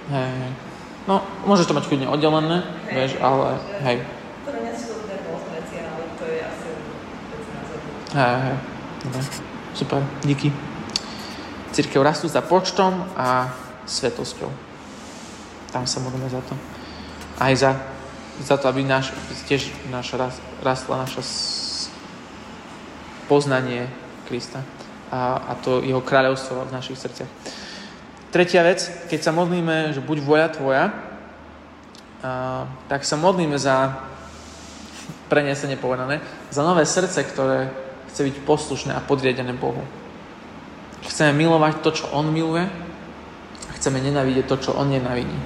Hej, 0.07 0.31
hej. 0.39 0.66
No, 1.07 1.23
môžeš 1.47 1.71
to 1.71 1.77
mať 1.77 1.87
kľudne 1.87 2.11
oddelené, 2.11 2.67
hej. 2.91 2.91
vieš, 2.91 3.11
ale 3.23 3.55
hej. 3.79 3.97
Hej, 8.11 8.35
hej. 8.43 8.57
Dobre. 9.07 9.21
Super, 9.71 10.01
díky. 10.27 10.51
Církev 11.71 12.03
rastú 12.03 12.27
za 12.27 12.43
počtom 12.43 13.07
a 13.15 13.55
svetosťou. 13.87 14.51
Tam 15.71 15.87
sa 15.87 16.03
modlíme 16.03 16.27
za 16.27 16.43
to. 16.43 16.57
Aj 17.39 17.53
za, 17.55 17.77
za 18.43 18.59
to, 18.59 18.67
aby 18.67 18.83
náš, 18.83 19.15
tiež 19.47 19.71
naša 19.87 20.33
rastla 20.59 21.07
naša 21.07 21.23
poznanie 23.31 23.87
Krista 24.27 24.59
a, 25.07 25.39
a 25.39 25.51
to 25.55 25.83
jeho 25.83 26.03
kráľovstvo 26.03 26.67
v 26.67 26.75
našich 26.75 26.99
srdciach. 26.99 27.31
Tretia 28.28 28.63
vec, 28.63 28.84
keď 29.07 29.19
sa 29.23 29.32
modlíme, 29.32 29.95
že 29.95 30.03
buď 30.03 30.17
voja 30.19 30.47
tvoja, 30.51 30.91
a, 32.19 32.67
tak 32.91 33.07
sa 33.07 33.15
modlíme 33.15 33.55
za 33.55 34.03
prenesenie 35.32 35.80
povedané, 35.80 36.19
za 36.51 36.63
nové 36.63 36.84
srdce, 36.84 37.23
ktoré 37.23 37.71
chce 38.11 38.28
byť 38.28 38.36
poslušné 38.43 38.91
a 38.95 39.03
podriadené 39.03 39.55
Bohu. 39.55 39.84
Chceme 41.07 41.32
milovať 41.36 41.80
to, 41.84 41.89
čo 42.03 42.05
On 42.11 42.28
miluje 42.28 42.67
a 43.67 43.71
chceme 43.80 44.03
nenávidieť 44.03 44.45
to, 44.47 44.57
čo 44.57 44.71
On 44.75 44.88
nenávidí. 44.89 45.38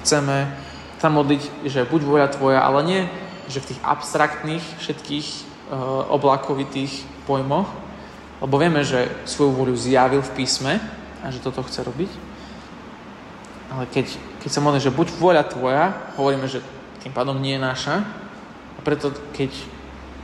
Chceme 0.00 0.52
sa 1.00 1.08
modliť, 1.08 1.64
že 1.64 1.88
buď 1.88 2.00
voja 2.04 2.26
tvoja, 2.28 2.60
ale 2.60 2.80
nie, 2.84 3.00
že 3.48 3.64
v 3.64 3.68
tých 3.72 3.80
abstraktných 3.80 4.64
všetkých 4.84 5.26
e, 5.26 5.40
oblakovitých 6.12 7.08
pojmoch, 7.24 7.72
lebo 8.40 8.56
vieme, 8.56 8.80
že 8.80 9.12
svoju 9.28 9.52
vôľu 9.52 9.76
zjavil 9.76 10.24
v 10.24 10.34
písme 10.34 10.80
a 11.20 11.28
že 11.28 11.44
toto 11.44 11.60
chce 11.60 11.84
robiť. 11.84 12.10
Ale 13.70 13.84
keď, 13.86 14.16
keď 14.42 14.50
sa 14.50 14.64
modlíme, 14.64 14.82
že 14.82 14.96
buď 14.96 15.08
vôľa 15.20 15.44
tvoja, 15.46 15.94
hovoríme, 16.16 16.48
že 16.48 16.64
tým 17.04 17.12
pádom 17.12 17.38
nie 17.38 17.54
je 17.54 17.62
naša. 17.62 18.02
A 18.74 18.80
preto, 18.82 19.12
keď 19.36 19.52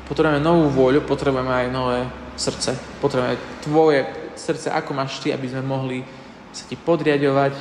potrebujeme 0.08 0.40
novú 0.40 0.72
vôľu, 0.72 1.04
potrebujeme 1.04 1.52
aj 1.52 1.66
nové 1.68 2.08
srdce. 2.40 2.74
Potrebujeme 3.04 3.36
tvoje 3.62 4.08
srdce, 4.34 4.72
ako 4.72 4.96
máš 4.96 5.20
ty, 5.20 5.30
aby 5.36 5.46
sme 5.52 5.62
mohli 5.62 6.00
sa 6.56 6.64
ti 6.64 6.74
podriadovať, 6.74 7.52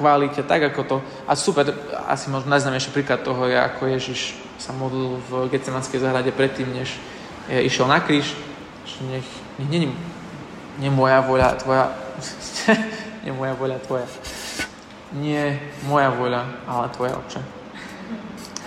chváliť 0.00 0.30
ťa 0.40 0.44
tak, 0.48 0.72
ako 0.72 0.80
to. 0.88 0.96
A 1.28 1.36
super, 1.36 1.68
asi 2.08 2.32
možno 2.32 2.48
najznámejší 2.48 2.96
príklad 2.96 3.20
toho 3.20 3.44
je, 3.44 3.60
ako 3.60 3.92
Ježiš 3.92 4.40
sa 4.56 4.72
modlil 4.72 5.20
v 5.28 5.52
Getsemanskej 5.52 6.00
záhrade 6.00 6.32
predtým, 6.32 6.70
než 6.72 6.96
išiel 7.52 7.84
na 7.84 8.00
kríž. 8.00 8.32
Nech 9.10 9.26
nie, 9.58 9.92
nie 10.78 10.90
moja 10.90 11.20
voľa, 11.20 11.58
tvoja, 11.60 11.92
nie 13.24 13.32
moja 13.32 13.54
voľa, 13.56 13.78
tvoja. 13.84 14.06
Nie 15.12 15.60
moja 15.84 16.08
voľa, 16.08 16.42
ale 16.64 16.88
tvoja, 16.96 17.20
oče. 17.20 17.40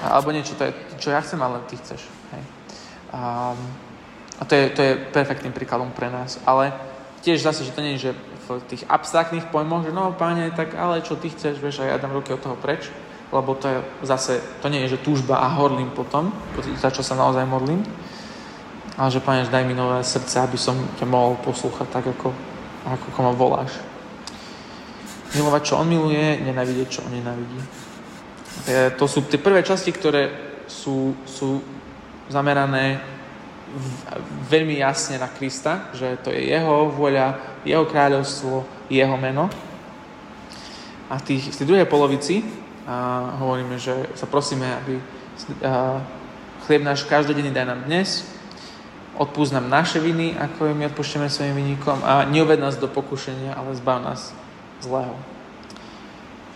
Alebo 0.05 0.29
niečo, 0.29 0.53
to 0.53 0.69
je, 0.69 0.71
čo 1.01 1.09
ja 1.09 1.23
chcem, 1.25 1.41
ale 1.41 1.65
ty 1.65 1.79
chceš. 1.81 2.05
Hej. 2.35 2.43
A, 3.15 3.53
a 4.37 4.43
to, 4.45 4.53
je, 4.53 4.63
to 4.69 4.81
je 4.85 4.91
perfektným 5.09 5.55
príkladom 5.55 5.89
pre 5.89 6.13
nás. 6.13 6.37
Ale 6.45 6.69
tiež 7.25 7.41
zase, 7.41 7.65
že 7.65 7.73
to 7.73 7.81
nie 7.81 7.97
je, 7.97 8.11
že 8.11 8.17
v 8.45 8.61
tých 8.69 8.85
abstraktných 8.85 9.49
pojmoch, 9.49 9.89
že 9.89 9.95
no 9.95 10.13
páne, 10.13 10.53
tak 10.53 10.77
ale 10.77 11.01
čo 11.01 11.17
ty 11.17 11.33
chceš, 11.33 11.57
vieš, 11.57 11.81
a 11.81 11.89
ja 11.89 11.97
dám 11.97 12.13
ruky 12.13 12.29
od 12.29 12.45
toho 12.45 12.53
preč, 12.53 12.93
lebo 13.33 13.57
to 13.57 13.65
je 13.65 13.77
zase, 14.05 14.37
to 14.61 14.69
nie 14.69 14.85
je, 14.85 14.93
že 14.93 15.01
túžba 15.01 15.41
a 15.41 15.49
horlím 15.49 15.89
potom, 15.89 16.29
za 16.77 16.93
čo 16.93 17.01
sa 17.01 17.17
naozaj 17.17 17.49
modlím, 17.49 17.81
ale 18.95 19.11
že, 19.11 19.19
Pane, 19.19 19.43
daj 19.51 19.67
mi 19.67 19.75
nové 19.75 19.99
srdce, 20.03 20.39
aby 20.39 20.55
som 20.55 20.79
ťa 20.95 21.03
mohol 21.03 21.35
poslúchať 21.43 21.87
tak, 21.91 22.07
ako, 22.07 22.31
ako, 22.87 23.19
ma 23.19 23.31
voláš. 23.35 23.75
Milovať, 25.35 25.61
čo 25.67 25.83
on 25.83 25.87
miluje, 25.91 26.39
nenávidieť, 26.47 26.87
čo 26.87 27.03
on 27.03 27.11
nenávidí. 27.11 27.59
E, 27.59 28.95
to 28.95 29.03
sú 29.03 29.27
tie 29.27 29.35
prvé 29.35 29.67
časti, 29.67 29.91
ktoré 29.91 30.31
sú, 30.63 31.11
sú 31.27 31.59
zamerané 32.31 33.03
v, 33.75 33.87
veľmi 34.47 34.79
jasne 34.79 35.19
na 35.19 35.27
Krista, 35.27 35.91
že 35.91 36.15
to 36.23 36.31
je 36.31 36.55
jeho 36.55 36.87
vôľa, 36.87 37.59
jeho 37.67 37.83
kráľovstvo, 37.83 38.63
jeho 38.87 39.15
meno. 39.19 39.51
A 41.11 41.19
v, 41.19 41.35
tých, 41.35 41.51
v 41.51 41.57
tej 41.59 41.67
druhej 41.67 41.87
polovici 41.91 42.63
a 42.85 43.33
hovoríme, 43.41 43.75
že 43.81 43.91
sa 44.15 44.29
prosíme, 44.29 44.65
aby 44.85 44.93
a, 45.67 45.99
chlieb 46.63 46.85
náš 46.85 47.03
každodenný 47.03 47.51
daj 47.51 47.65
nám 47.65 47.83
dnes, 47.83 48.34
odpúsť 49.15 49.57
nám 49.59 49.71
naše 49.71 50.03
viny, 50.03 50.35
ako 50.35 50.75
my 50.75 50.91
odpúšťame 50.91 51.31
svojim 51.31 51.55
vinníkom 51.55 52.03
a 52.03 52.27
neuved 52.27 52.59
nás 52.59 52.75
do 52.75 52.91
pokušenia, 52.91 53.55
ale 53.55 53.75
zbav 53.75 54.03
nás 54.03 54.35
zlého. 54.83 55.15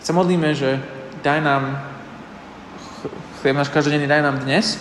Sa 0.00 0.12
modlíme, 0.12 0.52
že 0.56 0.80
daj 1.24 1.40
nám 1.40 1.80
chlieb 3.40 3.56
náš 3.56 3.72
každodenný, 3.72 4.04
daj 4.08 4.24
nám 4.24 4.44
dnes. 4.44 4.80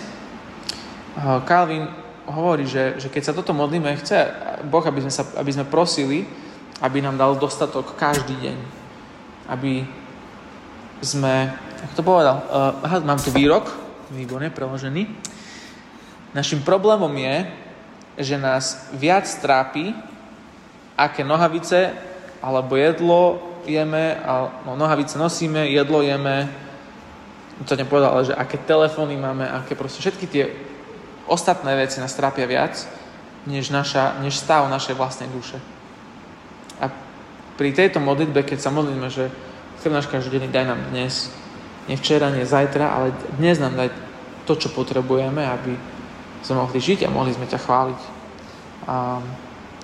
Calvin 1.48 1.88
hovorí, 2.28 2.68
že, 2.68 3.00
že 3.00 3.08
keď 3.08 3.24
sa 3.24 3.36
toto 3.36 3.56
modlíme, 3.56 3.96
chce 4.00 4.28
Boh, 4.68 4.84
aby 4.84 5.04
sme, 5.04 5.12
sa, 5.12 5.24
aby 5.40 5.52
sme 5.52 5.66
prosili, 5.68 6.28
aby 6.84 7.04
nám 7.04 7.20
dal 7.20 7.36
dostatok 7.36 7.96
každý 7.96 8.36
deň. 8.40 8.58
Aby 9.50 9.84
sme, 11.00 11.56
ako 11.88 11.94
to 11.96 12.04
povedal, 12.04 12.36
uh, 12.48 12.86
aha, 12.86 13.00
mám 13.04 13.20
tu 13.20 13.32
výrok, 13.32 13.72
výborne 14.12 14.52
preložený. 14.52 15.08
Našim 16.36 16.62
problémom 16.62 17.12
je, 17.16 17.36
že 18.20 18.36
nás 18.36 18.92
viac 18.92 19.26
trápi, 19.40 19.96
aké 21.00 21.24
nohavice 21.24 21.96
alebo 22.44 22.76
jedlo 22.76 23.40
jeme, 23.64 24.20
no, 24.68 24.76
nohavice 24.76 25.16
nosíme, 25.16 25.68
jedlo 25.72 26.04
jeme, 26.04 26.52
to 27.68 27.76
nepovedal, 27.76 28.16
ale 28.16 28.32
že 28.32 28.36
aké 28.36 28.58
telefóny 28.60 29.20
máme, 29.20 29.44
aké 29.48 29.76
proste 29.76 30.00
všetky 30.00 30.26
tie 30.28 30.46
ostatné 31.28 31.76
veci 31.76 32.00
nás 32.00 32.16
trápia 32.16 32.48
viac, 32.48 32.88
než, 33.48 33.72
naša, 33.72 34.20
než 34.24 34.40
stav 34.40 34.68
našej 34.72 34.96
vlastnej 34.96 35.28
duše. 35.32 35.60
A 36.80 36.92
pri 37.60 37.76
tejto 37.76 38.00
modlitbe, 38.00 38.44
keď 38.44 38.60
sa 38.60 38.72
modlíme, 38.72 39.12
že 39.12 39.28
chcem 39.80 39.92
náš 39.92 40.08
každý 40.08 40.40
deň 40.40 40.52
daj 40.52 40.66
nám 40.68 40.82
dnes, 40.92 41.32
nie 41.88 42.00
včera, 42.00 42.32
nie 42.32 42.48
zajtra, 42.48 42.86
ale 42.88 43.16
dnes 43.40 43.60
nám 43.60 43.76
daj 43.76 43.90
to, 44.48 44.56
čo 44.56 44.72
potrebujeme, 44.72 45.44
aby 45.44 45.76
sme 46.44 46.62
mohli 46.64 46.80
žiť 46.80 47.06
a 47.06 47.14
mohli 47.14 47.36
sme 47.36 47.48
ťa 47.48 47.60
chváliť. 47.60 48.02
A 48.88 49.20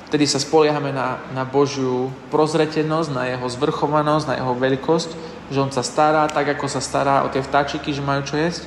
vtedy 0.10 0.26
sa 0.30 0.40
spoliehame 0.40 0.96
na, 0.96 1.20
na 1.36 1.44
Božiu 1.44 2.14
prozretenosť, 2.32 3.10
na 3.12 3.24
Jeho 3.30 3.48
zvrchovanosť, 3.50 4.26
na 4.32 4.36
Jeho 4.40 4.54
veľkosť, 4.56 5.12
že 5.52 5.62
On 5.62 5.72
sa 5.72 5.84
stará 5.86 6.26
tak, 6.32 6.56
ako 6.56 6.66
sa 6.72 6.82
stará 6.82 7.26
o 7.26 7.32
tie 7.32 7.44
vtáčiky, 7.44 7.92
že 7.92 8.06
majú 8.06 8.24
čo 8.24 8.40
jesť, 8.40 8.66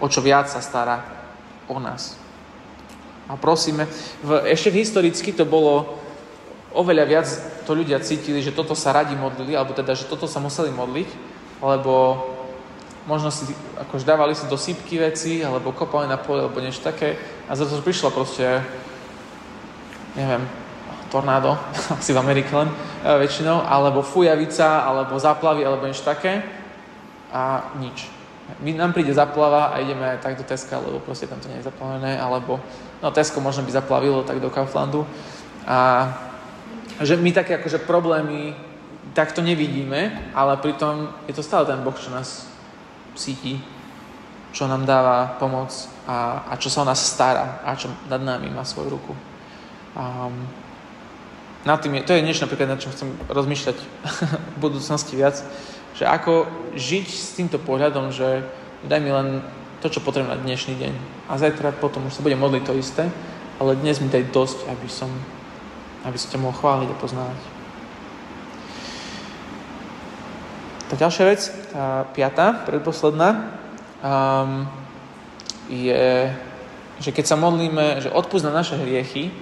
o 0.00 0.06
čo 0.06 0.22
viac 0.24 0.48
sa 0.48 0.62
stará 0.62 1.04
o 1.68 1.76
nás. 1.80 2.16
A 3.24 3.40
prosíme, 3.40 3.88
v, 4.20 4.30
ešte 4.52 4.68
v 4.68 4.84
historicky 4.84 5.32
to 5.32 5.48
bolo 5.48 5.96
oveľa 6.76 7.04
viac, 7.08 7.26
to 7.64 7.72
ľudia 7.72 8.02
cítili, 8.02 8.42
že 8.44 8.52
toto 8.52 8.76
sa 8.76 8.92
radi 8.92 9.16
modlili, 9.16 9.56
alebo 9.56 9.72
teda, 9.72 9.96
že 9.96 10.10
toto 10.10 10.28
sa 10.28 10.42
museli 10.42 10.68
modliť, 10.74 11.08
lebo 11.64 12.20
možno 13.04 13.28
si 13.28 13.52
akož 13.76 14.04
dávali 14.04 14.32
si 14.32 14.48
do 14.48 14.56
sípky 14.56 14.98
veci, 14.98 15.44
alebo 15.44 15.72
kopali 15.76 16.08
na 16.08 16.16
pole, 16.16 16.44
alebo 16.44 16.60
niečo 16.60 16.80
také. 16.80 17.16
A 17.48 17.56
za 17.56 17.68
to 17.68 17.80
prišla 17.84 18.10
proste, 18.10 18.64
neviem, 20.16 20.44
tornádo, 21.12 21.56
asi 22.00 22.12
v 22.12 22.20
Amerike 22.20 22.50
len 22.56 22.68
e, 22.68 22.74
väčšinou, 23.20 23.64
alebo 23.68 24.00
fujavica, 24.00 24.82
alebo 24.82 25.20
zaplavy, 25.20 25.62
alebo 25.64 25.84
niečo 25.84 26.04
také. 26.04 26.40
A 27.34 27.72
nič. 27.76 28.08
My, 28.60 28.76
nám 28.76 28.92
príde 28.92 29.16
zaplava 29.16 29.72
a 29.72 29.80
ideme 29.80 30.20
tak 30.20 30.36
do 30.36 30.44
Teska, 30.44 30.76
lebo 30.76 31.00
proste 31.00 31.24
tam 31.24 31.40
to 31.40 31.48
nie 31.48 31.60
je 31.60 31.68
zaplavené, 31.68 32.20
alebo 32.20 32.60
no 33.00 33.08
Tesko 33.08 33.40
možno 33.40 33.64
by 33.64 33.72
zaplavilo, 33.72 34.24
tak 34.24 34.40
do 34.40 34.52
Kauflandu. 34.52 35.08
A 35.64 36.08
že 37.00 37.16
my 37.16 37.32
také 37.32 37.56
akože 37.56 37.88
problémy 37.88 38.54
takto 39.16 39.40
nevidíme, 39.40 40.30
ale 40.36 40.60
pritom 40.60 41.08
je 41.26 41.34
to 41.34 41.42
stále 41.42 41.64
ten 41.64 41.80
Boh, 41.80 41.96
čo 41.96 42.12
nás 42.12 42.53
cíti, 43.14 43.62
čo 44.54 44.70
nám 44.70 44.86
dáva 44.86 45.34
pomoc 45.42 45.74
a, 46.06 46.46
a 46.46 46.54
čo 46.58 46.70
sa 46.70 46.82
o 46.82 46.88
nás 46.88 47.02
stará 47.02 47.64
a 47.66 47.74
čo 47.74 47.90
nad 48.06 48.22
nami 48.22 48.50
má 48.50 48.62
svoju 48.62 48.94
ruku. 48.94 49.12
Um, 49.98 50.46
nad 51.64 51.80
tým 51.80 51.98
je, 51.98 52.02
to 52.06 52.14
je 52.14 52.22
niečo 52.22 52.44
napríklad, 52.44 52.76
na 52.76 52.78
čom 52.78 52.92
chcem 52.92 53.10
rozmýšľať 53.26 53.76
v 54.54 54.56
budúcnosti 54.60 55.16
viac, 55.16 55.40
že 55.96 56.04
ako 56.04 56.46
žiť 56.76 57.06
s 57.08 57.34
týmto 57.34 57.58
pohľadom, 57.58 58.14
že 58.14 58.46
daj 58.84 59.00
mi 59.00 59.10
len 59.10 59.42
to, 59.80 59.88
čo 59.88 60.04
potrebujem 60.04 60.32
na 60.32 60.40
dnešný 60.40 60.74
deň. 60.76 60.92
A 61.28 61.40
zajtra 61.40 61.72
potom 61.76 62.06
už 62.06 62.14
sa 62.14 62.24
budem 62.24 62.38
modliť 62.38 62.62
to 62.68 62.78
isté, 62.78 63.04
ale 63.58 63.78
dnes 63.78 63.98
mi 63.98 64.12
daj 64.12 64.28
dosť, 64.30 64.70
aby 64.70 64.88
som, 64.90 65.10
aby 66.04 66.16
som 66.20 66.28
ťa 66.30 66.42
mohol 66.42 66.56
chváliť 66.56 66.88
a 66.90 67.00
poznávať. 67.00 67.40
Tá 70.92 70.94
ďalšia 71.00 71.24
vec, 71.26 71.40
tá 71.74 72.06
piatá, 72.14 72.62
predposledná, 72.62 73.50
um, 73.98 74.62
je, 75.66 76.30
že 77.02 77.10
keď 77.10 77.24
sa 77.26 77.34
modlíme, 77.34 77.98
že 77.98 78.14
odpúsť 78.14 78.46
na 78.46 78.62
naše 78.62 78.78
hriechy, 78.78 79.34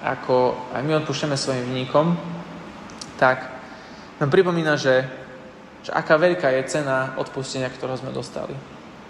ako 0.00 0.56
aj 0.72 0.80
my 0.80 1.04
odpúšťame 1.04 1.36
svojim 1.36 1.68
vníkom, 1.68 2.16
tak 3.20 3.52
nám 4.16 4.32
pripomína, 4.32 4.80
že 4.80 5.04
že 5.84 5.92
aká 5.92 6.16
veľká 6.16 6.48
je 6.48 6.80
cena 6.80 7.12
odpustenia, 7.20 7.68
ktorého 7.68 8.00
sme 8.00 8.08
dostali. 8.08 8.56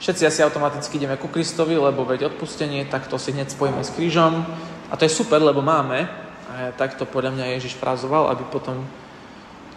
Všetci 0.03 0.27
asi 0.27 0.43
automaticky 0.43 0.99
ideme 0.99 1.15
ku 1.15 1.31
Kristovi, 1.31 1.79
lebo 1.79 2.03
veď 2.03 2.35
odpustenie, 2.35 2.83
tak 2.91 3.07
to 3.07 3.15
si 3.15 3.31
hneď 3.31 3.55
spojíme 3.55 3.79
s 3.79 3.95
krížom. 3.95 4.43
A 4.91 4.99
to 4.99 5.07
je 5.07 5.15
super, 5.15 5.39
lebo 5.39 5.63
máme. 5.63 6.11
A 6.51 6.75
tak 6.75 6.99
to 6.99 7.07
podľa 7.07 7.31
mňa 7.39 7.55
Ježiš 7.55 7.79
frazoval, 7.79 8.27
aby 8.27 8.43
potom, 8.51 8.83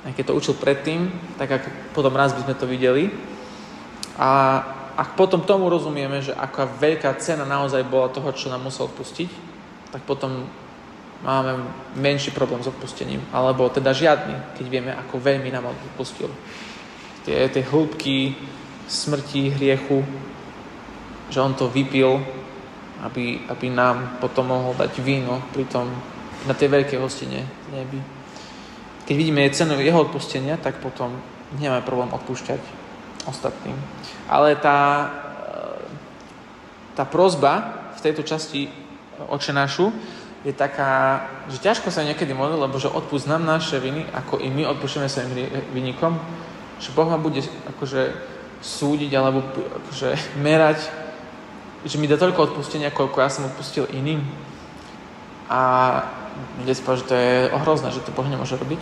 aj 0.07 0.15
keď 0.15 0.31
to 0.31 0.37
učil 0.39 0.55
predtým, 0.55 1.11
tak 1.35 1.51
ak 1.51 1.63
potom 1.91 2.15
raz 2.15 2.31
by 2.31 2.47
sme 2.47 2.55
to 2.55 2.63
videli. 2.63 3.11
A 4.15 4.63
ak 4.95 5.19
potom 5.19 5.43
tomu 5.43 5.67
rozumieme, 5.67 6.23
že 6.23 6.31
aká 6.31 6.63
veľká 6.63 7.11
cena 7.19 7.43
naozaj 7.43 7.83
bola 7.83 8.07
toho, 8.07 8.31
čo 8.31 8.47
nám 8.47 8.63
musel 8.63 8.87
odpustiť, 8.87 9.29
tak 9.91 10.07
potom 10.07 10.47
máme 11.27 11.59
menší 11.99 12.31
problém 12.31 12.63
s 12.63 12.71
odpustením. 12.71 13.19
Alebo 13.35 13.67
teda 13.67 13.91
žiadny, 13.91 14.55
keď 14.55 14.65
vieme, 14.71 14.91
ako 14.95 15.19
veľmi 15.19 15.51
nám 15.51 15.69
odpustil 15.75 16.31
tie, 17.27 17.51
tie 17.51 17.63
hĺbky 17.67 18.39
smrti, 18.87 19.51
hriechu, 19.51 20.07
že 21.27 21.43
on 21.43 21.51
to 21.51 21.67
vypil, 21.67 22.23
aby, 23.03 23.43
aby 23.51 23.67
nám 23.67 24.23
potom 24.23 24.47
mohol 24.47 24.71
dať 24.79 25.03
víno 25.03 25.43
pri 25.51 25.67
tom, 25.67 25.91
na 26.47 26.55
tej 26.55 26.71
veľkej 26.71 26.95
hostine 27.03 27.43
v 27.67 27.69
nebi. 27.75 28.16
Keď 29.07 29.15
vidíme 29.15 29.47
cenu 29.55 29.79
jeho 29.79 30.03
odpustenia, 30.03 30.59
tak 30.59 30.83
potom 30.83 31.15
nemáme 31.55 31.81
problém 31.87 32.11
odpúšťať 32.11 32.59
ostatným. 33.23 33.75
Ale 34.27 34.59
tá, 34.59 35.09
tá 36.91 37.07
prozba 37.07 37.87
v 37.95 38.03
tejto 38.03 38.27
časti 38.27 38.67
očenášu 39.31 39.95
je 40.45 40.53
taká, 40.53 41.23
že 41.47 41.63
ťažko 41.63 41.91
sa 41.91 42.03
niekedy 42.03 42.35
modliť, 42.35 42.59
lebo 42.59 42.75
že 42.77 42.91
odpúsť 42.91 43.31
nám 43.31 43.43
naše 43.47 43.79
viny, 43.79 44.05
ako 44.11 44.43
i 44.43 44.51
my 44.51 44.67
odpúšťame 44.75 45.09
svojim 45.09 45.31
vynikom, 45.71 46.19
že 46.77 46.93
Boh 46.93 47.09
ma 47.09 47.17
bude 47.17 47.41
akože 47.75 48.13
súdiť 48.61 49.11
alebo 49.15 49.41
akože 49.55 50.19
merať, 50.45 50.87
že 51.85 51.95
mi 51.95 52.09
dá 52.09 52.19
toľko 52.19 52.53
odpustenia, 52.53 52.91
koľko 52.91 53.17
ja 53.23 53.29
som 53.31 53.47
odpustil 53.47 53.87
iným. 53.95 54.19
A 55.47 55.59
ľudia 56.61 56.73
si 56.75 56.83
že 56.83 57.07
to 57.07 57.15
je 57.15 57.33
ohrozné, 57.53 57.89
že 57.91 58.03
to 58.03 58.15
Boh 58.15 58.25
nemôže 58.25 58.57
robiť. 58.57 58.81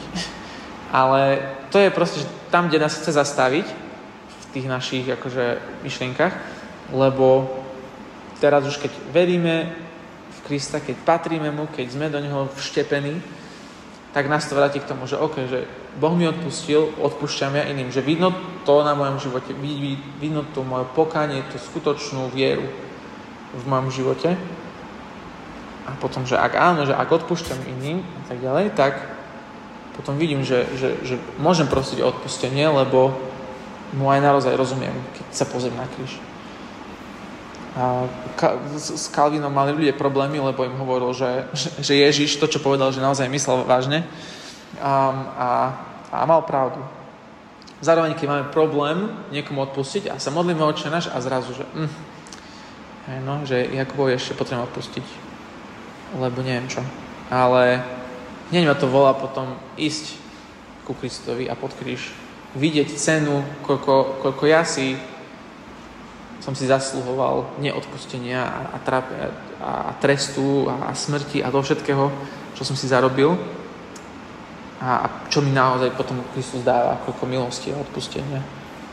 Ale 0.93 1.41
to 1.73 1.81
je 1.81 1.89
proste, 1.91 2.23
že 2.23 2.27
tam, 2.53 2.67
kde 2.71 2.79
nás 2.79 2.95
chce 2.95 3.11
zastaviť, 3.11 3.67
v 4.25 4.45
tých 4.53 4.67
našich 4.71 5.05
akože, 5.11 5.59
myšlienkach, 5.83 6.33
lebo 6.95 7.51
teraz 8.39 8.63
už 8.63 8.79
keď 8.79 8.91
veríme 9.11 9.75
v 10.31 10.39
Krista, 10.47 10.79
keď 10.79 10.95
patríme 11.03 11.51
mu, 11.51 11.67
keď 11.67 11.87
sme 11.91 12.07
do 12.07 12.21
Neho 12.21 12.47
vštepení, 12.55 13.19
tak 14.15 14.31
nás 14.31 14.47
to 14.47 14.55
vráti 14.55 14.79
k 14.79 14.87
tomu, 14.87 15.11
že 15.11 15.19
OK, 15.19 15.43
že 15.51 15.67
Boh 15.99 16.15
mi 16.15 16.23
odpustil, 16.23 16.87
odpúšťam 17.03 17.59
ja 17.59 17.67
iným, 17.67 17.91
že 17.91 17.99
vidno 17.99 18.31
to 18.63 18.79
na 18.87 18.95
mojom 18.95 19.19
živote, 19.19 19.51
vidno 20.19 20.47
to 20.55 20.63
moje 20.63 20.87
pokánie, 20.95 21.43
tú 21.51 21.59
skutočnú 21.59 22.31
vieru 22.31 22.63
v 23.51 23.63
mojom 23.67 23.91
živote. 23.91 24.39
A 25.85 25.93
potom, 26.01 26.25
že 26.25 26.33
ak 26.33 26.57
áno, 26.57 26.89
že 26.89 26.97
ak 26.97 27.09
odpúšťam 27.13 27.61
iným 27.77 28.01
a 28.01 28.21
tak 28.25 28.41
ďalej, 28.41 28.65
tak 28.73 28.93
potom 29.95 30.17
vidím, 30.17 30.43
že, 30.43 30.65
že, 30.75 30.97
že 31.05 31.15
môžem 31.39 31.69
prosiť 31.69 32.03
o 32.03 32.09
odpustenie, 32.11 32.67
lebo 32.67 33.15
mu 33.95 34.11
aj 34.11 34.19
naozaj 34.19 34.57
rozumiem, 34.57 34.93
keď 35.15 35.25
sa 35.31 35.45
pozriem 35.47 35.77
na 35.77 35.87
kríž. 35.87 36.19
A 37.75 38.07
s 38.75 39.11
Kalvinom 39.11 39.51
mali 39.51 39.75
ľudia 39.75 39.95
problémy, 39.95 40.39
lebo 40.39 40.63
im 40.63 40.79
hovoril, 40.79 41.11
že, 41.11 41.47
že 41.83 41.95
Ježiš 41.95 42.39
to, 42.39 42.47
čo 42.47 42.63
povedal, 42.63 42.91
že 42.95 43.03
naozaj 43.03 43.27
myslel 43.27 43.67
vážne 43.67 44.07
a, 44.79 45.11
a, 45.35 45.49
a 46.11 46.23
mal 46.23 46.43
pravdu. 46.47 46.79
Zároveň, 47.83 48.15
keď 48.15 48.27
máme 48.31 48.45
problém 48.55 49.11
niekomu 49.35 49.67
odpustiť 49.67 50.07
a 50.07 50.19
sa 50.23 50.31
modlíme 50.31 50.63
oče 50.63 50.87
náš 50.87 51.11
a 51.11 51.19
zrazu, 51.19 51.51
že, 51.51 51.67
mm, 51.67 51.91
no, 53.27 53.43
že 53.43 53.67
Jakubovi 53.67 54.15
ešte 54.15 54.39
potrebujem 54.39 54.67
odpustiť, 54.71 55.05
lebo 56.15 56.41
neviem 56.41 56.71
čo. 56.71 56.81
Ale 57.27 57.83
hneď 58.49 58.63
ma 58.71 58.75
to 58.75 58.87
volá 58.87 59.11
potom 59.13 59.59
ísť 59.75 60.17
ku 60.87 60.93
Kristovi 60.93 61.49
a 61.49 61.57
pod 61.57 61.73
kríž, 61.75 62.13
vidieť 62.55 62.95
cenu, 62.95 63.43
koľko, 63.67 64.23
koľko 64.23 64.43
ja 64.47 64.63
si 64.63 64.95
som 66.45 66.53
si 66.53 66.69
zasluhoval 66.69 67.57
neodpustenia 67.57 68.45
a, 68.45 68.59
a, 68.75 68.77
trap, 68.85 69.09
a, 69.09 69.27
a 69.89 69.91
trestu 69.97 70.69
a, 70.69 70.91
a 70.91 70.91
smrti 70.93 71.41
a 71.41 71.49
do 71.49 71.57
všetkého, 71.57 72.13
čo 72.53 72.61
som 72.61 72.77
si 72.77 72.85
zarobil 72.85 73.33
a, 74.77 74.89
a 75.01 75.05
čo 75.25 75.41
mi 75.41 75.49
naozaj 75.49 75.97
potom 75.97 76.21
Kristus 76.37 76.61
dáva 76.61 77.01
ako 77.01 77.25
milosti 77.25 77.73
a 77.73 77.81
odpustenia. 77.81 78.45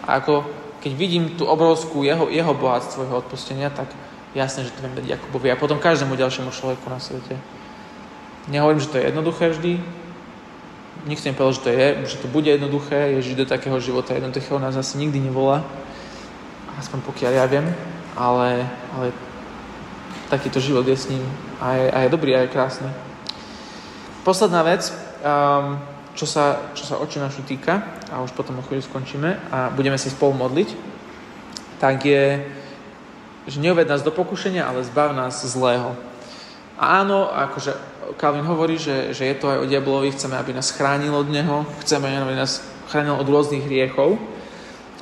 A 0.08 0.24
ako 0.24 0.48
keď 0.80 0.92
vidím 0.96 1.36
tú 1.36 1.44
obrovskú 1.44 2.02
jeho, 2.02 2.32
jeho 2.32 2.56
bohatstvo, 2.56 3.04
jeho 3.04 3.20
odpustenia, 3.20 3.68
tak 3.70 3.92
jasné, 4.35 4.64
že 4.64 4.72
to 4.72 4.83
viem 4.83 4.97
dať 4.97 5.07
Jakubovi 5.16 5.53
a 5.53 5.61
potom 5.61 5.78
každému 5.78 6.16
ďalšiemu 6.16 6.51
človeku 6.51 6.87
na 6.89 6.99
svete. 6.99 7.37
Nehovorím, 8.49 8.80
že 8.80 8.91
to 8.91 8.99
je 8.99 9.09
jednoduché 9.09 9.45
vždy, 9.53 9.72
nikto 11.07 11.28
nepovedal, 11.28 11.53
že 11.53 11.62
to 11.62 11.70
je, 11.70 11.87
že 12.07 12.16
to 12.22 12.26
bude 12.30 12.47
jednoduché, 12.47 13.18
Ježiš 13.18 13.35
do 13.35 13.47
takého 13.47 13.78
života 13.80 14.14
jednoduchého 14.14 14.59
nás 14.59 14.76
asi 14.76 14.99
nikdy 14.99 15.20
nevolá, 15.20 15.62
aspoň 16.78 17.01
pokiaľ 17.07 17.33
ja 17.33 17.47
viem, 17.47 17.66
ale, 18.16 18.66
ale 18.95 19.07
takýto 20.30 20.61
život 20.61 20.87
je 20.87 20.97
s 20.97 21.09
ním 21.11 21.22
a 21.61 21.74
je, 21.74 21.87
a 21.91 21.99
je 22.07 22.09
dobrý 22.09 22.35
a 22.35 22.45
je 22.47 22.55
krásny. 22.55 22.91
Posledná 24.24 24.62
vec, 24.62 24.87
um, 25.22 25.78
čo 26.14 26.26
sa, 26.26 26.70
čo 26.74 26.87
sa 26.87 26.99
oči 27.03 27.18
našu 27.18 27.43
týka, 27.43 27.83
a 28.12 28.22
už 28.22 28.30
potom 28.37 28.59
o 28.59 28.62
chvíľu 28.62 28.85
skončíme 28.87 29.51
a 29.51 29.72
budeme 29.74 29.99
sa 29.99 30.12
spolu 30.12 30.37
modliť, 30.37 30.68
tak 31.83 32.05
je, 32.07 32.47
že 33.47 33.59
neuved 33.59 33.88
nás 33.88 34.03
do 34.03 34.14
pokušenia, 34.14 34.66
ale 34.66 34.86
zbav 34.86 35.14
nás 35.14 35.43
zlého. 35.43 35.99
A 36.78 37.03
áno, 37.03 37.30
akože 37.30 37.74
Calvin 38.18 38.47
hovorí, 38.47 38.78
že, 38.78 39.14
že 39.14 39.26
je 39.26 39.36
to 39.38 39.51
aj 39.51 39.59
o 39.62 39.68
diablovi, 39.70 40.11
chceme, 40.12 40.34
aby 40.34 40.53
nás 40.55 40.74
chránil 40.74 41.14
od 41.14 41.28
neho, 41.30 41.66
chceme, 41.86 42.11
aby 42.11 42.34
nás 42.34 42.62
chránil 42.90 43.16
od 43.16 43.26
rôznych 43.26 43.64
hriechov, 43.64 44.18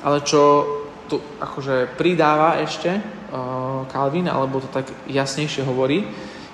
ale 0.01 0.21
čo 0.21 0.65
tu 1.11 1.19
akože 1.43 1.99
pridáva 1.99 2.63
ešte 2.63 2.87
uh, 2.95 3.83
Calvin, 3.91 4.31
alebo 4.31 4.63
to 4.63 4.69
tak 4.71 4.87
jasnejšie 5.11 5.67
hovorí, 5.67 6.07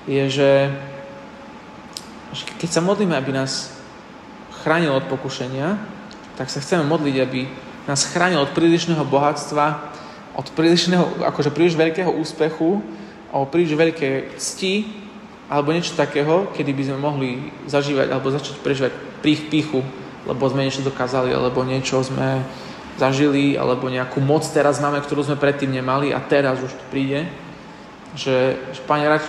je, 0.09 0.23
že 0.31 0.49
keď 2.57 2.69
sa 2.71 2.81
modlíme, 2.81 3.13
aby 3.13 3.31
nás 3.35 3.75
chránil 4.63 4.95
od 4.95 5.05
pokušenia, 5.05 5.77
tak 6.39 6.49
sa 6.49 6.63
chceme 6.63 6.87
modliť, 6.89 7.15
aby 7.21 7.41
nás 7.85 8.07
chránil 8.09 8.43
od 8.43 8.51
prílišného 8.51 9.03
bohatstva, 9.07 9.95
od 10.37 10.47
prílišného, 10.53 11.25
akože 11.25 11.49
príliš 11.49 11.73
veľkého 11.73 12.13
úspechu, 12.13 12.77
o 13.33 13.39
príliš 13.49 13.73
veľké 13.73 14.37
cti, 14.37 14.85
alebo 15.49 15.73
niečo 15.73 15.97
takého, 15.97 16.53
kedy 16.53 16.71
by 16.77 16.83
sme 16.85 16.97
mohli 17.01 17.29
zažívať 17.65 18.07
alebo 18.13 18.29
začať 18.29 18.55
prežívať 18.61 18.93
prých 19.25 19.49
píchu, 19.49 19.81
lebo 20.29 20.43
sme 20.45 20.67
niečo 20.67 20.85
dokázali, 20.85 21.33
alebo 21.33 21.65
niečo 21.65 22.03
sme 22.05 22.45
zažili, 22.99 23.57
alebo 23.57 23.89
nejakú 23.89 24.19
moc 24.21 24.43
teraz 24.45 24.77
máme, 24.77 25.01
ktorú 25.01 25.25
sme 25.25 25.39
predtým 25.39 25.71
nemali 25.71 26.11
a 26.11 26.19
teraz 26.21 26.59
už 26.61 26.69
to 26.69 26.85
príde. 26.93 27.25
Že, 28.13 28.37
že 28.75 28.81
Pane, 28.83 29.05
rád, 29.07 29.23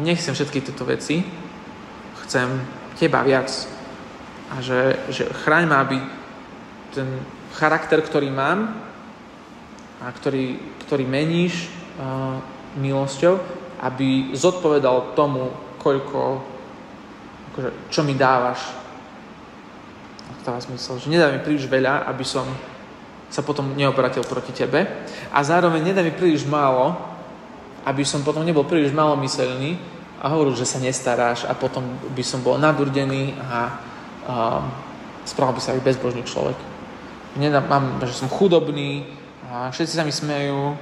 nechcem 0.00 0.32
všetky 0.32 0.64
tieto 0.64 0.84
veci, 0.88 1.26
chcem 2.24 2.48
Teba 2.94 3.26
viac. 3.26 3.50
A 4.54 4.62
že, 4.62 4.96
že 5.10 5.26
chráň 5.44 5.64
ma, 5.66 5.82
aby 5.82 5.98
ten 6.94 7.08
charakter, 7.58 7.98
ktorý 7.98 8.30
mám 8.30 8.70
a 10.04 10.08
ktorý, 10.12 10.60
ktorý 10.84 11.08
meníš 11.08 11.72
uh, 11.96 12.36
milosťou, 12.76 13.40
aby 13.80 14.36
zodpovedal 14.36 15.16
tomu, 15.16 15.48
koľko, 15.80 16.44
akože, 17.52 17.70
čo 17.88 18.00
mi 18.04 18.12
dávaš. 18.12 18.60
To 20.40 20.42
dáva 20.44 20.60
zmysel, 20.60 21.00
že 21.00 21.08
nedá 21.08 21.32
mi 21.32 21.40
príliš 21.40 21.64
veľa, 21.68 22.04
aby 22.08 22.24
som 22.24 22.44
sa 23.32 23.40
potom 23.40 23.72
neobratil 23.72 24.22
proti 24.28 24.52
tebe 24.52 24.84
a 25.32 25.38
zároveň 25.40 25.90
nedá 25.90 26.00
mi 26.04 26.12
príliš 26.12 26.46
málo, 26.46 26.94
aby 27.84 28.04
som 28.04 28.24
potom 28.24 28.44
nebol 28.46 28.64
príliš 28.64 28.94
malomyselný 28.94 29.76
a 30.22 30.32
hovoril, 30.32 30.56
že 30.56 30.64
sa 30.68 30.80
nestaráš 30.80 31.44
a 31.44 31.52
potom 31.52 31.84
by 32.16 32.24
som 32.24 32.40
bol 32.40 32.56
nadurdený 32.56 33.36
a 33.44 33.58
um, 34.24 34.64
správal 35.28 35.56
by 35.56 35.60
sa 35.60 35.76
aj 35.76 35.84
bezbožný 35.84 36.24
človek. 36.24 36.56
Nedá, 37.36 37.60
mám, 37.60 38.00
že 38.06 38.14
som 38.14 38.30
chudobný 38.30 39.04
a 39.50 39.68
všetci 39.70 39.94
sa 39.96 40.06
mi 40.06 40.12
smejú 40.12 40.76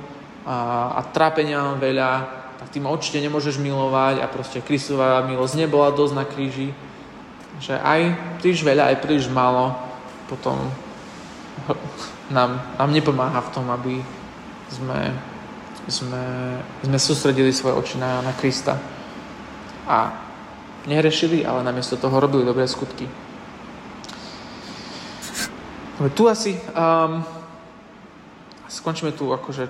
a, 0.47 0.57
a 0.99 1.01
trápenia 1.11 1.63
mám 1.63 1.79
veľa, 1.83 2.11
tak 2.63 2.69
ty 2.71 2.79
určite 2.79 3.19
nemôžeš 3.19 3.59
milovať 3.59 4.23
a 4.23 4.31
proste 4.31 4.63
Kristová 4.63 5.23
milosť 5.27 5.55
nebola 5.59 5.91
dosť 5.91 6.15
na 6.15 6.25
kríži. 6.27 6.71
Že 7.59 7.79
aj 7.79 8.01
príliš 8.39 8.63
veľa, 8.63 8.95
aj 8.95 9.03
príliš 9.03 9.27
málo 9.27 9.75
potom 10.31 10.59
nám, 12.31 12.63
nám 12.79 12.91
nepomáha 12.91 13.41
v 13.43 13.53
tom, 13.53 13.67
aby 13.71 14.01
sme, 14.71 15.13
sme, 15.87 16.25
sme 16.83 16.99
sústredili 16.99 17.53
svoje 17.53 17.77
oči 17.77 17.97
na, 17.99 18.25
na 18.25 18.33
Krista. 18.33 18.79
A 19.85 20.15
nehrešili, 20.87 21.45
ale 21.45 21.67
namiesto 21.67 22.01
toho 22.01 22.17
robili 22.17 22.47
dobré 22.47 22.67
skutky. 22.67 23.07
Tu 26.15 26.23
asi 26.27 26.59
um, 26.75 27.23
skončíme 28.73 29.13
tu 29.13 29.29
akože 29.29 29.69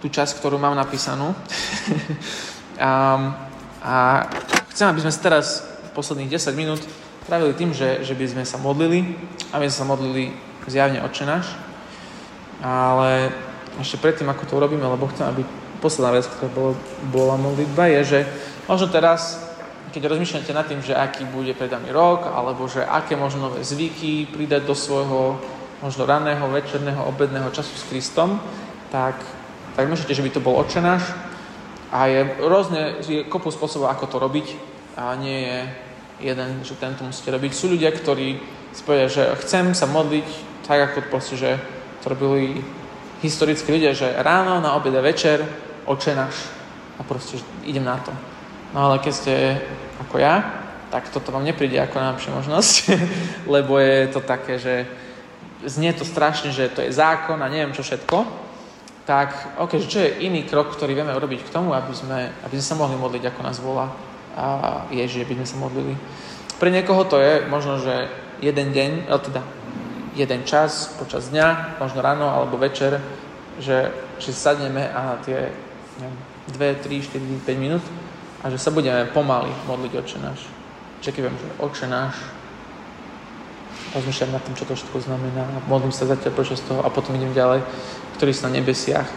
tú 0.00 0.08
časť, 0.08 0.40
ktorú 0.40 0.56
mám 0.56 0.72
napísanú. 0.72 1.36
um, 2.80 3.22
a 3.84 4.24
chcem, 4.72 4.88
aby 4.88 5.04
sme 5.04 5.12
teraz 5.20 5.64
posledných 5.92 6.32
10 6.32 6.56
minút 6.56 6.80
pravili 7.28 7.52
tým, 7.52 7.76
že, 7.76 8.00
že 8.04 8.16
by 8.16 8.24
sme 8.28 8.44
sa 8.48 8.56
modlili, 8.56 9.16
aby 9.52 9.68
sme 9.68 9.78
sa 9.84 9.86
modlili 9.88 10.24
zjavne 10.68 11.04
Otče 11.04 11.24
náš. 11.28 11.52
Ale 12.64 13.32
ešte 13.80 14.00
predtým, 14.00 14.28
ako 14.28 14.48
to 14.48 14.56
urobíme, 14.56 14.84
lebo 14.84 15.08
chcem, 15.12 15.28
aby 15.28 15.42
posledná 15.80 16.16
vec, 16.16 16.24
ktorá 16.24 16.48
bola, 16.52 16.72
bola 17.12 17.36
modlitba, 17.36 17.92
je, 18.00 18.00
že 18.04 18.20
možno 18.64 18.88
teraz, 18.88 19.44
keď 19.92 20.16
rozmýšľate 20.16 20.52
nad 20.56 20.66
tým, 20.66 20.80
že 20.80 20.96
aký 20.96 21.28
bude 21.28 21.52
pred 21.52 21.72
rok, 21.92 22.32
alebo 22.32 22.64
že 22.64 22.80
aké 22.80 23.12
možno 23.12 23.52
nové 23.52 23.60
zvyky 23.60 24.32
pridať 24.32 24.64
do 24.64 24.72
svojho 24.72 25.36
možno 25.82 26.08
ranného, 26.08 26.48
večerného, 26.48 27.04
obedného 27.04 27.50
času 27.52 27.76
s 27.76 27.88
Kristom, 27.88 28.40
tak, 28.88 29.20
tak 29.76 29.88
myslíte, 29.88 30.14
že 30.14 30.24
by 30.24 30.30
to 30.30 30.44
bol 30.44 30.56
Otče 30.56 30.80
náš. 30.80 31.04
A 31.92 32.06
je 32.10 32.26
rôzne, 32.42 32.98
je 33.04 33.24
kopu 33.28 33.52
spôsobov, 33.52 33.92
ako 33.92 34.06
to 34.06 34.16
robiť 34.18 34.46
a 34.96 35.14
nie 35.14 35.46
je 35.46 35.58
jeden, 36.20 36.64
že 36.64 36.74
tento 36.80 37.04
musíte 37.04 37.30
robiť. 37.30 37.52
Sú 37.52 37.68
ľudia, 37.68 37.92
ktorí 37.92 38.40
si 38.72 38.82
povedia, 38.82 39.08
že 39.08 39.24
chcem 39.44 39.76
sa 39.76 39.86
modliť 39.86 40.28
tak 40.66 40.92
ako 40.92 41.12
proste, 41.12 41.36
že 41.38 41.50
to 42.02 42.10
robili 42.10 42.58
historickí 43.22 43.70
ľudia, 43.70 43.94
že 43.94 44.16
ráno, 44.18 44.60
na 44.60 44.74
obed 44.74 44.92
a 44.96 45.00
večer, 45.04 45.44
očenáš 45.86 46.34
a 46.98 47.04
proste 47.06 47.38
idem 47.64 47.84
na 47.84 47.96
to. 48.02 48.12
No 48.74 48.90
ale 48.90 48.98
keď 48.98 49.12
ste 49.12 49.34
ako 50.02 50.18
ja, 50.18 50.42
tak 50.90 51.08
toto 51.08 51.32
vám 51.32 51.44
nepríde 51.44 51.78
ako 51.80 51.96
najlepšia 51.98 52.32
možnosť, 52.34 52.74
lebo 53.54 53.78
je 53.78 53.98
to 54.10 54.20
také, 54.20 54.58
že 54.58 54.74
znie 55.64 55.92
to 55.96 56.04
strašne, 56.04 56.52
že 56.52 56.68
to 56.68 56.84
je 56.84 56.92
zákon 56.92 57.40
a 57.40 57.48
neviem 57.48 57.72
čo 57.72 57.86
všetko, 57.86 58.46
tak 59.06 59.56
ok, 59.62 59.72
čo 59.86 60.02
je 60.02 60.26
iný 60.26 60.42
krok, 60.42 60.74
ktorý 60.74 60.98
vieme 60.98 61.14
urobiť 61.14 61.46
k 61.46 61.52
tomu, 61.54 61.70
aby 61.72 61.94
sme, 61.94 62.34
aby 62.42 62.54
sme 62.58 62.68
sa 62.68 62.76
mohli 62.76 62.98
modliť, 62.98 63.22
ako 63.30 63.40
nás 63.46 63.62
volá 63.62 63.94
a 64.36 64.46
Ježiš, 64.90 65.24
aby 65.24 65.38
sme 65.40 65.48
sa 65.48 65.56
modlili. 65.56 65.94
Pre 66.58 66.68
niekoho 66.68 67.06
to 67.06 67.16
je 67.22 67.46
možno, 67.46 67.78
že 67.80 68.10
jeden 68.42 68.74
deň, 68.74 69.08
teda 69.08 69.40
jeden 70.16 70.42
čas 70.44 70.96
počas 70.98 71.28
dňa, 71.30 71.78
možno 71.78 72.02
ráno 72.02 72.26
alebo 72.28 72.58
večer, 72.58 73.00
že, 73.60 73.92
že 74.18 74.32
sadneme 74.32 74.90
a 74.90 75.20
tie 75.24 75.52
neviem, 76.00 76.16
2, 76.52 76.84
3, 76.84 77.44
4, 77.44 77.46
5 77.46 77.56
minút 77.56 77.84
a 78.44 78.50
že 78.50 78.58
sa 78.60 78.72
budeme 78.72 79.08
pomaly 79.12 79.52
modliť 79.68 79.92
Oče 79.96 80.18
náš. 80.20 80.40
Že 81.00 81.10
keď 81.12 81.22
že 81.32 81.48
Oče 81.60 81.86
náš, 81.88 82.16
rozmýšľam 83.94 84.36
nad 84.36 84.42
tým, 84.44 84.56
čo 84.56 84.68
to 84.68 84.76
všetko 84.76 84.98
znamená, 85.08 85.44
modlím 85.70 85.94
sa 85.94 86.04
zatiaľ 86.04 86.32
počas 86.36 86.60
toho 86.60 86.84
a 86.84 86.92
potom 86.92 87.16
idem 87.16 87.32
ďalej, 87.32 87.64
ktorý 88.20 88.30
sú 88.32 88.42
na 88.48 88.56
nebesiach. 88.60 89.08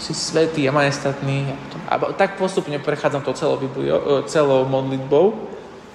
Si 0.00 0.16
svetý 0.16 0.64
a 0.64 0.72
majestatný. 0.72 1.52
A, 1.52 1.54
potom, 1.60 1.80
a 1.92 2.16
tak 2.16 2.40
postupne 2.40 2.80
prechádzam 2.80 3.20
to 3.20 3.36
celou, 3.36 3.60
celou 4.24 4.64
modlitbou 4.64 5.36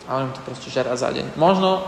a 0.06 0.22
len 0.22 0.30
to 0.30 0.46
proste 0.46 0.70
že 0.70 0.86
raz 0.86 1.02
za 1.02 1.10
deň. 1.10 1.34
Možno 1.42 1.82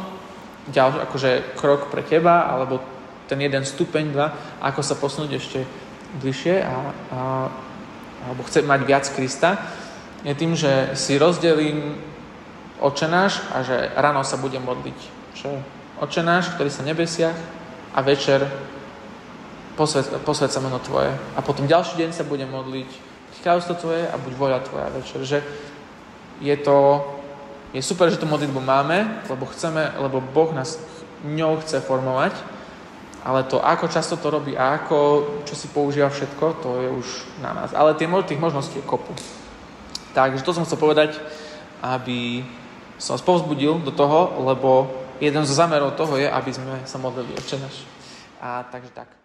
ďalší 0.74 0.98
akože 1.06 1.32
krok 1.56 1.94
pre 1.94 2.02
teba, 2.02 2.50
alebo 2.50 2.82
ten 3.30 3.38
jeden 3.38 3.62
stupeň, 3.62 4.12
dva, 4.12 4.34
ako 4.64 4.82
sa 4.82 4.98
posunúť 4.98 5.32
ešte 5.38 5.60
bližšie 6.24 6.64
a, 6.64 6.76
a, 7.14 7.20
alebo 8.26 8.42
chce 8.50 8.66
mať 8.66 8.82
viac 8.88 9.06
Krista, 9.14 9.62
je 10.26 10.34
tým, 10.34 10.58
že 10.58 10.98
si 10.98 11.22
rozdelím 11.22 12.02
očenáš 12.82 13.46
a 13.54 13.62
že 13.62 13.94
ráno 13.94 14.26
sa 14.26 14.42
budem 14.42 14.66
modliť. 14.66 15.17
Že 15.38 15.62
očenáš, 16.02 16.54
ktorý 16.58 16.70
sa 16.74 16.82
nebesiach 16.82 17.38
a 17.94 18.00
večer 18.02 18.46
posved, 19.78 20.50
sa 20.50 20.64
meno 20.64 20.82
Tvoje. 20.82 21.14
A 21.38 21.40
potom 21.46 21.70
ďalší 21.70 22.02
deň 22.02 22.10
sa 22.10 22.26
budem 22.26 22.50
modliť 22.50 22.90
kráľovstvo 23.46 23.76
Tvoje 23.78 24.04
a 24.10 24.18
buď 24.18 24.34
voľa 24.34 24.60
Tvoja 24.66 24.88
večer. 24.90 25.22
Že 25.22 25.40
je 26.42 26.56
to 26.58 27.06
je 27.76 27.84
super, 27.84 28.08
že 28.10 28.18
tú 28.18 28.26
modlitbu 28.26 28.58
máme, 28.64 29.28
lebo 29.28 29.46
chceme, 29.52 29.92
lebo 30.00 30.24
Boh 30.24 30.56
nás 30.56 30.80
ňou 31.28 31.60
chce 31.62 31.84
formovať, 31.84 32.32
ale 33.28 33.44
to, 33.44 33.60
ako 33.60 33.92
často 33.92 34.16
to 34.16 34.32
robí 34.32 34.56
a 34.56 34.80
ako, 34.80 35.28
čo 35.44 35.54
si 35.54 35.68
používa 35.68 36.08
všetko, 36.08 36.46
to 36.64 36.70
je 36.80 36.90
už 36.90 37.08
na 37.44 37.52
nás. 37.52 37.76
Ale 37.76 37.94
tie, 38.00 38.08
tých 38.08 38.40
možností 38.40 38.80
je 38.80 38.88
kopu. 38.88 39.12
Takže 40.16 40.48
to 40.48 40.56
som 40.56 40.64
chcel 40.64 40.80
povedať, 40.80 41.20
aby 41.84 42.48
som 42.98 43.20
vás 43.20 43.26
povzbudil 43.26 43.84
do 43.84 43.92
toho, 43.92 44.42
lebo 44.48 44.90
jeden 45.20 45.44
zo 45.46 45.54
zámerov 45.54 45.98
toho 45.98 46.18
je, 46.18 46.30
aby 46.30 46.52
sme 46.54 46.86
sa 46.86 46.98
modlili 47.02 47.34
Otče 47.34 47.58
A 48.42 48.64
takže 48.70 48.92
tak. 48.94 49.17